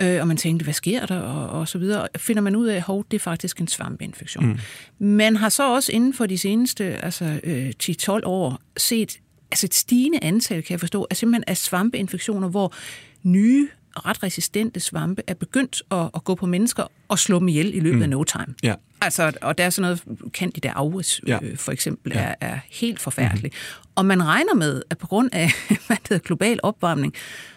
mm. 0.00 0.06
øh, 0.06 0.20
og 0.20 0.28
man 0.28 0.36
tænkte, 0.36 0.64
hvad 0.64 0.74
sker 0.74 1.06
der, 1.06 1.20
og, 1.20 1.60
og 1.60 1.68
så 1.68 1.78
videre. 1.78 2.02
Og 2.02 2.20
finder 2.20 2.42
man 2.42 2.56
ud 2.56 2.66
af, 2.66 2.76
at 2.76 3.04
det 3.10 3.16
er 3.16 3.20
faktisk 3.20 3.60
en 3.60 3.68
svampeinfektion. 3.68 4.46
Mm. 4.46 4.58
Man 5.06 5.36
har 5.36 5.48
så 5.48 5.74
også 5.74 5.92
inden 5.92 6.14
for 6.14 6.26
de 6.26 6.38
seneste 6.38 6.84
altså, 6.84 7.40
øh, 7.44 7.72
10-12 7.82 8.20
år 8.24 8.60
set 8.76 9.18
altså 9.50 9.66
et 9.66 9.74
stigende 9.74 10.18
antal, 10.22 10.62
kan 10.62 10.72
jeg 10.72 10.80
forstå, 10.80 11.06
af 11.10 11.16
simpelthen 11.16 11.44
af 11.46 11.56
svampeinfektioner, 11.56 12.48
hvor 12.48 12.74
nye 13.22 13.68
ret 14.06 14.22
resistente 14.22 14.80
svampe 14.80 15.22
er 15.26 15.34
begyndt 15.34 15.82
at, 15.90 16.10
at 16.14 16.24
gå 16.24 16.34
på 16.34 16.46
mennesker 16.46 16.84
og 17.08 17.18
slå 17.18 17.38
dem 17.38 17.48
ihjel 17.48 17.74
i 17.74 17.80
løbet 17.80 17.96
mm. 17.96 18.02
af 18.02 18.08
no 18.08 18.24
time. 18.24 18.54
Ja. 18.62 18.74
Altså, 19.00 19.32
og 19.42 19.58
der 19.58 19.64
er 19.64 19.70
sådan 19.70 19.98
noget, 20.06 20.32
Candida 20.32 20.68
auris 20.74 21.20
Ja. 21.26 21.38
øh, 21.42 21.56
for 21.56 21.72
eksempel, 21.72 22.12
Ja. 22.14 22.20
er, 22.20 22.34
er 22.40 22.58
helt 22.70 23.00
forfærdelig. 23.00 23.42
Mm-hmm. 23.52 23.90
Og 23.94 24.06
man 24.06 24.26
regner 24.26 24.54
med, 24.54 24.82
at 24.90 24.98
på 24.98 25.06
grund 25.06 25.30
af 25.32 25.50
hvad 25.86 25.96
hedder, 26.08 26.18
global 26.18 26.60
opvarmning, 26.62 27.14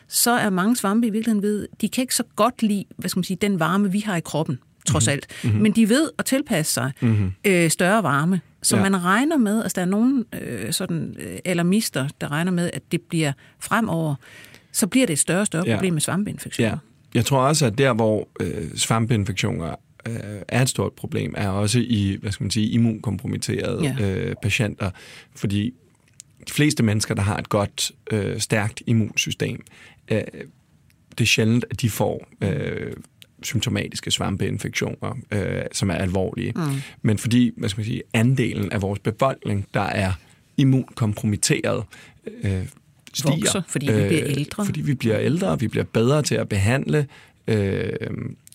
så 0.07 0.31
er 0.31 0.49
mange 0.49 0.75
svampe 0.75 1.07
i 1.07 1.09
virkeligheden 1.09 1.41
ved, 1.43 1.67
de 1.81 1.89
kan 1.89 2.01
ikke 2.01 2.15
så 2.15 2.23
godt 2.35 2.61
lide, 2.63 2.85
hvad 2.97 3.09
skal 3.09 3.17
man 3.17 3.23
sige, 3.23 3.37
den 3.41 3.59
varme, 3.59 3.91
vi 3.91 3.99
har 3.99 4.15
i 4.15 4.21
kroppen, 4.21 4.59
trods 4.85 5.07
alt. 5.07 5.27
Mm-hmm. 5.43 5.61
Men 5.61 5.71
de 5.71 5.89
ved 5.89 6.09
at 6.17 6.25
tilpasse 6.25 6.73
sig 6.73 6.91
mm-hmm. 7.01 7.31
øh, 7.45 7.69
større 7.69 8.03
varme. 8.03 8.41
Så 8.63 8.75
Ja. 8.77 8.81
man 8.81 9.03
regner 9.03 9.37
med, 9.37 9.63
at 9.63 9.75
der 9.75 9.81
er 9.81 9.85
nogen 9.85 10.25
øh, 10.41 10.73
sådan, 10.73 11.15
øh, 11.19 11.37
alarmister, 11.45 12.07
der 12.21 12.31
regner 12.31 12.51
med, 12.51 12.69
at 12.73 12.81
det 12.91 13.01
bliver 13.01 13.31
fremover, 13.59 14.15
så 14.71 14.87
bliver 14.87 15.05
det 15.05 15.13
et 15.13 15.19
større 15.19 15.39
og 15.41 15.47
større 15.47 15.63
Ja. 15.67 15.75
problem 15.75 15.93
med 15.93 16.01
svampeinfektioner. 16.01 16.69
Ja. 16.69 16.75
Jeg 17.13 17.25
tror 17.25 17.39
også, 17.39 17.65
at 17.65 17.77
der, 17.77 17.93
hvor 17.93 18.27
øh, 18.39 18.75
svampeinfektioner 18.75 19.75
øh, 20.07 20.15
er 20.47 20.61
et 20.61 20.69
stort 20.69 20.93
problem, 20.93 21.33
er 21.37 21.49
også 21.49 21.79
i, 21.79 22.17
hvad 22.21 22.31
skal 22.31 22.43
man 22.43 22.51
sige, 22.51 22.67
immunkompromitterede 22.67 23.95
Ja. 23.99 24.09
øh, 24.09 24.35
patienter. 24.41 24.91
Fordi 25.35 25.73
de 26.47 26.53
fleste 26.53 26.83
mennesker, 26.83 27.15
der 27.15 27.21
har 27.21 27.37
et 27.37 27.49
godt, 27.49 27.91
øh, 28.11 28.39
stærkt 28.39 28.81
immunsystem, 28.87 29.63
øh, 30.11 30.21
det 31.11 31.21
er 31.21 31.25
sjældent, 31.25 31.65
at 31.71 31.81
de 31.81 31.89
får 31.89 32.27
øh, 32.41 32.93
symptomatiske 33.43 34.11
svampeinfektioner, 34.11 35.17
øh, 35.31 35.61
som 35.71 35.89
er 35.89 35.95
alvorlige. 35.95 36.53
Mm. 36.55 36.61
Men 37.01 37.17
fordi, 37.17 37.51
hvad 37.57 37.69
skal 37.69 37.79
man 37.79 37.85
sige, 37.85 38.01
andelen 38.13 38.71
af 38.71 38.81
vores 38.81 38.99
befolkning, 38.99 39.67
der 39.73 39.81
er 39.81 40.13
immunkompromitteret, 40.57 41.83
øh, 42.43 42.65
stiger. 43.13 43.35
Vokser, 43.35 43.61
fordi 43.67 43.85
vi 43.85 44.07
bliver 44.07 44.25
ældre. 44.25 44.65
Fordi 44.65 44.81
vi 44.81 44.93
bliver 44.93 45.19
ældre, 45.19 45.47
og 45.47 45.61
vi 45.61 45.67
bliver 45.67 45.83
bedre 45.83 46.21
til 46.21 46.35
at 46.35 46.49
behandle 46.49 47.07
øh, 47.47 47.91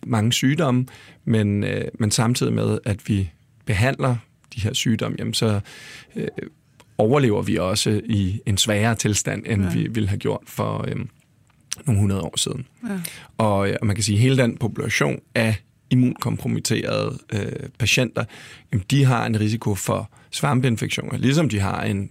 mange 0.06 0.32
sygdomme, 0.32 0.86
men, 1.24 1.64
øh, 1.64 1.84
men 1.98 2.10
samtidig 2.10 2.52
med, 2.52 2.78
at 2.84 3.08
vi 3.08 3.30
behandler 3.64 4.16
de 4.54 4.60
her 4.60 4.72
sygdomme, 4.72 5.16
jamen 5.18 5.34
så 5.34 5.60
øh, 6.16 6.28
overlever 6.98 7.42
vi 7.42 7.56
også 7.56 8.00
i 8.04 8.40
en 8.46 8.58
sværere 8.58 8.94
tilstand, 8.94 9.42
end 9.46 9.62
ja. 9.62 9.72
vi 9.72 9.88
ville 9.88 10.08
have 10.08 10.18
gjort 10.18 10.42
for 10.46 10.84
øh, 10.88 10.96
nogle 11.86 12.00
hundrede 12.00 12.20
år 12.20 12.38
siden. 12.38 12.66
Ja. 12.88 13.00
Og, 13.38 13.70
øh, 13.70 13.76
og 13.80 13.86
man 13.86 13.96
kan 13.96 14.04
sige, 14.04 14.16
at 14.16 14.22
hele 14.22 14.36
den 14.36 14.56
population 14.56 15.20
af 15.34 15.56
immunkompromitterede 15.90 17.18
øh, 17.32 17.68
patienter, 17.78 18.24
jamen, 18.72 18.84
de 18.90 19.04
har 19.04 19.26
en 19.26 19.40
risiko 19.40 19.74
for 19.74 20.10
svampeinfektioner, 20.30 21.18
ligesom 21.18 21.48
de 21.48 21.60
har 21.60 21.82
en 21.82 22.10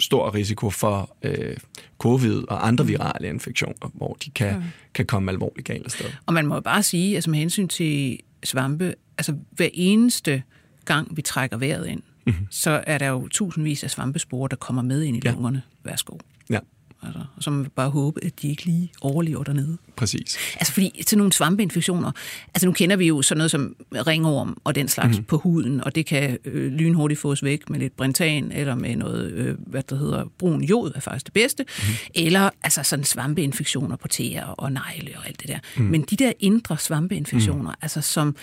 stor 0.00 0.34
risiko 0.34 0.70
for 0.70 1.16
øh, 1.22 1.56
covid 1.98 2.42
og 2.48 2.66
andre 2.66 2.86
virale 2.86 3.28
infektioner, 3.28 3.90
hvor 3.94 4.16
de 4.24 4.30
kan, 4.30 4.46
ja. 4.48 4.62
kan 4.94 5.06
komme 5.06 5.30
alvorligt 5.30 5.66
galt 5.66 5.84
afsted. 5.84 6.06
Og 6.26 6.34
man 6.34 6.46
må 6.46 6.54
jo 6.54 6.60
bare 6.60 6.82
sige, 6.82 7.14
altså 7.14 7.30
med 7.30 7.38
hensyn 7.38 7.68
til 7.68 8.18
svampe, 8.44 8.94
altså 9.18 9.34
hver 9.50 9.68
eneste 9.72 10.42
gang, 10.84 11.16
vi 11.16 11.22
trækker 11.22 11.56
vejret 11.56 11.86
ind, 11.86 12.02
mm-hmm. 12.26 12.46
så 12.50 12.84
er 12.86 12.98
der 12.98 13.08
jo 13.08 13.28
tusindvis 13.28 13.84
af 13.84 13.90
svampesporer, 13.90 14.48
der 14.48 14.56
kommer 14.56 14.82
med 14.82 15.02
ind 15.02 15.16
i 15.16 15.20
Ja. 15.24 15.30
lungerne. 15.32 15.62
Værsgo. 15.84 16.16
Ja. 16.50 16.58
Altså, 17.02 17.20
og 17.36 17.42
så 17.42 17.50
må 17.50 17.62
vi 17.62 17.68
bare 17.68 17.90
håbe, 17.90 18.24
at 18.24 18.42
de 18.42 18.48
ikke 18.48 18.64
lige 18.64 18.92
overlever 19.00 19.42
dernede. 19.42 19.78
Præcis. 19.96 20.36
Altså 20.54 20.72
fordi 20.72 21.02
til 21.06 21.18
nogle 21.18 21.32
svampeinfektioner, 21.32 22.12
altså 22.54 22.66
nu 22.66 22.72
kender 22.72 22.96
vi 22.96 23.06
jo 23.06 23.22
sådan 23.22 23.38
noget 23.38 23.50
som 23.50 23.76
ringorm 23.92 24.56
og 24.64 24.74
den 24.74 24.88
slags 24.88 25.18
mm. 25.18 25.24
på 25.24 25.38
huden, 25.38 25.84
og 25.84 25.94
det 25.94 26.06
kan 26.06 26.38
øh, 26.44 26.72
lynhurtigt 26.72 27.20
fås 27.20 27.44
væk 27.44 27.70
med 27.70 27.78
lidt 27.78 27.96
brentan, 27.96 28.52
eller 28.52 28.74
med 28.74 28.96
noget, 28.96 29.32
øh, 29.32 29.56
hvad 29.66 29.82
der 29.82 29.96
hedder, 29.96 30.24
brun 30.38 30.64
jod 30.64 30.92
er 30.94 31.00
faktisk 31.00 31.26
det 31.26 31.34
bedste, 31.34 31.62
mm. 31.62 31.94
eller 32.14 32.50
altså 32.62 32.82
sådan 32.82 33.04
svampeinfektioner 33.04 33.96
på 33.96 34.08
tæer 34.08 34.46
og 34.46 34.72
negle 34.72 35.10
og 35.16 35.26
alt 35.26 35.40
det 35.40 35.48
der. 35.48 35.58
Mm. 35.76 35.84
Men 35.84 36.02
de 36.02 36.16
der 36.16 36.32
indre 36.40 36.78
svampeinfektioner, 36.78 37.70
mm. 37.70 37.78
altså 37.82 38.00
som, 38.00 38.36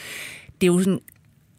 det 0.61 0.67
er 0.67 0.71
jo 0.73 0.79
sådan 0.79 0.99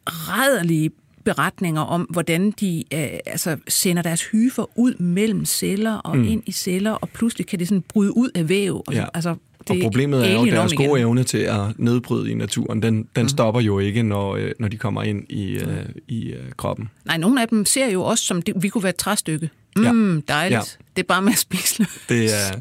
rædderlige 0.06 0.90
beretninger 1.34 1.80
om, 1.82 2.02
hvordan 2.02 2.50
de 2.50 2.84
øh, 2.94 3.08
altså, 3.26 3.56
sender 3.68 4.02
deres 4.02 4.24
hyfer 4.24 4.78
ud 4.78 4.94
mellem 4.94 5.44
celler 5.44 5.94
og 5.94 6.16
mm. 6.16 6.24
ind 6.24 6.42
i 6.46 6.52
celler, 6.52 6.92
og 6.92 7.08
pludselig 7.08 7.46
kan 7.46 7.58
det 7.58 7.68
sådan 7.68 7.84
bryde 7.88 8.16
ud 8.16 8.30
af 8.34 8.48
væv. 8.48 8.82
Og, 8.86 8.94
Ja. 8.94 9.04
altså, 9.14 9.34
Og 9.70 9.76
problemet 9.82 10.28
er 10.28 10.32
jo, 10.32 10.46
at 10.46 10.52
deres 10.52 10.72
gode 10.72 10.88
igen. 10.88 10.98
evne 11.00 11.24
til 11.24 11.38
at 11.38 11.60
nedbryde 11.78 12.30
i 12.30 12.34
naturen, 12.34 12.82
den, 12.82 13.08
den 13.16 13.22
mm. 13.22 13.28
stopper 13.28 13.60
jo 13.60 13.78
ikke, 13.78 14.02
når, 14.02 14.36
øh, 14.36 14.50
når 14.58 14.68
de 14.68 14.76
kommer 14.76 15.02
ind 15.02 15.24
i, 15.30 15.50
øh, 15.50 15.84
i 16.08 16.28
øh, 16.28 16.52
kroppen. 16.56 16.88
Nej, 17.04 17.16
nogle 17.16 17.42
af 17.42 17.48
dem 17.48 17.64
ser 17.64 17.90
jo 17.90 18.02
også 18.02 18.24
som, 18.24 18.42
det, 18.42 18.54
vi 18.62 18.68
kunne 18.68 18.82
være 18.82 18.90
et 18.90 18.96
træstykke. 18.96 19.50
Ja. 19.82 19.92
Mm, 19.92 20.22
dejligt. 20.28 20.58
Ja. 20.58 20.84
Det 20.96 21.02
er 21.02 21.06
bare 21.06 21.22
med 21.22 21.32
at 21.32 21.38
spise 21.38 21.78
løs. 21.78 21.88
Det 22.08 22.24
er, 22.24 22.60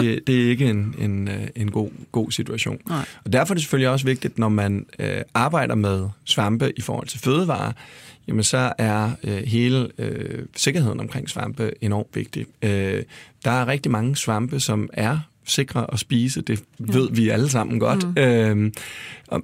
det, 0.00 0.26
det 0.26 0.44
er 0.44 0.50
ikke 0.50 0.66
en, 0.70 0.94
en, 0.98 1.28
øh, 1.28 1.46
en 1.56 1.70
god, 1.70 1.90
god 2.12 2.30
situation. 2.30 2.78
Nej. 2.88 3.04
Og 3.24 3.32
derfor 3.32 3.52
er 3.52 3.54
det 3.54 3.62
selvfølgelig 3.62 3.88
også 3.88 4.06
vigtigt, 4.06 4.38
når 4.38 4.48
man 4.48 4.86
øh, 4.98 5.20
arbejder 5.34 5.74
med 5.74 6.08
svampe 6.24 6.72
i 6.76 6.80
forhold 6.80 7.06
til 7.06 7.20
fødevarer, 7.20 7.72
jamen 8.28 8.44
så 8.44 8.72
er 8.78 9.10
øh, 9.24 9.36
hele 9.36 9.88
øh, 9.98 10.44
sikkerheden 10.56 11.00
omkring 11.00 11.30
svampe 11.30 11.72
enormt 11.80 12.16
vigtig. 12.16 12.46
Øh, 12.62 13.02
der 13.44 13.50
er 13.50 13.66
rigtig 13.68 13.92
mange 13.92 14.16
svampe, 14.16 14.60
som 14.60 14.90
er 14.92 15.18
sikre 15.44 15.92
at 15.92 15.98
spise, 15.98 16.40
det 16.42 16.64
ved 16.78 17.08
vi 17.12 17.28
alle 17.28 17.48
sammen 17.48 17.80
godt. 17.80 18.04
Mm. 18.16 18.22
Øhm, 18.22 18.72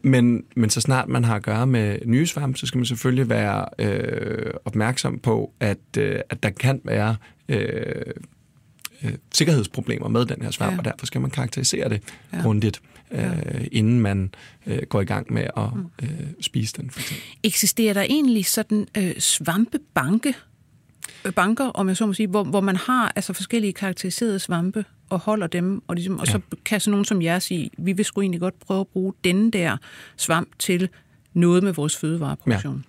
men, 0.02 0.44
men 0.56 0.70
så 0.70 0.80
snart 0.80 1.08
man 1.08 1.24
har 1.24 1.36
at 1.36 1.42
gøre 1.42 1.66
med 1.66 1.98
nye 2.04 2.26
svampe, 2.26 2.58
så 2.58 2.66
skal 2.66 2.78
man 2.78 2.86
selvfølgelig 2.86 3.28
være 3.28 3.66
øh, 3.78 4.52
opmærksom 4.64 5.18
på, 5.18 5.52
at, 5.60 5.78
øh, 5.98 6.20
at 6.30 6.42
der 6.42 6.50
kan 6.50 6.80
være 6.84 7.16
øh, 7.48 8.02
øh, 9.04 9.12
sikkerhedsproblemer 9.32 10.08
med 10.08 10.26
den 10.26 10.42
her 10.42 10.50
svamp, 10.50 10.70
Ja. 10.70 10.74
ja. 10.74 10.78
og 10.78 10.84
derfor 10.84 11.06
skal 11.06 11.20
man 11.20 11.30
karakterisere 11.30 11.88
det 11.88 12.02
Ja. 12.32 12.42
Ja. 13.14 13.30
øh, 13.30 13.66
inden 13.72 14.00
man 14.00 14.30
øh, 14.66 14.82
går 14.88 15.00
i 15.00 15.04
gang 15.04 15.32
med 15.32 15.46
at 15.56 15.68
øh, 16.02 16.26
spise 16.40 16.74
den. 16.76 16.90
For 16.90 17.00
eksempel. 17.00 17.26
Eksisterer 17.42 17.94
der 17.94 18.02
egentlig 18.02 18.46
sådan 18.46 18.86
øh, 18.98 19.18
svampebanke, 19.18 20.34
øh, 21.24 21.32
banker, 21.32 21.64
om 21.64 21.88
jeg 21.88 21.96
så 21.96 22.06
må 22.06 22.12
sige, 22.12 22.26
hvor, 22.26 22.44
hvor 22.44 22.60
man 22.60 22.76
har 22.76 23.12
altså 23.16 23.32
forskellige 23.32 23.72
karakteriserede 23.72 24.38
svampe 24.38 24.84
og 25.10 25.18
holder 25.18 25.46
dem, 25.46 25.82
og, 25.88 25.94
ligesom, 25.94 26.18
og 26.18 26.26
så 26.26 26.40
kan 26.64 26.80
sådan 26.80 26.90
nogen 26.90 27.04
som 27.04 27.22
jer 27.22 27.38
sige, 27.38 27.70
vi 27.78 27.92
vil 27.92 28.04
sgu 28.04 28.20
egentlig 28.20 28.40
godt 28.40 28.60
prøve 28.60 28.80
at 28.80 28.88
bruge 28.88 29.12
denne 29.24 29.50
der 29.50 29.76
svamp 30.16 30.48
til 30.58 30.88
noget 31.34 31.62
med 31.62 31.72
vores 31.72 31.96
fødevareproduktion. 31.96 32.84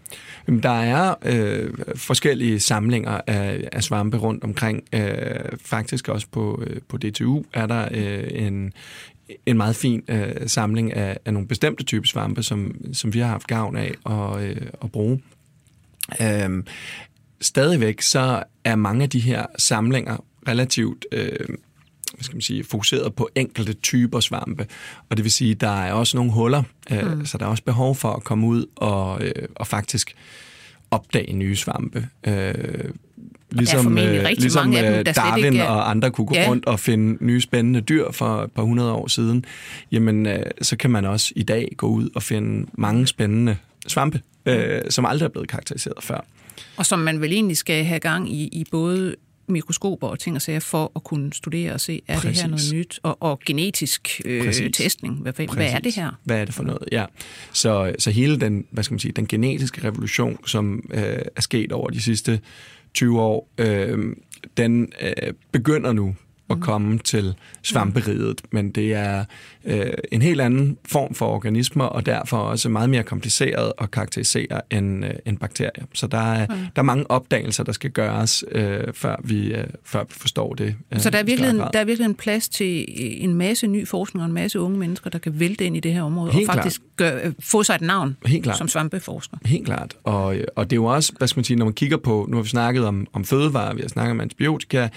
Jamen, 0.48 0.64
Der 0.64 0.70
er 0.70 1.16
øh, 1.26 1.74
forskellige 1.96 2.60
samlinger 2.60 3.22
af, 3.28 3.70
af 3.72 3.84
svampe 3.84 4.18
rundt 4.18 4.44
omkring. 4.44 4.84
Øh, 4.94 5.02
faktisk 5.66 6.10
også 6.10 6.28
på, 6.32 6.64
øh, 6.68 6.82
på 6.88 6.98
DTU 6.98 7.44
er 7.54 7.66
der 7.66 7.88
øh, 7.92 8.24
en, 8.32 8.74
en 9.46 9.58
meget 9.58 9.76
fin 9.76 10.04
øh, 10.08 10.48
samling 10.48 10.94
af, 10.94 11.18
af 11.26 11.34
nogle 11.34 11.48
bestemte 11.48 11.84
typer 11.84 12.08
svampe, 12.08 12.44
som, 12.44 12.76
som 12.94 13.14
vi 13.14 13.20
har 13.20 13.28
haft 13.28 13.48
gavn 13.48 13.78
af 13.78 13.94
at, 14.06 14.44
øh, 14.44 14.68
at 14.84 14.92
bruge. 14.92 15.22
Øh, 16.22 16.64
stadigvæk 17.42 18.02
så 18.02 18.44
er 18.64 18.76
mange 18.76 19.04
af 19.04 19.10
de 19.10 19.20
her 19.20 19.46
samlinger 19.58 20.18
relativt 20.48 21.06
øh, 21.12 21.48
hvad 22.14 22.24
skal 22.24 22.36
man 22.36 22.42
sige, 22.42 22.64
fokuseret 22.64 23.16
på 23.16 23.30
enkelte 23.36 23.74
typer 23.74 24.20
svampe. 24.20 24.68
Og 25.10 25.18
det 25.18 25.24
vil 25.24 25.32
sige, 25.32 25.56
der 25.56 25.82
er 25.82 25.94
også 25.94 26.18
nogle 26.18 26.32
huller, 26.32 26.64
øh, 26.92 27.18
mm. 27.18 27.26
så 27.26 27.38
der 27.38 27.46
er 27.46 27.50
også 27.50 27.64
behov 27.64 27.96
for 27.96 28.10
at 28.14 28.24
komme 28.24 28.48
ud 28.48 28.66
og, 28.76 29.24
øh, 29.24 29.48
og 29.56 29.68
faktisk 29.68 30.16
opdage 30.92 31.34
nye 31.34 31.56
svampe. 31.56 32.08
Øh, 32.28 32.90
ligesom 33.52 33.84
formentlig 33.84 34.20
øh, 34.22 34.28
ligesom 34.38 34.64
mange 34.68 34.80
af 34.80 34.84
dem, 34.92 35.00
øh, 35.00 35.06
der 35.06 35.14
slet 35.14 35.16
Darwin 35.26 35.46
ikke 35.46 35.58
er- 35.60 35.64
og 35.68 35.90
andre 35.90 36.12
kunne 36.12 36.28
gå 36.28 36.36
Ja. 36.36 36.42
ja. 36.42 36.50
rundt 36.50 36.66
og 36.66 36.80
finde 36.80 37.26
nye 37.26 37.42
spændende 37.42 37.82
dyr 37.82 38.12
for 38.12 38.42
et 38.44 38.52
par 38.52 38.64
hundrede 38.64 38.92
år 38.92 39.08
siden, 39.08 39.46
jamen 39.92 40.26
øh, 40.26 40.40
så 40.62 40.78
kan 40.78 40.90
man 40.92 41.06
også 41.06 41.34
i 41.36 41.44
dag 41.44 41.68
gå 41.78 41.88
ud 41.88 42.10
og 42.16 42.24
finde 42.24 42.68
mange 42.74 43.08
spændende 43.08 43.58
svampe, 43.88 44.22
øh, 44.46 44.82
som 44.90 45.06
aldrig 45.06 45.26
er 45.26 45.30
blevet 45.30 45.50
karakteriseret 45.50 46.04
før. 46.04 46.26
Og 46.78 46.86
som 46.86 47.00
man 47.00 47.22
vel 47.22 47.34
egentlig 47.34 47.58
skal 47.58 47.84
have 47.84 48.00
gang 48.00 48.34
i, 48.34 48.44
i 48.44 48.66
både 48.72 49.16
mikroskoper 49.48 50.08
og 50.08 50.20
ting 50.20 50.36
og 50.36 50.42
sager 50.42 50.60
for 50.60 50.92
at 50.96 51.04
kunne 51.04 51.34
studere 51.34 51.74
og 51.74 51.82
se, 51.82 52.02
er 52.08 52.14
det 52.14 52.24
her 52.24 52.30
Præcis. 52.30 52.46
noget 52.48 52.74
nyt? 52.74 53.00
Og, 53.04 53.18
og 53.24 53.40
genetisk 53.46 54.22
øh, 54.26 54.46
Præcis. 54.46 54.78
testning. 54.78 55.16
Hvad, 55.16 55.34
hvad 55.34 55.46
er 55.46 55.74
det 55.74 55.84
Præcis. 55.84 55.96
her? 55.96 56.12
Hvad 56.24 56.38
er 56.42 56.46
det 56.46 56.54
for 56.54 56.64
noget? 56.64 56.84
Ja. 56.92 57.06
Så, 57.54 57.96
så 58.00 58.12
hele 58.12 58.40
den, 58.40 58.66
hvad 58.72 58.84
skal 58.84 58.94
man 58.94 59.00
sige, 59.00 59.12
den 59.12 59.28
genetiske 59.28 59.84
revolution, 59.88 60.38
som 60.48 60.90
øh, 60.94 61.04
er 61.36 61.42
sket 61.42 61.72
over 61.72 61.90
de 61.90 62.02
sidste 62.02 62.40
20 62.96 63.22
år, 63.22 63.48
øh, 63.58 64.16
den 64.58 64.94
øh, 65.02 65.34
begynder 65.52 65.94
nu 65.94 66.16
at 66.50 66.60
komme 66.60 67.00
til 67.00 67.34
svamperiget, 67.62 68.42
men 68.52 68.72
det 68.72 68.94
er 68.94 69.26
øh, 69.66 69.86
en 70.12 70.22
helt 70.22 70.42
anden 70.42 70.78
form 70.88 71.14
for 71.14 71.26
organismer, 71.26 71.86
og 71.86 72.06
derfor 72.06 72.38
også 72.38 72.70
meget 72.70 72.90
mere 72.90 73.04
kompliceret 73.04 73.74
at 73.82 73.92
karakterisere 73.92 74.62
end, 74.72 75.06
øh, 75.06 75.12
end 75.26 75.38
bakterier. 75.38 75.86
Så 75.94 76.08
der 76.08 76.34
er, 76.34 76.46
der 76.48 76.56
er 76.76 76.82
mange 76.82 77.12
opdagelser, 77.12 77.64
der 77.64 77.72
skal 77.72 77.92
gøres, 77.92 78.44
øh, 78.52 78.80
før, 78.94 79.16
vi, 79.24 79.54
øh, 79.54 79.64
før 79.84 80.04
vi 80.04 80.14
forstår 80.14 80.54
det. 80.54 80.76
Øh, 80.94 81.00
Så 81.00 81.10
der 81.10 81.20
er, 81.20 81.24
virkelig, 81.24 81.56
grad. 81.60 81.70
der 81.74 81.80
er 81.80 81.84
virkelig 81.86 82.06
en 82.06 82.16
plads 82.16 82.50
til 82.50 82.86
en 83.24 83.34
masse 83.34 83.68
ny 83.68 83.88
forskning 83.88 84.24
og 84.24 84.28
en 84.28 84.34
masse 84.34 84.60
unge 84.60 84.78
mennesker, 84.80 85.10
der 85.10 85.20
kan 85.20 85.40
vælte 85.40 85.66
ind 85.66 85.78
i 85.78 85.80
det 85.80 85.94
her 85.94 86.02
område 86.04 86.32
Helt 86.32 86.50
og 86.50 86.56
faktisk 86.56 86.82
gør, 86.96 87.20
øh, 87.24 87.34
få 87.40 87.64
sig 87.64 87.76
et 87.76 87.82
navn 87.82 88.18
Helt 88.26 88.44
klart. 88.44 88.58
som 88.58 88.68
svampeforsker. 88.68 89.38
Helt 89.46 89.66
klart. 89.66 89.94
Og, 90.04 90.36
og 90.56 90.70
det 90.70 90.76
er 90.76 90.82
jo 90.82 90.86
også, 90.86 91.14
hvad 91.18 91.28
skal 91.28 91.38
man 91.40 91.44
sige, 91.44 91.58
når 91.58 91.66
man 91.66 91.74
kigger 91.74 91.98
på, 91.98 92.26
nu 92.30 92.38
har 92.38 92.44
vi 92.44 92.50
snakket 92.50 92.86
om, 92.86 93.08
om 93.14 93.26
fødevarer, 93.26 93.74
vi 93.74 93.82
har 93.82 93.90
snakket 93.90 94.12
om 94.12 94.22
antibiotika, 94.22 94.88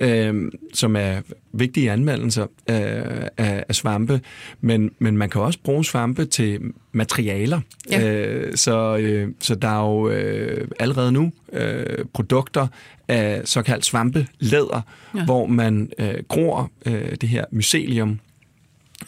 øh, 0.00 0.52
som 0.74 0.93
er 0.96 1.20
vigtige 1.52 1.90
anvendelser 1.90 2.42
øh, 2.42 3.26
af, 3.36 3.64
af 3.68 3.74
svampe, 3.74 4.20
men, 4.60 4.90
men 4.98 5.16
man 5.16 5.30
kan 5.30 5.40
også 5.40 5.58
bruge 5.64 5.84
svampe 5.84 6.24
til 6.24 6.60
materialer. 6.92 7.60
Ja. 7.90 8.08
Øh, 8.08 8.56
så, 8.56 8.96
øh, 8.96 9.28
så 9.40 9.54
der 9.54 9.68
er 9.68 9.80
jo 9.80 10.08
øh, 10.08 10.68
allerede 10.78 11.12
nu 11.12 11.32
øh, 11.52 12.04
produkter 12.12 12.66
af 13.08 13.42
såkaldt 13.44 13.84
svampelæder, 13.84 14.80
ja. 15.16 15.24
hvor 15.24 15.46
man 15.46 15.90
øh, 15.98 16.14
gror 16.28 16.70
øh, 16.86 17.16
det 17.20 17.28
her 17.28 17.44
mycelium 17.50 18.20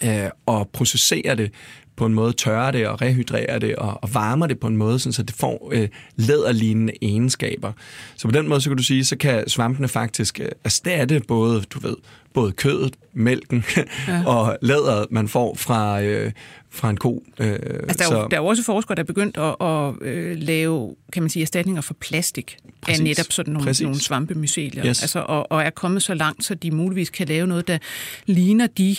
øh, 0.05 0.31
og 0.46 0.68
processerer 0.72 1.35
det 1.35 1.51
på 1.97 2.07
en 2.07 2.15
måde, 2.15 2.33
tørrer 2.33 2.71
det 2.71 2.87
og 2.87 3.03
rehydrerer 3.03 3.59
det 3.59 3.77
og, 3.77 3.99
og 4.03 4.15
varmer 4.15 4.47
det 4.47 4.59
på 4.59 4.67
en 4.67 4.77
måde, 4.77 4.99
sådan, 4.99 5.13
så 5.13 5.23
det 5.23 5.35
får 5.35 5.71
øh, 5.73 5.89
læderlignende 6.17 6.93
egenskaber. 7.03 7.73
Så 8.17 8.29
på 8.29 8.33
den 8.33 8.49
måde, 8.49 8.61
så 8.61 8.71
kan 8.71 8.77
du 8.77 8.83
sige, 8.83 9.05
så 9.05 9.17
kan 9.17 9.49
svampene 9.49 9.89
faktisk 9.89 10.41
øh, 10.41 10.49
erstatte 10.65 11.23
både, 11.29 11.61
du 11.61 11.81
ved, 11.81 11.97
både 12.35 12.53
kødet, 12.53 12.95
mælken 13.13 13.65
ja. 14.09 14.27
og 14.27 14.59
læderet, 14.63 15.07
man 15.11 15.29
får 15.29 15.55
fra, 15.55 16.03
øh, 16.03 16.33
fra 16.71 16.91
en 16.91 16.97
ko. 16.97 17.25
Øh, 17.39 17.49
Altså, 17.49 17.59
der, 17.99 18.15
er 18.15 18.19
jo, 18.19 18.25
så, 18.25 18.29
der 18.31 18.37
er 18.37 18.41
jo 18.41 18.47
også 18.47 18.63
forskere, 18.63 18.95
der 18.95 19.03
er 19.03 19.07
begyndt 19.07 19.37
at, 19.37 19.57
at 19.61 20.09
øh, 20.09 20.37
lave 20.37 20.95
kan 21.13 21.23
man 21.23 21.31
sige, 21.31 21.43
erstatninger 21.43 21.83
for 21.83 21.95
plastik 21.95 22.47
Præcis. 22.47 22.77
Præcis. 22.81 23.01
af 23.01 23.05
netop 23.05 23.33
sådan 23.33 23.53
nogle, 23.53 23.67
Præcis. 23.67 23.83
nogle 23.83 24.01
svampemycelier. 24.01 24.87
Yes. 24.87 25.03
Altså, 25.03 25.19
og, 25.21 25.53
og 25.53 25.63
er 25.63 25.71
kommet 25.71 26.03
så 26.03 26.15
langt, 26.15 26.45
så 26.45 26.55
de 26.55 26.71
muligvis 26.71 27.11
kan 27.11 27.29
lave 27.29 27.47
noget, 27.47 27.69
der 27.69 27.79
ligner 28.27 28.67
de 28.67 28.97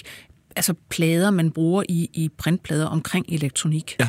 altså, 0.58 0.74
plader, 0.90 1.32
man 1.32 1.52
bruger 1.52 1.84
i, 1.90 2.10
i 2.14 2.30
printplader 2.38 2.86
omkring 2.86 3.26
elektronik. 3.30 3.96
Ja. 4.00 4.08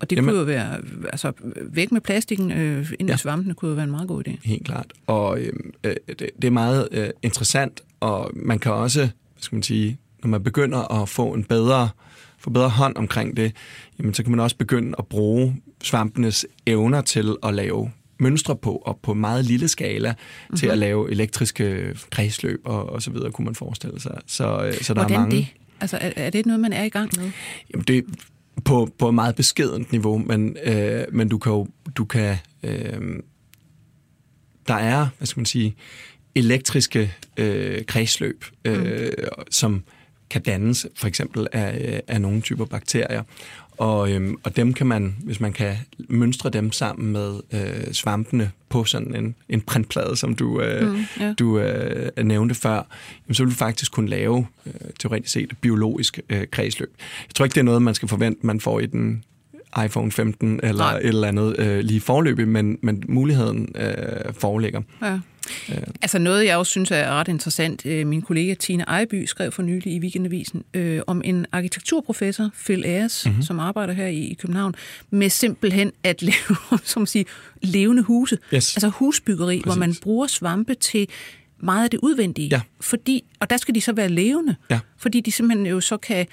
Og 0.00 0.10
det 0.10 0.16
Jamen- 0.16 0.30
kunne 0.30 0.38
jo 0.38 0.44
være, 0.44 0.78
altså 1.12 1.32
væk 1.62 1.92
med 1.92 2.00
plastikken 2.00 2.52
øh, 2.52 2.92
ind 3.00 3.08
i 3.08 3.12
Ja. 3.12 3.16
svampene, 3.16 3.54
kunne 3.54 3.68
jo 3.68 3.74
være 3.74 3.84
en 3.84 3.90
meget 3.90 4.08
god 4.08 4.28
idé. 4.28 4.36
Helt 4.44 4.64
klart. 4.64 4.92
Og 5.06 5.40
øh, 5.40 5.52
øh, 5.84 5.94
det, 6.08 6.18
det 6.18 6.44
er 6.44 6.50
meget 6.50 6.88
øh, 6.92 7.08
interessant, 7.22 7.80
og 8.00 8.30
man 8.34 8.58
kan 8.58 8.72
også, 8.72 9.00
hvad 9.00 9.10
skal 9.40 9.56
man 9.56 9.62
sige, 9.62 9.98
når 10.22 10.28
man 10.28 10.42
begynder 10.42 11.02
at 11.02 11.08
få 11.08 11.32
en 11.32 11.44
bedre, 11.44 11.88
få 12.38 12.50
bedre 12.50 12.68
hånd 12.68 12.96
omkring 12.96 13.36
det, 13.36 13.52
jamen, 13.98 14.14
så 14.14 14.22
kan 14.22 14.30
man 14.30 14.40
også 14.40 14.56
begynde 14.56 14.94
at 14.98 15.06
bruge 15.06 15.56
svampenes 15.82 16.46
evner 16.66 17.00
til 17.00 17.36
at 17.42 17.54
lave 17.54 17.90
mønstre 18.18 18.56
på, 18.56 18.76
og 18.76 18.98
på 19.02 19.14
meget 19.14 19.44
lille 19.44 19.68
skala 19.68 20.10
mm-hmm. 20.10 20.56
til 20.56 20.66
at 20.66 20.78
lave 20.78 21.10
elektriske 21.10 21.94
kredsløb 22.10 22.60
og, 22.64 22.90
og 22.90 23.02
så 23.02 23.10
videre, 23.10 23.30
kunne 23.30 23.44
man 23.44 23.54
forestille 23.54 24.00
sig. 24.00 24.18
Så, 24.26 24.64
øh, 24.64 24.74
så 24.74 24.94
der 24.94 25.00
Hvordan 25.00 25.16
er 25.16 25.20
mange... 25.20 25.36
det? 25.36 25.46
Altså, 25.80 25.98
er, 26.00 26.12
er 26.16 26.30
det 26.30 26.46
noget, 26.46 26.60
man 26.60 26.72
er 26.72 26.84
i 26.84 26.88
gang 26.88 27.10
med? 27.16 27.30
Jamen 27.72 27.84
det 27.84 28.04
på, 28.64 28.88
på 28.98 29.08
et 29.08 29.14
meget 29.14 29.36
beskedent 29.36 29.92
niveau, 29.92 30.18
men, 30.18 30.56
øh, 30.64 31.04
men 31.12 31.28
du 31.28 31.38
kan 31.38 31.52
jo, 31.52 31.66
du 31.96 32.04
kan, 32.04 32.36
øh, 32.62 33.00
der 34.68 34.74
er, 34.74 35.08
hvad 35.18 35.26
skal 35.26 35.40
man 35.40 35.46
sige, 35.46 35.76
elektriske 36.34 37.14
øh, 37.36 37.84
kredsløb, 37.84 38.44
øh, 38.64 39.12
som 39.50 39.82
kan 40.30 40.42
dannes, 40.42 40.86
for 40.96 41.06
eksempel 41.06 41.46
af, 41.52 42.02
af 42.08 42.20
nogle 42.20 42.40
typer 42.40 42.64
bakterier. 42.64 43.22
Og, 43.80 44.12
øhm, 44.12 44.36
og 44.42 44.56
dem 44.56 44.74
kan 44.74 44.86
man, 44.86 45.16
hvis 45.24 45.40
man 45.40 45.52
kan 45.52 45.76
mønstre 46.08 46.50
dem 46.50 46.72
sammen 46.72 47.12
med 47.12 47.40
øh, 47.52 47.92
svampene 47.92 48.50
på 48.68 48.84
sådan 48.84 49.14
en, 49.14 49.34
en 49.48 49.60
printplade, 49.60 50.16
som 50.16 50.34
du, 50.34 50.60
øh, 50.60 50.92
mm, 50.92 51.04
yeah. 51.20 51.34
du 51.38 51.58
øh, 51.58 52.24
nævnte 52.24 52.54
før, 52.54 52.86
jamen, 53.26 53.34
så 53.34 53.42
vil 53.44 53.52
du 53.52 53.56
faktisk 53.56 53.92
kunne 53.92 54.10
lave, 54.10 54.46
øh, 54.66 54.72
teoretisk 55.00 55.32
set, 55.32 55.52
et 55.52 55.58
biologisk 55.58 56.20
øh, 56.28 56.46
kredsløb. 56.50 56.92
Jeg 57.28 57.34
tror 57.34 57.44
ikke, 57.44 57.54
det 57.54 57.60
er 57.60 57.64
noget, 57.64 57.82
man 57.82 57.94
skal 57.94 58.08
forvente, 58.08 58.46
man 58.46 58.60
får 58.60 58.80
i 58.80 58.86
den 58.86 59.24
iPhone 59.84 60.12
15 60.12 60.60
eller 60.62 60.84
Nej. 60.84 60.98
et 60.98 61.06
eller 61.06 61.28
andet 61.28 61.58
øh, 61.58 61.78
lige 61.78 62.00
forløbig, 62.00 62.48
men, 62.48 62.78
men 62.82 63.04
muligheden 63.08 63.68
øh, 63.74 64.34
foreligger. 64.34 64.82
Ja. 65.02 65.18
Øh. 65.68 65.76
Altså 66.02 66.18
noget, 66.18 66.46
jeg 66.46 66.56
også 66.56 66.70
synes 66.70 66.90
er 66.90 67.10
ret 67.10 67.28
interessant. 67.28 67.86
Øh, 67.86 68.06
min 68.06 68.22
kollega 68.22 68.54
Tina 68.54 68.84
Ejby 68.84 69.24
skrev 69.26 69.52
for 69.52 69.62
nylig 69.62 69.92
i 69.92 70.00
Weekendavisen 70.00 70.62
øh, 70.74 71.00
om 71.06 71.22
en 71.24 71.46
arkitekturprofessor, 71.52 72.50
Phil 72.64 72.84
Ayers, 72.84 73.26
mm-hmm. 73.26 73.42
som 73.42 73.60
arbejder 73.60 73.92
her 73.92 74.06
i, 74.06 74.18
i 74.18 74.34
København, 74.34 74.74
med 75.10 75.30
simpelthen 75.30 75.92
at 76.02 76.22
lave 76.30 76.78
som 76.84 77.06
sige, 77.06 77.24
levende 77.62 78.02
huse. 78.02 78.38
Yes. 78.54 78.76
Altså 78.76 78.88
husbyggeri, 78.88 79.56
Præcis. 79.56 79.64
hvor 79.64 79.80
man 79.80 79.94
bruger 80.02 80.26
svampe 80.26 80.74
til 80.74 81.08
meget 81.62 81.84
af 81.84 81.90
det 81.90 82.00
udvendige. 82.02 82.48
Ja. 82.48 82.60
Fordi, 82.80 83.24
og 83.40 83.50
der 83.50 83.56
skal 83.56 83.74
de 83.74 83.80
så 83.80 83.92
være 83.92 84.08
levende, 84.08 84.56
ja. 84.70 84.80
fordi 84.96 85.20
de 85.20 85.32
simpelthen 85.32 85.66
jo 85.66 85.80
så 85.80 85.96
kan 85.96 86.26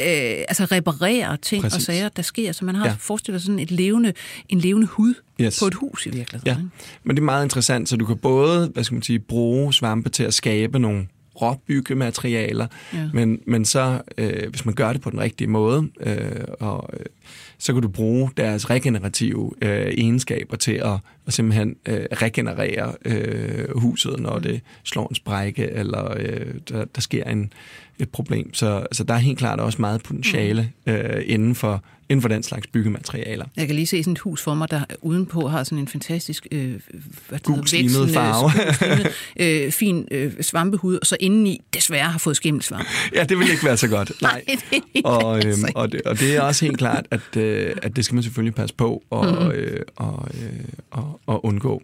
øh, 0.00 0.44
altså 0.48 0.64
reparere 0.64 1.36
ting 1.36 1.62
Præcis. 1.62 1.76
og 1.76 1.82
sager, 1.82 2.08
der 2.08 2.22
sker. 2.22 2.52
Så 2.52 2.64
man 2.64 2.74
har 2.74 2.86
ja. 2.86 2.94
forestillet 2.98 3.42
sådan 3.42 3.58
et 3.58 3.70
levende, 3.70 4.12
en 4.48 4.58
levende 4.58 4.86
hud 4.86 5.14
yes. 5.40 5.58
på 5.58 5.66
et 5.66 5.74
hus 5.74 6.06
i 6.06 6.10
virkeligheden. 6.10 6.60
Ja. 6.60 6.90
Men 7.04 7.16
det 7.16 7.22
er 7.22 7.24
meget 7.24 7.44
interessant, 7.44 7.88
så 7.88 7.96
du 7.96 8.04
kan 8.04 8.16
både 8.16 8.68
hvad 8.68 8.84
skal 8.84 8.94
man 8.94 9.02
sige, 9.02 9.18
bruge 9.18 9.74
svampe 9.74 10.08
til 10.08 10.22
at 10.22 10.34
skabe 10.34 10.78
nogle 10.78 11.06
råbyggematerialer, 11.42 12.66
ja. 12.94 13.08
men, 13.14 13.38
men 13.46 13.64
så, 13.64 14.00
øh, 14.18 14.50
hvis 14.50 14.64
man 14.64 14.74
gør 14.74 14.92
det 14.92 15.02
på 15.02 15.10
den 15.10 15.20
rigtige 15.20 15.48
måde, 15.48 15.88
øh, 16.00 16.44
og, 16.60 16.90
øh, 16.92 17.06
så 17.58 17.72
kan 17.72 17.82
du 17.82 17.88
bruge 17.88 18.30
deres 18.36 18.70
regenerative 18.70 19.52
øh, 19.62 19.86
egenskaber 19.86 20.56
til 20.56 20.72
at, 20.72 20.98
at 21.26 21.32
simpelthen 21.32 21.76
øh, 21.86 22.04
regenerere 22.12 22.94
øh, 23.04 23.78
huset, 23.78 24.20
når 24.20 24.38
det 24.38 24.60
slår 24.84 25.08
en 25.08 25.14
sprække, 25.14 25.70
eller 25.70 26.14
øh, 26.18 26.54
der, 26.68 26.84
der 26.84 27.00
sker 27.00 27.24
en, 27.24 27.52
et 27.98 28.08
problem. 28.08 28.54
Så, 28.54 28.86
så 28.92 29.04
der 29.04 29.14
er 29.14 29.18
helt 29.18 29.38
klart 29.38 29.60
også 29.60 29.80
meget 29.80 30.02
potentiale 30.02 30.72
mm. 30.86 30.92
øh, 30.92 31.22
inden, 31.26 31.54
for, 31.54 31.84
inden 32.08 32.22
for 32.22 32.28
den 32.28 32.42
slags 32.42 32.66
byggematerialer. 32.66 33.44
Jeg 33.56 33.66
kan 33.66 33.76
lige 33.76 33.86
se 33.86 34.02
sådan 34.02 34.12
et 34.12 34.18
hus 34.18 34.42
for 34.42 34.54
mig, 34.54 34.70
der 34.70 34.84
udenpå 35.00 35.48
har 35.48 35.64
sådan 35.64 35.78
en 35.78 35.88
fantastisk 35.88 36.46
øh, 36.50 36.74
hvad 37.28 37.38
Gul 37.38 37.66
slimet 37.66 38.10
farve. 38.10 38.50
øh, 39.64 39.72
fin 39.72 40.08
øh, 40.10 40.32
svampehud, 40.40 40.96
og 40.96 41.06
så 41.06 41.16
indeni 41.20 41.60
desværre 41.74 42.10
har 42.10 42.18
fået 42.18 42.36
skimmelsvamp. 42.36 42.86
Ja, 43.14 43.24
det 43.24 43.38
vil 43.38 43.50
ikke 43.50 43.64
være 43.64 43.76
så 43.76 43.88
godt. 43.88 44.12
Nej. 44.22 44.44
Nej 44.46 45.02
og, 45.04 45.46
øh, 45.46 45.54
og, 45.74 45.92
det, 45.92 46.02
og 46.02 46.20
det 46.20 46.36
er 46.36 46.40
også 46.40 46.64
helt 46.64 46.78
klart, 46.78 47.06
at, 47.10 47.36
øh, 47.36 47.76
at 47.82 47.96
det 47.96 48.04
skal 48.04 48.14
man 48.14 48.22
selvfølgelig 48.22 48.54
passe 48.54 48.74
på 48.74 49.02
og, 49.10 49.26
mm-hmm. 49.26 49.50
øh, 49.50 49.80
og, 49.96 50.28
øh, 50.34 50.50
og, 50.90 51.11
og 51.26 51.44
undgå. 51.44 51.82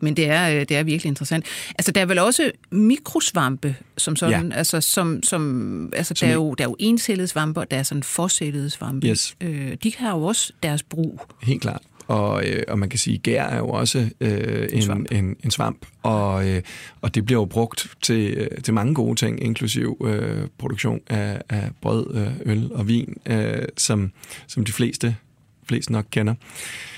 Men 0.00 0.16
det 0.16 0.30
er, 0.30 0.50
øh, 0.50 0.60
det 0.60 0.70
er 0.70 0.82
virkelig 0.82 1.08
interessant. 1.08 1.44
Altså, 1.78 1.92
der 1.92 2.00
er 2.00 2.06
vel 2.06 2.18
også 2.18 2.50
mikrosvampe, 2.70 3.76
som 3.98 4.16
sådan, 4.16 4.50
ja. 4.50 4.56
altså, 4.56 4.80
som, 4.80 5.22
som, 5.22 5.92
altså 5.96 6.14
som 6.16 6.26
der, 6.26 6.32
er 6.32 6.36
jo, 6.36 6.54
der 6.54 6.64
er 6.64 6.68
jo 6.68 6.76
encellede 6.78 7.28
svampe, 7.28 7.60
og 7.60 7.70
der 7.70 7.76
er 7.76 7.82
sådan 7.82 8.02
forcellede 8.02 8.70
svampe. 8.70 9.06
Yes. 9.06 9.36
Øh, 9.40 9.76
de 9.82 9.92
har 9.98 10.16
jo 10.16 10.22
også 10.22 10.52
deres 10.62 10.82
brug. 10.82 11.20
Helt 11.42 11.62
klart. 11.62 11.82
Og, 12.08 12.46
øh, 12.48 12.62
og 12.68 12.78
man 12.78 12.88
kan 12.88 12.98
sige, 12.98 13.14
at 13.14 13.22
gær 13.22 13.44
er 13.44 13.58
jo 13.58 13.68
også 13.68 14.10
øh, 14.20 14.68
en, 14.72 14.82
svamp. 14.82 15.12
En, 15.12 15.36
en 15.44 15.50
svamp, 15.50 15.86
og, 16.02 16.48
øh, 16.48 16.62
og 17.00 17.14
det 17.14 17.26
bliver 17.26 17.40
jo 17.40 17.44
brugt 17.44 17.96
til, 18.02 18.34
øh, 18.34 18.62
til 18.62 18.74
mange 18.74 18.94
gode 18.94 19.16
ting, 19.16 19.42
inklusiv 19.42 20.02
øh, 20.04 20.46
produktion 20.58 21.00
af, 21.06 21.42
af 21.48 21.70
brød, 21.80 22.14
øh, 22.14 22.52
øl 22.52 22.70
og 22.72 22.88
vin, 22.88 23.16
øh, 23.26 23.62
som, 23.76 24.12
som 24.46 24.64
de 24.64 24.72
fleste, 24.72 25.16
fleste 25.68 25.92
nok 25.92 26.06
kender. 26.10 26.34
Øh, 26.34 26.95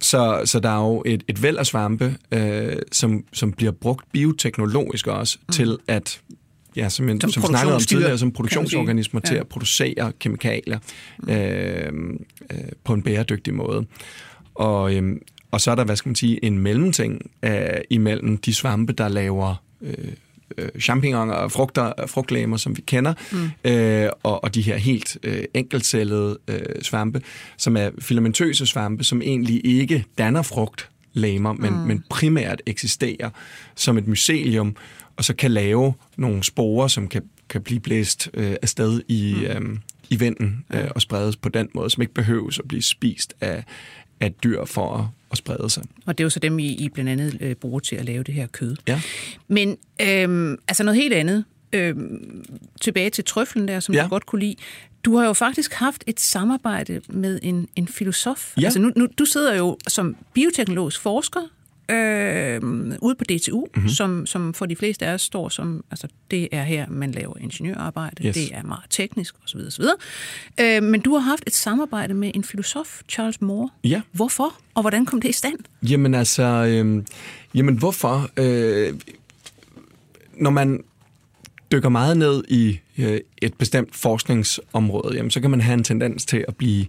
så, 0.00 0.42
så 0.44 0.60
der 0.60 0.68
er 0.68 0.86
jo 0.86 1.02
et, 1.06 1.22
et 1.28 1.42
væld 1.42 1.56
af 1.56 1.66
svampe, 1.66 2.16
øh, 2.32 2.76
som, 2.92 3.24
som 3.32 3.52
bliver 3.52 3.72
brugt 3.72 4.12
bioteknologisk 4.12 5.06
også 5.06 5.38
mm. 5.48 5.52
til 5.52 5.78
at 5.88 6.20
ja, 6.76 6.88
som, 6.88 7.08
en, 7.08 7.20
som, 7.20 7.30
som 7.30 7.42
snakkede 7.42 7.74
om 7.74 7.80
tidligere, 7.80 8.18
som 8.18 8.32
produktionsorganismer 8.32 9.20
ja. 9.24 9.28
til 9.28 9.36
at 9.36 9.48
producere 9.48 10.12
kemikalier 10.20 10.78
mm. 11.18 11.32
øh, 11.32 11.92
øh, 12.52 12.58
på 12.84 12.92
en 12.92 13.02
bæredygtig 13.02 13.54
måde. 13.54 13.86
Og, 14.54 14.94
øh, 14.94 15.16
og 15.50 15.60
så 15.60 15.70
er 15.70 15.74
der, 15.74 15.84
hvad 15.84 15.96
skal 15.96 16.08
man 16.08 16.16
sige, 16.16 16.44
en 16.44 16.58
mellemting 16.58 17.30
øh, 17.42 17.66
imellem 17.90 18.36
de 18.38 18.54
svampe, 18.54 18.92
der 18.92 19.08
laver 19.08 19.54
øh, 19.82 20.12
øh, 20.58 20.68
champignoner 20.80 21.34
og 21.34 21.52
frugter, 21.52 21.92
frugtlæmer, 22.06 22.56
som 22.56 22.76
vi 22.76 22.82
kender, 22.82 23.14
mm. 23.32 23.70
øh, 23.70 24.10
og, 24.22 24.44
og 24.44 24.54
de 24.54 24.62
her 24.62 24.76
helt 24.76 25.18
øh, 25.22 25.44
enkeltcellede 25.54 26.38
øh, 26.48 26.82
svampe, 26.82 27.22
som 27.56 27.76
er 27.76 27.90
filamentøse 27.98 28.66
svampe, 28.66 29.04
som 29.04 29.22
egentlig 29.22 29.66
ikke 29.66 30.04
danner 30.18 30.42
frugtlæmer, 30.42 31.52
men, 31.52 31.72
mm. 31.72 31.78
men 31.78 32.04
primært 32.10 32.62
eksisterer 32.66 33.30
som 33.74 33.98
et 33.98 34.06
mycelium, 34.06 34.76
og 35.16 35.24
så 35.24 35.34
kan 35.34 35.50
lave 35.50 35.94
nogle 36.16 36.44
sporer, 36.44 36.88
som 36.88 37.08
kan, 37.08 37.22
kan 37.48 37.62
blive 37.62 37.80
blæst 37.80 38.30
øh, 38.34 38.56
afsted 38.62 39.02
i, 39.08 39.34
mm. 39.38 39.72
øh, 39.72 39.78
i 40.10 40.16
vinden 40.16 40.64
øh, 40.74 40.84
og 40.94 41.02
spredes 41.02 41.36
på 41.36 41.48
den 41.48 41.68
måde, 41.74 41.90
som 41.90 42.02
ikke 42.02 42.14
behøves 42.14 42.58
at 42.58 42.68
blive 42.68 42.82
spist 42.82 43.34
af, 43.40 43.64
af 44.20 44.32
dyr 44.32 44.64
for 44.64 44.96
at, 44.96 45.04
at 45.32 45.38
sprede 45.38 45.70
sig. 45.70 45.84
Og 46.06 46.18
det 46.18 46.24
er 46.24 46.26
jo 46.26 46.30
så 46.30 46.38
dem, 46.38 46.58
I, 46.58 46.66
I 46.66 46.88
blandt 46.88 47.10
andet 47.10 47.36
øh, 47.40 47.54
bruger 47.54 47.80
til 47.80 47.96
at 47.96 48.04
lave 48.04 48.22
det 48.22 48.34
her 48.34 48.46
kød. 48.46 48.76
Ja. 48.88 49.00
Men 49.48 49.76
øh, 50.02 50.58
altså 50.68 50.84
noget 50.84 51.00
helt 51.00 51.14
andet. 51.14 51.44
Øh, 51.72 51.94
tilbage 52.80 53.10
til 53.10 53.24
trøflen 53.24 53.68
der, 53.68 53.80
som 53.80 53.94
ja. 53.94 54.02
du 54.02 54.08
godt 54.08 54.26
kunne 54.26 54.40
lide. 54.40 54.56
Du 55.04 55.16
har 55.16 55.26
jo 55.26 55.32
faktisk 55.32 55.72
haft 55.72 56.04
et 56.06 56.20
samarbejde 56.20 57.00
med 57.08 57.40
en, 57.42 57.68
en 57.76 57.88
filosof. 57.88 58.54
Ja. 58.56 58.64
Altså 58.64 58.80
nu, 58.80 58.92
nu, 58.96 59.08
du 59.18 59.24
sidder 59.24 59.54
jo 59.54 59.78
som 59.88 60.16
bioteknologisk 60.34 61.00
forsker 61.00 61.40
øh, 61.90 62.60
ude 63.02 63.14
på 63.14 63.24
DTU, 63.24 63.66
mm-hmm. 63.74 63.88
som, 63.88 64.26
som 64.26 64.54
for 64.54 64.66
de 64.66 64.76
fleste 64.76 65.06
af 65.06 65.14
os 65.14 65.22
står 65.22 65.48
som, 65.48 65.84
altså 65.90 66.08
det 66.30 66.48
er 66.52 66.62
her, 66.62 66.86
man 66.88 67.12
laver 67.12 67.38
ingeniørarbejde, 67.40 68.26
yes. 68.26 68.34
det 68.34 68.54
er 68.54 68.62
meget 68.62 68.84
teknisk 68.90 69.34
osv. 69.44 69.60
osv. 69.66 69.84
Øh, 70.60 70.82
men 70.82 71.00
du 71.00 71.14
har 71.14 71.20
haft 71.20 71.42
et 71.46 71.54
samarbejde 71.54 72.14
med 72.14 72.30
en 72.34 72.44
filosof, 72.44 73.00
Charles 73.08 73.40
Moore. 73.40 73.68
Ja. 73.84 74.00
Hvorfor, 74.12 74.54
og 74.74 74.82
hvordan 74.82 75.06
kom 75.06 75.20
det 75.20 75.28
i 75.28 75.32
stand? 75.32 75.58
Jamen 75.82 76.14
altså, 76.14 76.42
øh, 76.42 77.04
jamen 77.54 77.76
hvorfor? 77.76 78.30
Øh, 78.36 78.94
når 80.34 80.50
man 80.50 80.84
dykker 81.72 81.88
meget 81.88 82.16
ned 82.16 82.44
i 82.48 82.80
øh, 82.98 83.20
et 83.42 83.54
bestemt 83.54 83.96
forskningsområde, 83.96 85.16
jamen, 85.16 85.30
så 85.30 85.40
kan 85.40 85.50
man 85.50 85.60
have 85.60 85.74
en 85.74 85.84
tendens 85.84 86.26
til 86.26 86.44
at 86.48 86.56
blive 86.56 86.86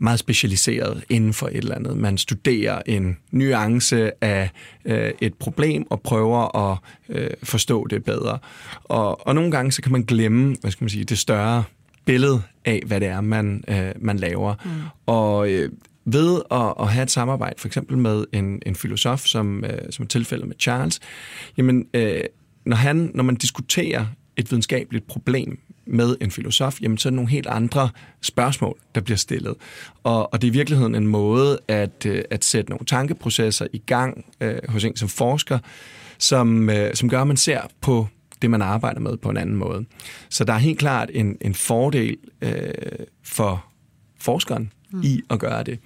meget 0.00 0.18
specialiseret 0.18 1.04
inden 1.08 1.32
for 1.32 1.46
et 1.46 1.56
eller 1.56 1.74
andet. 1.74 1.96
Man 1.96 2.18
studerer 2.18 2.82
en 2.86 3.16
nuance 3.30 4.24
af 4.24 4.50
øh, 4.84 5.10
et 5.20 5.34
problem 5.34 5.86
og 5.90 6.00
prøver 6.00 6.70
at 6.70 6.78
øh, 7.08 7.30
forstå 7.42 7.86
det 7.86 8.04
bedre. 8.04 8.38
Og, 8.84 9.26
og 9.26 9.34
nogle 9.34 9.50
gange 9.50 9.72
så 9.72 9.82
kan 9.82 9.92
man 9.92 10.02
glemme, 10.02 10.56
hvad 10.60 10.70
skal 10.70 10.84
man 10.84 10.90
sige, 10.90 11.04
det 11.04 11.18
større 11.18 11.64
billede 12.04 12.42
af, 12.64 12.82
hvad 12.86 13.00
det 13.00 13.08
er, 13.08 13.20
man, 13.20 13.64
øh, 13.68 13.92
man 14.00 14.16
laver. 14.16 14.54
Mm. 14.64 14.70
Og 15.06 15.50
øh, 15.50 15.70
ved 16.04 16.40
at, 16.50 16.74
at 16.80 16.92
have 16.92 17.02
et 17.02 17.10
samarbejde, 17.10 17.54
for 17.58 17.68
eksempel 17.68 17.98
med 17.98 18.24
en, 18.32 18.62
en 18.66 18.74
filosof, 18.74 19.20
som, 19.20 19.64
øh, 19.64 19.78
som 19.90 20.02
er 20.02 20.06
tilfældet 20.06 20.48
med 20.48 20.56
Charles, 20.60 21.00
jamen, 21.56 21.86
øh, 21.94 22.20
når, 22.64 22.76
han, 22.76 23.10
når 23.14 23.24
man 23.24 23.34
diskuterer 23.34 24.06
et 24.36 24.50
videnskabeligt 24.50 25.06
problem 25.06 25.58
med 25.90 26.16
en 26.20 26.30
filosof, 26.30 26.80
jamen 26.80 26.98
så 26.98 27.08
er 27.08 27.10
det 27.10 27.16
nogle 27.16 27.30
helt 27.30 27.46
andre 27.46 27.90
spørgsmål, 28.20 28.78
der 28.94 29.00
bliver 29.00 29.16
stillet. 29.16 29.54
Og, 30.02 30.32
og 30.32 30.42
det 30.42 30.48
er 30.48 30.52
i 30.52 30.54
virkeligheden 30.54 30.94
en 30.94 31.06
måde 31.06 31.58
at, 31.68 32.06
øh, 32.06 32.22
at 32.30 32.44
sætte 32.44 32.70
nogle 32.70 32.86
tankeprocesser 32.86 33.66
i 33.72 33.78
gang 33.78 34.24
øh, 34.40 34.58
hos 34.68 34.84
en 34.84 34.96
som 34.96 35.08
forsker, 35.08 35.58
som, 36.18 36.70
øh, 36.70 36.94
som 36.94 37.08
gør, 37.08 37.20
at 37.20 37.26
man 37.26 37.36
ser 37.36 37.60
på 37.80 38.06
det, 38.42 38.50
man 38.50 38.62
arbejder 38.62 39.00
med 39.00 39.16
på 39.16 39.30
en 39.30 39.36
anden 39.36 39.56
måde. 39.56 39.84
Så 40.28 40.44
der 40.44 40.52
er 40.52 40.58
helt 40.58 40.78
klart 40.78 41.10
en, 41.12 41.36
en 41.40 41.54
fordel 41.54 42.16
øh, 42.42 42.72
for 43.22 43.64
forskeren 44.18 44.72
mm. 44.92 45.00
i 45.02 45.22
at 45.30 45.38
gøre 45.38 45.62
det. 45.62 45.78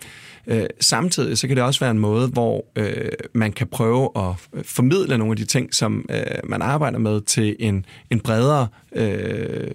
Øh, 0.47 0.67
samtidig 0.81 1.39
så 1.39 1.47
kan 1.47 1.57
det 1.57 1.65
også 1.65 1.81
være 1.81 1.91
en 1.91 1.99
måde, 1.99 2.29
hvor 2.29 2.65
øh, 2.77 3.09
man 3.33 3.53
kan 3.53 3.67
prøve 3.67 4.11
at 4.17 4.35
øh, 4.55 4.65
formidle 4.65 5.19
nogle 5.19 5.33
af 5.33 5.37
de 5.37 5.45
ting, 5.45 5.75
som 5.75 6.07
øh, 6.11 6.21
man 6.45 6.63
arbejder 6.63 6.99
med 6.99 7.21
til 7.21 7.57
en, 7.59 7.85
en 8.11 8.21
bredere 8.21 8.69
øh, 8.93 9.71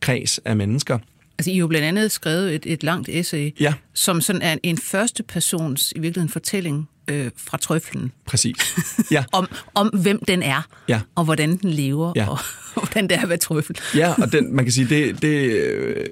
kreds 0.00 0.38
af 0.44 0.56
mennesker. 0.56 0.98
Altså, 1.38 1.50
I 1.50 1.54
har 1.54 1.58
jo 1.58 1.66
blandt 1.66 1.86
andet 1.86 2.12
skrevet 2.12 2.54
et, 2.54 2.66
et 2.66 2.82
langt 2.82 3.08
essay, 3.08 3.54
ja. 3.60 3.74
som 3.94 4.20
sådan 4.20 4.42
er 4.42 4.56
en 4.62 4.78
første 4.78 5.22
persons, 5.22 5.92
i 5.96 5.98
virkeligheden, 5.98 6.32
fortælling 6.32 6.88
øh, 7.08 7.30
fra 7.36 7.58
trøflen. 7.58 8.12
Præcis. 8.26 8.56
Ja. 9.10 9.24
om, 9.32 9.48
om 9.74 9.88
hvem 9.88 10.24
den 10.28 10.42
er, 10.42 10.66
ja. 10.88 11.00
og 11.14 11.24
hvordan 11.24 11.56
den 11.56 11.70
lever, 11.70 12.12
ja. 12.16 12.28
og, 12.28 12.38
og 12.74 12.82
hvordan 12.82 13.08
det 13.08 13.16
er 13.16 13.22
at 13.22 13.28
være 13.28 13.38
trøffel. 13.38 13.78
ja, 13.94 14.14
og 14.22 14.32
den, 14.32 14.56
man 14.56 14.64
kan 14.64 14.72
sige, 14.72 14.88
det, 14.88 15.22
det, 15.22 16.08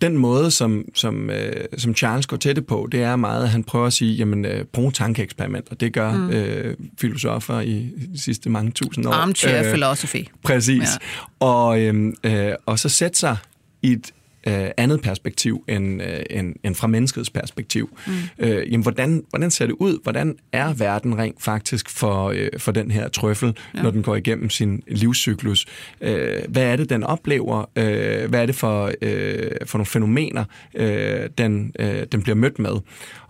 den 0.00 0.16
måde, 0.16 0.50
som, 0.50 0.84
som, 0.94 1.30
øh, 1.30 1.52
som 1.78 1.94
Charles 1.94 2.26
går 2.26 2.36
til 2.36 2.56
det 2.56 2.66
på, 2.66 2.88
det 2.92 3.02
er 3.02 3.16
meget, 3.16 3.42
at 3.42 3.50
han 3.50 3.64
prøver 3.64 3.86
at 3.86 3.92
sige, 3.92 4.14
jamen, 4.14 4.44
øh, 4.44 4.64
brug 4.64 4.94
tankeeksperimenter. 4.94 5.74
Det 5.74 5.92
gør 5.92 6.12
mm. 6.12 6.30
øh, 6.30 6.76
filosofer 7.00 7.60
i 7.60 7.88
de 8.12 8.20
sidste 8.20 8.50
mange 8.50 8.70
tusind 8.70 9.06
år. 9.06 9.12
Armchair 9.12 9.58
øh, 9.58 9.64
philosophy. 9.64 10.24
Præcis. 10.42 10.82
Ja. 10.82 11.46
Og, 11.46 11.80
øh, 11.80 12.12
øh, 12.24 12.52
og 12.66 12.78
så 12.78 12.88
sætte 12.88 13.18
sig 13.18 13.36
i 13.82 13.92
et 13.92 14.12
øh, 14.46 14.68
andet 14.76 15.02
perspektiv 15.02 15.64
end, 15.68 16.02
øh, 16.02 16.22
end, 16.30 16.54
end 16.64 16.74
fra 16.74 16.86
menneskets 16.86 17.30
perspektiv. 17.30 17.98
Mm. 18.06 18.12
Øh, 18.38 18.72
jamen, 18.72 18.82
hvordan, 18.82 19.24
hvordan 19.30 19.50
ser 19.50 19.66
det 19.66 19.76
ud? 19.78 19.98
Hvordan 20.02 20.36
er 20.52 20.72
verden 20.72 21.18
rent 21.18 21.42
faktisk 21.42 21.90
for, 21.90 22.28
øh, 22.28 22.48
for 22.58 22.72
den 22.72 22.90
her 22.90 23.08
trøffel, 23.08 23.56
ja. 23.74 23.82
når 23.82 23.90
den 23.90 24.02
går 24.02 24.16
igennem 24.16 24.50
sin 24.50 24.82
livscyklus? 24.88 25.66
Øh, 26.00 26.42
hvad 26.48 26.62
er 26.62 26.76
det, 26.76 26.90
den 26.90 27.04
oplever? 27.04 27.70
Øh, 27.76 28.28
hvad 28.28 28.42
er 28.42 28.46
det 28.46 28.54
for, 28.54 28.92
øh, 29.02 29.50
for 29.66 29.78
nogle 29.78 29.86
fænomener, 29.86 30.44
øh, 30.74 31.28
den, 31.38 31.72
øh, 31.78 32.06
den 32.12 32.22
bliver 32.22 32.36
mødt 32.36 32.58
med? 32.58 32.76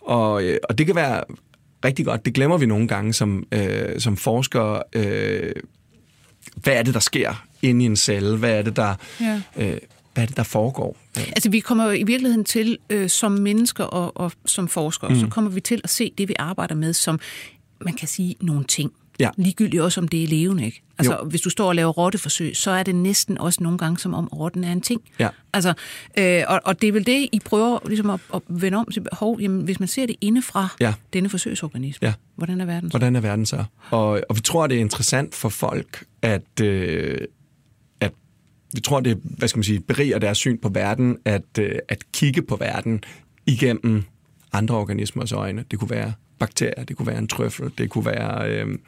Og, 0.01 0.45
øh, 0.45 0.59
og 0.69 0.79
det 0.79 0.87
kan 0.87 0.97
være 0.97 1.25
rigtig 1.85 2.07
godt. 2.07 2.25
Det 2.25 2.35
glemmer 2.35 2.59
vi 2.59 2.67
nogle 2.67 2.89
gange 2.89 3.13
som, 3.13 3.45
øh, 3.53 4.01
som 4.01 4.17
forskere. 4.17 4.83
Øh, 4.93 5.53
hvad 6.57 6.75
er 6.75 6.83
det, 6.83 6.95
der 6.95 7.01
sker 7.01 7.47
inde 7.63 7.83
i 7.85 7.87
en 7.87 7.97
celle? 7.97 8.37
Hvad 8.37 8.59
er 8.59 8.63
det, 8.63 8.77
der... 8.77 8.95
Ja. 9.21 9.41
Øh, 9.57 9.79
hvad 10.15 10.27
det, 10.27 10.37
der 10.37 10.43
foregår? 10.43 10.97
Altså, 11.17 11.51
vi 11.51 11.61
kommer 11.61 11.85
jo 11.85 11.91
i 11.91 12.03
virkeligheden 12.03 12.45
til, 12.45 12.79
øh, 12.91 13.09
som 13.09 13.33
mennesker 13.33 13.85
og, 13.85 14.17
og 14.17 14.33
som 14.47 14.69
forskere, 14.69 15.11
mm. 15.11 15.21
så 15.21 15.27
kommer 15.27 15.51
vi 15.51 15.61
til 15.61 15.81
at 15.85 15.91
se 15.91 16.13
det, 16.19 16.29
vi 16.29 16.35
arbejder 16.39 16.75
med, 16.75 16.93
som, 16.93 17.21
man 17.81 17.95
kan 17.95 18.09
sige, 18.09 18.35
nogle 18.41 18.65
ting. 18.65 18.93
Ja. 19.21 19.31
Ligegyldigt 19.37 19.83
også, 19.83 20.01
om 20.01 20.09
det 20.09 20.23
er 20.23 20.29
levende, 20.29 20.65
ikke? 20.65 20.83
Altså, 20.99 21.13
jo. 21.13 21.29
hvis 21.29 21.41
du 21.41 21.51
står 21.51 21.69
og 21.69 21.75
laver 21.75 21.91
rotteforsøg, 21.91 22.57
så 22.57 22.71
er 22.71 22.83
det 22.83 22.95
næsten 22.95 23.39
også 23.39 23.63
nogle 23.63 23.79
gange, 23.79 23.99
som 23.99 24.15
om 24.15 24.27
rotten 24.27 24.65
er 24.65 24.73
en 24.73 24.81
ting. 24.81 25.01
Ja. 25.19 25.29
Altså, 25.53 25.75
øh, 26.19 26.43
og, 26.49 26.61
og 26.65 26.81
det 26.81 26.89
er 26.89 26.93
vel 26.93 27.07
det, 27.07 27.29
I 27.33 27.41
prøver 27.45 27.79
ligesom 27.87 28.11
at, 28.11 28.21
at 28.35 28.43
vende 28.49 28.79
om 28.79 28.87
til, 28.93 29.07
hov, 29.13 29.41
jamen, 29.41 29.63
hvis 29.63 29.81
man 29.81 29.89
ser 29.89 30.07
det 30.07 30.17
indefra 30.21 30.69
ja. 30.81 30.95
denne 31.13 31.29
forsøgsorganisme, 31.29 32.09
ja. 32.09 32.15
hvordan 32.37 32.61
er 32.61 32.65
verden 32.65 32.91
så? 32.91 32.99
Hvordan 32.99 33.17
er 33.17 33.21
verden 33.21 33.47
så? 33.47 33.65
Og, 33.91 34.21
og 34.29 34.37
vi 34.37 34.41
tror, 34.41 34.67
det 34.67 34.77
er 34.77 34.81
interessant 34.81 35.35
for 35.35 35.49
folk, 35.49 36.05
at, 36.23 36.61
øh, 36.63 37.19
vi 38.75 38.81
tror, 38.81 39.01
det 39.01 39.21
hvad 39.23 39.49
skal 39.49 39.59
man 39.59 39.65
sige, 39.65 39.81
beriger 39.81 40.19
deres 40.19 40.39
syn 40.39 40.59
på 40.59 40.69
verden, 40.69 41.19
at, 41.25 41.59
øh, 41.59 41.79
at 41.89 42.13
kigge 42.13 42.43
på 42.43 42.57
verden 42.57 43.05
igennem 43.47 44.03
andre 44.53 44.77
organismers 44.77 45.33
øjne. 45.33 45.65
Det 45.71 45.79
kunne 45.79 45.91
være 45.91 46.13
bakterier, 46.39 46.85
det 46.85 46.97
kunne 46.97 47.07
være 47.07 47.19
en 47.19 47.29
trøffel, 47.29 47.71
det 47.79 47.91
kunne 47.91 48.07
være 48.07 48.51
øh, 48.51 48.79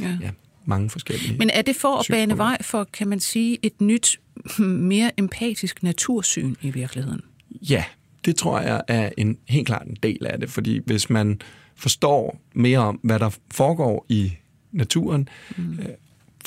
ja. 0.00 0.16
Ja, 0.20 0.30
mange 0.64 0.90
forskellige 0.90 1.38
Men 1.38 1.50
er 1.50 1.62
det 1.62 1.76
for 1.76 1.96
at 1.96 2.06
bane 2.10 2.38
vej 2.38 2.62
for, 2.62 2.84
kan 2.84 3.08
man 3.08 3.20
sige, 3.20 3.58
et 3.62 3.80
nyt, 3.80 4.20
mere 4.92 5.10
empatisk 5.16 5.82
natursyn 5.82 6.54
i 6.62 6.70
virkeligheden? 6.70 7.20
Ja, 7.50 7.84
det 8.24 8.36
tror 8.36 8.60
jeg 8.60 8.82
er 8.88 9.10
en 9.16 9.38
helt 9.48 9.66
klart 9.66 9.86
en 9.86 9.96
del 10.02 10.26
af 10.26 10.40
det, 10.40 10.50
fordi 10.50 10.80
hvis 10.86 11.10
man 11.10 11.40
forstår 11.76 12.40
mere 12.52 12.78
om, 12.78 13.00
hvad 13.02 13.18
der 13.18 13.30
foregår 13.50 14.06
i 14.08 14.32
naturen, 14.72 15.28
mm. 15.56 15.78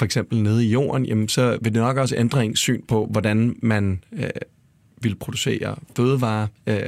For 0.01 0.05
eksempel 0.05 0.43
nede 0.43 0.65
i 0.65 0.69
jorden, 0.69 1.05
jamen, 1.05 1.27
så 1.27 1.57
vil 1.61 1.73
det 1.73 1.81
nok 1.81 1.97
også 1.97 2.15
ændre 2.15 2.45
ens 2.45 2.59
syn 2.59 2.81
på, 2.87 3.05
hvordan 3.05 3.55
man 3.61 4.03
øh, 4.11 4.29
vil 5.01 5.15
producere 5.15 5.75
fødevarer. 5.95 6.47
Øh, 6.67 6.79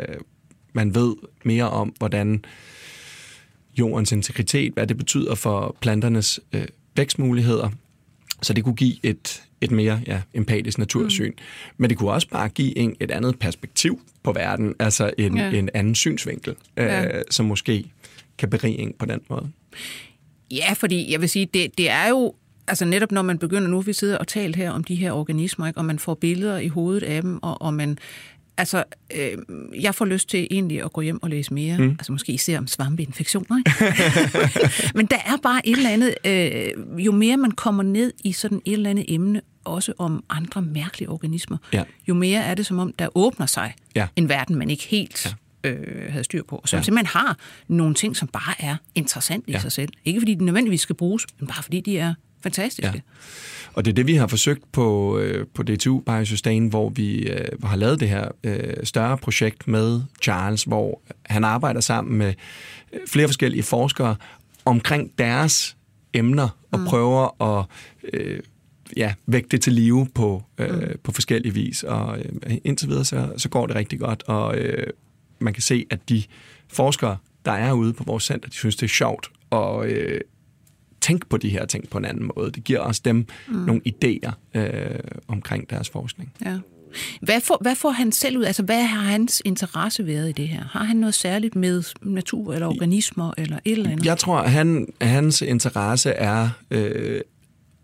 man 0.74 0.95
ved 0.95 1.16
mere 1.43 1.70
om, 1.70 1.93
hvordan 1.97 2.45
jordens 3.80 4.11
integritet, 4.11 4.74
hvad 4.74 4.88
det 4.88 4.97
betyder 4.97 5.36
for 5.36 5.78
planternes 5.82 6.39
øh, 6.53 6.66
vækstmuligheder. 6.95 7.70
Så 8.41 8.53
det 8.53 8.64
kunne 8.64 8.76
give 8.76 8.95
et, 9.03 9.43
et 9.61 9.72
mere 9.72 10.01
ja, 10.07 10.22
empatisk 10.34 10.78
natursyn. 10.78 11.32
Mm. 11.32 11.38
Men 11.78 11.89
det 11.89 11.97
kunne 11.97 12.11
også 12.11 12.30
bare 12.30 12.49
give 12.49 12.78
en, 12.78 12.95
et 12.99 13.11
andet 13.11 13.39
perspektiv 13.39 14.01
på 14.24 14.32
verden, 14.32 14.74
altså 14.80 15.11
en, 15.18 15.38
ja. 15.38 15.49
en 15.49 15.70
anden 15.74 15.95
synsvinkel, 15.95 16.55
øh, 16.78 16.86
ja. 16.86 17.22
som 17.32 17.45
måske 17.45 17.86
kan 18.38 18.49
berige 18.49 18.80
en 18.80 18.93
på 18.99 19.05
den 19.05 19.20
måde. 19.30 19.49
Ja, 20.51 20.74
fordi 20.74 21.11
jeg 21.11 21.22
vil 21.22 21.30
sige, 21.30 21.45
det, 21.53 21.78
det 21.78 21.89
er 21.89 22.09
jo 22.09 22.34
altså 22.68 22.86
netop 22.86 23.11
når 23.11 23.22
man 23.22 23.38
begynder, 23.38 23.68
nu 23.68 23.82
vi 23.82 23.93
sidder 23.93 24.18
og 24.18 24.28
talt 24.28 24.55
her 24.55 24.72
om 24.72 24.84
de 24.84 24.95
her 24.95 25.11
organismer, 25.11 25.68
ikke, 25.68 25.80
og 25.80 25.86
man 25.86 25.99
får 25.99 26.14
billeder 26.14 26.57
i 26.57 26.68
hovedet 26.68 27.03
af 27.03 27.22
dem, 27.22 27.43
og, 27.43 27.61
og 27.61 27.74
man, 27.74 27.97
altså, 28.57 28.84
øh, 29.16 29.38
jeg 29.82 29.95
får 29.95 30.05
lyst 30.05 30.30
til 30.30 30.47
egentlig 30.51 30.84
at 30.84 30.93
gå 30.93 31.01
hjem 31.01 31.24
og 31.24 31.30
læse 31.30 31.53
mere, 31.53 31.78
mm. 31.78 31.89
altså 31.89 32.11
måske 32.11 32.32
især 32.32 32.57
om 32.57 32.68
svampeinfektioner, 32.68 33.57
ikke? 33.57 33.72
Men 34.97 35.05
der 35.05 35.18
er 35.26 35.38
bare 35.43 35.68
et 35.68 35.78
eller 35.78 35.89
andet, 35.89 36.16
øh, 36.26 37.05
jo 37.05 37.11
mere 37.11 37.38
man 37.38 37.51
kommer 37.51 37.84
ned 37.84 38.14
i 38.24 38.32
sådan 38.32 38.61
et 38.66 38.74
eller 38.74 38.89
andet 38.89 39.05
emne, 39.07 39.41
også 39.66 39.93
om 39.97 40.24
andre 40.30 40.61
mærkelige 40.61 41.09
organismer, 41.09 41.57
ja. 41.74 41.84
jo 42.07 42.14
mere 42.14 42.41
er 42.41 42.53
det 42.55 42.66
som 42.66 42.80
om, 42.80 42.93
der 42.99 43.18
åbner 43.18 43.45
sig 43.45 43.74
ja. 43.95 44.07
en 44.16 44.30
verden, 44.30 44.55
man 44.55 44.70
ikke 44.70 44.84
helt 44.84 45.26
ja 45.26 45.32
øh, 45.64 46.11
havde 46.11 46.24
styr 46.24 46.43
på, 46.43 46.55
og 46.55 46.70
som 46.70 46.78
ja. 46.78 46.84
simpelthen 46.84 47.22
har 47.22 47.38
nogle 47.68 47.95
ting, 47.95 48.18
som 48.18 48.28
bare 48.28 48.53
er 48.59 48.76
interessant 48.95 49.43
i 49.47 49.51
ja. 49.51 49.59
sig 49.59 49.72
selv. 49.72 49.89
Ikke 50.05 50.22
fordi 50.22 50.36
de 50.36 50.45
nødvendigvis 50.45 50.82
skal 50.82 50.95
bruges, 50.95 51.26
men 51.39 51.47
bare 51.47 51.64
fordi 51.64 51.82
de 51.82 51.97
er 51.97 52.14
fantastiske. 52.44 52.91
Ja. 52.96 53.02
Og 53.74 53.86
det 53.86 53.91
er 53.91 53.96
det, 53.96 54.08
vi 54.08 54.16
har 54.16 54.28
forsøgt 54.28 54.72
på, 54.72 55.18
øh, 55.20 55.48
på 55.54 55.64
DTU 55.64 56.00
Biosustain, 56.00 56.68
hvor 56.68 56.89
vi 56.89 57.18
øh, 57.20 57.48
har 57.64 57.76
lavet 57.76 58.00
det 58.00 58.10
her 58.10 58.28
øh, 58.44 58.74
større 58.84 59.18
projekt 59.18 59.68
med 59.68 60.02
Charles, 60.22 60.64
hvor 60.64 61.02
han 61.26 61.44
arbejder 61.44 61.82
sammen 61.82 62.18
med 62.18 62.34
øh, 62.94 63.00
flere 63.08 63.28
forskellige 63.28 63.64
forskere 63.64 64.16
omkring 64.66 65.12
deres 65.18 65.78
emner 66.14 66.50
og 66.72 66.80
mm. 66.80 66.86
prøver 66.86 67.41
at 67.44 67.66
øh, 68.14 68.39
ja, 68.98 69.14
vække 69.26 69.50
det 69.50 69.62
til 69.62 69.74
live 69.74 70.08
på, 70.16 70.44
øh, 70.58 70.82
mm. 70.82 71.00
på 71.04 71.12
forskellige 71.12 71.54
vis. 71.54 71.84
Og 71.84 72.20
øh, 72.20 72.58
indtil 72.64 72.89
videre, 72.89 73.06
så, 73.06 73.34
så 73.38 73.50
går 73.50 73.68
det 73.68 73.76
rigtig 73.76 74.00
godt, 74.00 74.24
og 74.28 74.58
øh, 74.58 74.88
man 75.39 75.54
kan 75.54 75.62
se, 75.64 75.86
at 75.89 76.10
de 76.10 76.24
forskere, 76.68 77.18
der 77.46 77.52
er 77.52 77.74
ude 77.74 77.94
på 77.94 78.04
vores 78.04 78.24
center, 78.24 78.50
de 78.50 78.56
synes, 78.56 78.76
det 78.76 78.84
er 78.84 78.89
sjovt 78.89 79.30
og 79.54 79.88
øh, 79.88 80.22
tænke 81.04 81.26
på 81.26 81.38
de 81.38 81.49
her 81.49 81.66
ting 81.66 81.89
på 81.89 81.97
en 81.97 82.06
anden 82.06 82.32
måde. 82.36 82.51
Det 82.51 82.64
giver 82.64 82.80
også 82.80 83.01
dem 83.06 83.28
mm. 83.47 83.56
nogle 83.56 83.82
idéer 83.88 84.32
øh, 84.54 84.99
omkring 85.28 85.70
deres 85.70 85.89
forskning. 85.89 86.34
Ja. 86.45 86.58
Hvad 87.22 87.41
får, 87.41 87.58
hvad 87.62 87.76
får 87.76 87.91
han 87.91 88.12
selv 88.12 88.38
ud? 88.38 88.43
Altså, 88.43 88.64
hvad 88.64 88.84
har 88.84 89.01
hans 89.01 89.41
interesse 89.45 90.06
været 90.08 90.30
i 90.30 90.32
det 90.32 90.47
her? 90.47 90.64
Har 90.64 90.84
han 90.84 90.97
noget 90.97 91.14
særligt 91.14 91.56
med 91.56 91.84
natur 92.01 92.54
eller 92.54 92.68
organismer 92.68 93.34
eller 93.38 93.60
et 93.66 93.72
eller 93.72 93.89
andet? 93.89 94.06
Jeg 94.06 94.18
tror, 94.18 94.38
at 94.38 94.51
han, 94.51 94.88
hans 95.01 95.41
interesse 95.41 96.10
er, 96.10 96.49
øh, 96.72 97.22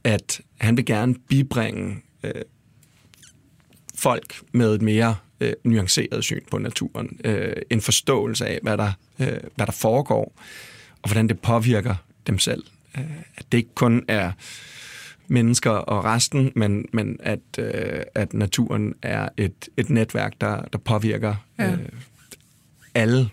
at 0.03 0.41
han 0.57 0.78
vil 0.78 0.86
gerne 0.86 1.15
bibringe 1.15 1.95
øh, 2.24 2.32
folk 3.95 4.41
med 4.51 4.76
et 4.76 4.82
mere 4.82 5.15
øh, 5.39 5.53
nuanceret 5.63 6.24
syn 6.24 6.41
på 6.51 6.57
naturen. 6.57 7.20
Øh, 7.24 7.55
en 7.70 7.82
forståelse 7.82 8.47
af, 8.47 8.59
hvad 8.63 8.78
der, 8.78 8.91
øh, 9.20 9.38
hvad 9.55 9.65
der 9.65 9.72
foregår, 9.72 10.34
og 11.01 11.09
hvordan 11.09 11.30
det 11.30 11.39
påvirker 11.39 11.95
dem 12.28 12.39
selv. 12.39 12.63
At 13.38 13.46
det 13.52 13.58
ikke 13.58 13.76
kun 13.76 14.06
er 14.08 14.32
mennesker 15.28 15.72
og 15.72 16.06
resten, 16.06 16.52
men, 16.56 16.86
men 16.94 17.18
at, 17.20 17.40
øh, 17.60 18.02
at 18.16 18.34
naturen 18.34 18.94
er 19.02 19.30
et, 19.38 19.70
et 19.78 19.90
netværk, 19.90 20.34
der, 20.42 20.62
der 20.74 20.78
påvirker 20.78 21.36
ja. 21.60 21.72
øh, 21.72 21.80
alle 22.96 23.30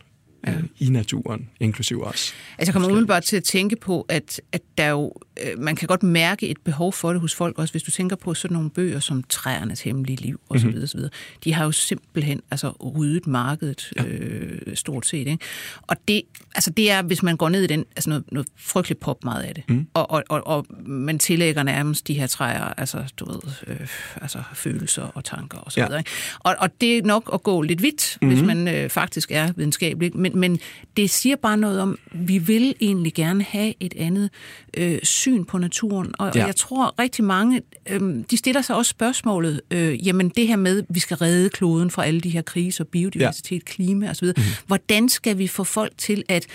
ja. 0.47 0.53
øh, 0.53 0.65
i 0.79 0.89
naturen, 0.89 1.49
inklusiv 1.61 2.03
os. 2.03 2.09
Altså 2.09 2.33
jeg 2.59 2.73
kommer 2.73 2.89
umiddelbart 2.89 3.23
til 3.23 3.37
at 3.37 3.45
tænke 3.45 3.77
på, 3.77 4.07
at, 4.09 4.41
at 4.53 4.61
der 4.79 4.89
jo, 4.89 5.13
øh, 5.45 5.59
man 5.59 5.77
kan 5.77 5.89
godt 5.89 6.03
mærke 6.03 6.49
et 6.49 6.57
behov 6.65 6.93
for 6.93 7.13
det 7.13 7.21
hos 7.21 7.35
folk, 7.35 7.59
også 7.59 7.73
hvis 7.73 7.83
du 7.83 7.91
tænker 7.91 8.17
på 8.17 8.35
sådan 8.35 8.55
nogle 8.55 8.71
bøger 8.71 9.01
som 9.01 9.23
Træernes 9.23 9.81
Hemmelige 9.81 10.21
Liv 10.21 10.41
osv. 10.51 10.67
Mm-hmm. 10.67 10.83
osv. 10.83 11.01
De 11.45 11.55
har 11.55 11.65
jo 11.65 11.73
simpelthen 11.73 12.41
altså, 12.51 12.71
ryddet 12.71 13.27
markedet 13.27 13.93
ja. 13.97 14.05
øh, 14.05 14.77
stort 14.77 15.07
set. 15.07 15.27
Ikke? 15.27 15.39
Og 15.83 15.97
det, 16.09 16.23
altså, 16.55 16.71
det 16.71 16.91
er, 16.91 17.03
hvis 17.03 17.23
man 17.23 17.37
går 17.37 17.49
ned 17.49 17.63
i 17.63 17.67
den, 17.67 17.85
altså 17.97 18.11
noget, 18.11 18.25
noget 18.33 18.49
frygteligt 18.57 19.01
pop 19.01 19.25
meget 19.25 19.43
af 19.43 19.55
det. 19.55 19.65
Mm. 19.69 19.87
Og, 19.95 20.11
og, 20.11 20.23
og, 20.29 20.47
og 20.47 20.67
man 20.87 21.19
tillægger 21.19 21.63
nærmest 21.63 22.09
de 22.09 22.15
her 22.15 22.27
træer, 22.27 22.65
altså 22.65 23.13
du 23.17 23.25
ved, 23.25 23.41
øh, 23.67 23.89
altså 24.23 24.43
følelser 24.55 25.03
og 25.03 25.25
tanker 25.25 25.59
osv. 25.59 25.81
Ja. 25.81 25.99
Ikke? 25.99 26.11
Og, 26.39 26.55
og 26.59 26.81
det 26.81 26.99
er 26.99 27.03
nok 27.03 27.31
at 27.33 27.43
gå 27.43 27.63
lidt 27.63 27.83
vidt, 27.83 28.19
mm-hmm. 28.21 28.37
hvis 28.37 28.47
man 28.47 28.69
øh, 28.69 28.91
faktisk 28.91 29.31
er 29.31 29.53
videnskabelig. 29.57 30.17
Men, 30.17 30.36
men 30.37 30.59
det 30.97 31.11
siger 31.11 31.37
bare 31.37 31.57
noget 31.57 31.81
om, 31.81 31.99
vi 32.13 32.39
vil 32.39 32.75
egentlig 32.81 33.15
gerne 33.15 33.43
have 33.43 33.75
et 33.81 33.95
andet 33.97 34.31
øh, 34.77 34.99
syn 35.03 35.45
på 35.45 35.59
naturen. 35.59 36.15
Og, 36.19 36.33
ja. 36.35 36.41
og 36.41 36.47
jeg 36.47 36.57
tror 36.57 36.95
rigtig 36.99 37.25
mange, 37.25 37.63
øh, 37.89 38.25
de 38.31 38.37
stiller 38.37 38.63
sig 38.63 38.77
også 38.77 38.91
spørgsmålet, 38.91 39.61
øh, 39.71 40.07
jamen 40.07 40.29
det 40.29 40.49
her 40.49 40.57
med, 40.57 40.83
vi 40.89 41.01
skal 41.01 41.17
redde 41.17 41.49
kloden 41.49 41.91
fra 41.91 42.07
alle 42.07 42.21
de 42.21 42.31
her 42.31 42.43
kriser, 42.43 42.85
biodiversitet, 42.85 43.63
ja. 43.63 43.73
klima 43.73 44.11
osv. 44.11 44.27
Mm-hmm. 44.27 44.43
Hvordan 44.67 45.09
skal 45.09 45.39
vi 45.39 45.47
få 45.47 45.65
folk 45.65 45.93
til 45.99 46.25
at 46.29 46.47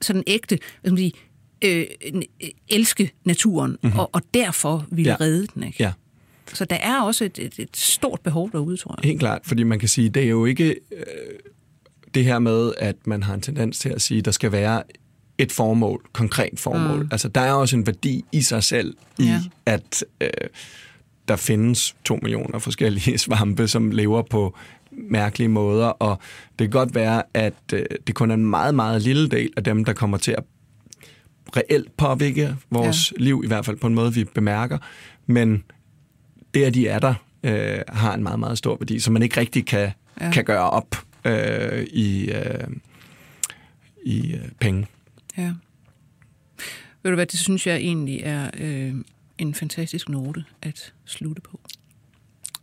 sådan 0.00 0.22
ægte, 0.26 0.58
man 0.84 0.96
sige, 0.96 1.12
øh, 1.64 1.84
elske 2.68 3.12
naturen, 3.24 3.76
mm-hmm. 3.82 3.98
og, 3.98 4.10
og 4.12 4.22
derfor 4.34 4.86
vil 4.90 5.04
ja. 5.04 5.16
redde 5.20 5.46
den, 5.54 5.62
ikke? 5.62 5.76
Ja. 5.82 5.92
Så 6.52 6.64
der 6.64 6.76
er 6.76 7.00
også 7.00 7.24
et, 7.24 7.38
et, 7.38 7.58
et 7.58 7.76
stort 7.76 8.20
behov 8.20 8.52
derude, 8.52 8.76
tror 8.76 8.94
jeg. 8.98 9.08
Helt 9.08 9.20
klart, 9.20 9.40
fordi 9.44 9.62
man 9.62 9.78
kan 9.78 9.88
sige, 9.88 10.08
det 10.08 10.22
er 10.22 10.28
jo 10.28 10.44
ikke... 10.44 10.76
Øh 10.92 11.06
det 12.14 12.24
her 12.24 12.38
med, 12.38 12.72
at 12.78 13.06
man 13.06 13.22
har 13.22 13.34
en 13.34 13.40
tendens 13.40 13.78
til 13.78 13.88
at 13.88 14.02
sige, 14.02 14.18
at 14.18 14.24
der 14.24 14.30
skal 14.30 14.52
være 14.52 14.82
et 15.38 15.52
formål, 15.52 16.04
konkret 16.12 16.60
formål. 16.60 17.02
Mm. 17.02 17.08
Altså, 17.12 17.28
der 17.28 17.40
er 17.40 17.52
også 17.52 17.76
en 17.76 17.86
værdi 17.86 18.24
i 18.32 18.42
sig 18.42 18.62
selv, 18.62 18.96
i 19.18 19.24
ja. 19.24 19.40
at 19.66 20.04
øh, 20.20 20.28
der 21.28 21.36
findes 21.36 21.96
to 22.04 22.18
millioner 22.22 22.58
forskellige 22.58 23.18
svampe, 23.24 23.68
som 23.68 23.90
lever 23.90 24.22
på 24.22 24.56
mærkelige 24.90 25.48
måder, 25.48 25.86
og 25.86 26.18
det 26.58 26.64
kan 26.64 26.70
godt 26.70 26.94
være, 26.94 27.22
at 27.34 27.54
øh, 27.72 27.84
det 28.06 28.14
kun 28.14 28.30
er 28.30 28.34
en 28.34 28.46
meget, 28.46 28.74
meget 28.74 29.02
lille 29.02 29.28
del 29.28 29.50
af 29.56 29.64
dem, 29.64 29.84
der 29.84 29.92
kommer 29.92 30.16
til 30.16 30.32
at 30.32 30.44
reelt 31.56 31.96
påvirke 31.96 32.56
vores 32.70 33.12
ja. 33.12 33.24
liv, 33.24 33.42
i 33.44 33.46
hvert 33.46 33.64
fald 33.64 33.76
på 33.76 33.86
en 33.86 33.94
måde, 33.94 34.14
vi 34.14 34.24
bemærker. 34.24 34.78
Men 35.26 35.64
det, 36.54 36.64
at 36.64 36.74
de 36.74 36.88
er 36.88 36.98
der, 36.98 37.14
øh, 37.42 37.78
har 37.88 38.14
en 38.14 38.22
meget, 38.22 38.40
meget 38.40 38.58
stor 38.58 38.76
værdi, 38.80 39.00
som 39.00 39.12
man 39.12 39.22
ikke 39.22 39.40
rigtig 39.40 39.66
kan, 39.66 39.90
ja. 40.20 40.30
kan 40.30 40.44
gøre 40.44 40.70
op 40.70 41.04
øh, 41.24 41.82
i, 41.82 42.30
øh, 42.30 42.68
i 44.04 44.34
øh, 44.34 44.48
penge. 44.60 44.86
Ja. 45.36 45.52
Ved 47.02 47.10
du 47.10 47.14
hvad, 47.14 47.26
det 47.26 47.38
synes 47.38 47.66
jeg 47.66 47.76
egentlig 47.76 48.20
er 48.22 48.50
øh, 48.56 48.94
en 49.38 49.54
fantastisk 49.54 50.08
note 50.08 50.44
at 50.62 50.92
slutte 51.04 51.42
på. 51.42 51.60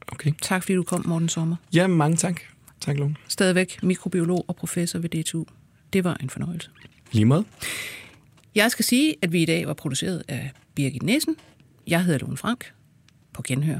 Okay. 0.07 0.32
Tak 0.41 0.64
fordi 0.64 0.76
du 0.76 0.84
kom, 0.84 1.07
Morten 1.07 1.30
Sommer. 1.30 1.55
Ja, 1.74 1.88
mange 1.88 2.18
tak. 2.18 2.41
Tak, 2.80 2.97
Lone. 2.97 3.16
Stadigvæk 3.28 3.84
mikrobiolog 3.84 4.45
og 4.47 4.55
professor 4.55 4.99
ved 4.99 5.09
DTU. 5.09 5.45
Det 5.93 6.03
var 6.03 6.18
en 6.22 6.30
fornøjelse. 6.30 6.70
Lige 7.12 7.26
måde. 7.26 7.45
Jeg 8.55 8.72
skal 8.72 8.86
sige, 8.86 9.16
at 9.22 9.32
vi 9.32 9.41
i 9.41 9.45
dag 9.45 9.68
var 9.68 9.74
produceret 9.74 10.24
af 10.28 10.51
Birgit 10.76 11.03
Nissen. 11.03 11.36
Jeg 11.88 12.03
hedder 12.03 12.20
Lone 12.20 12.38
Frank. 12.38 12.74
På 13.34 13.41
genhør. 13.47 13.80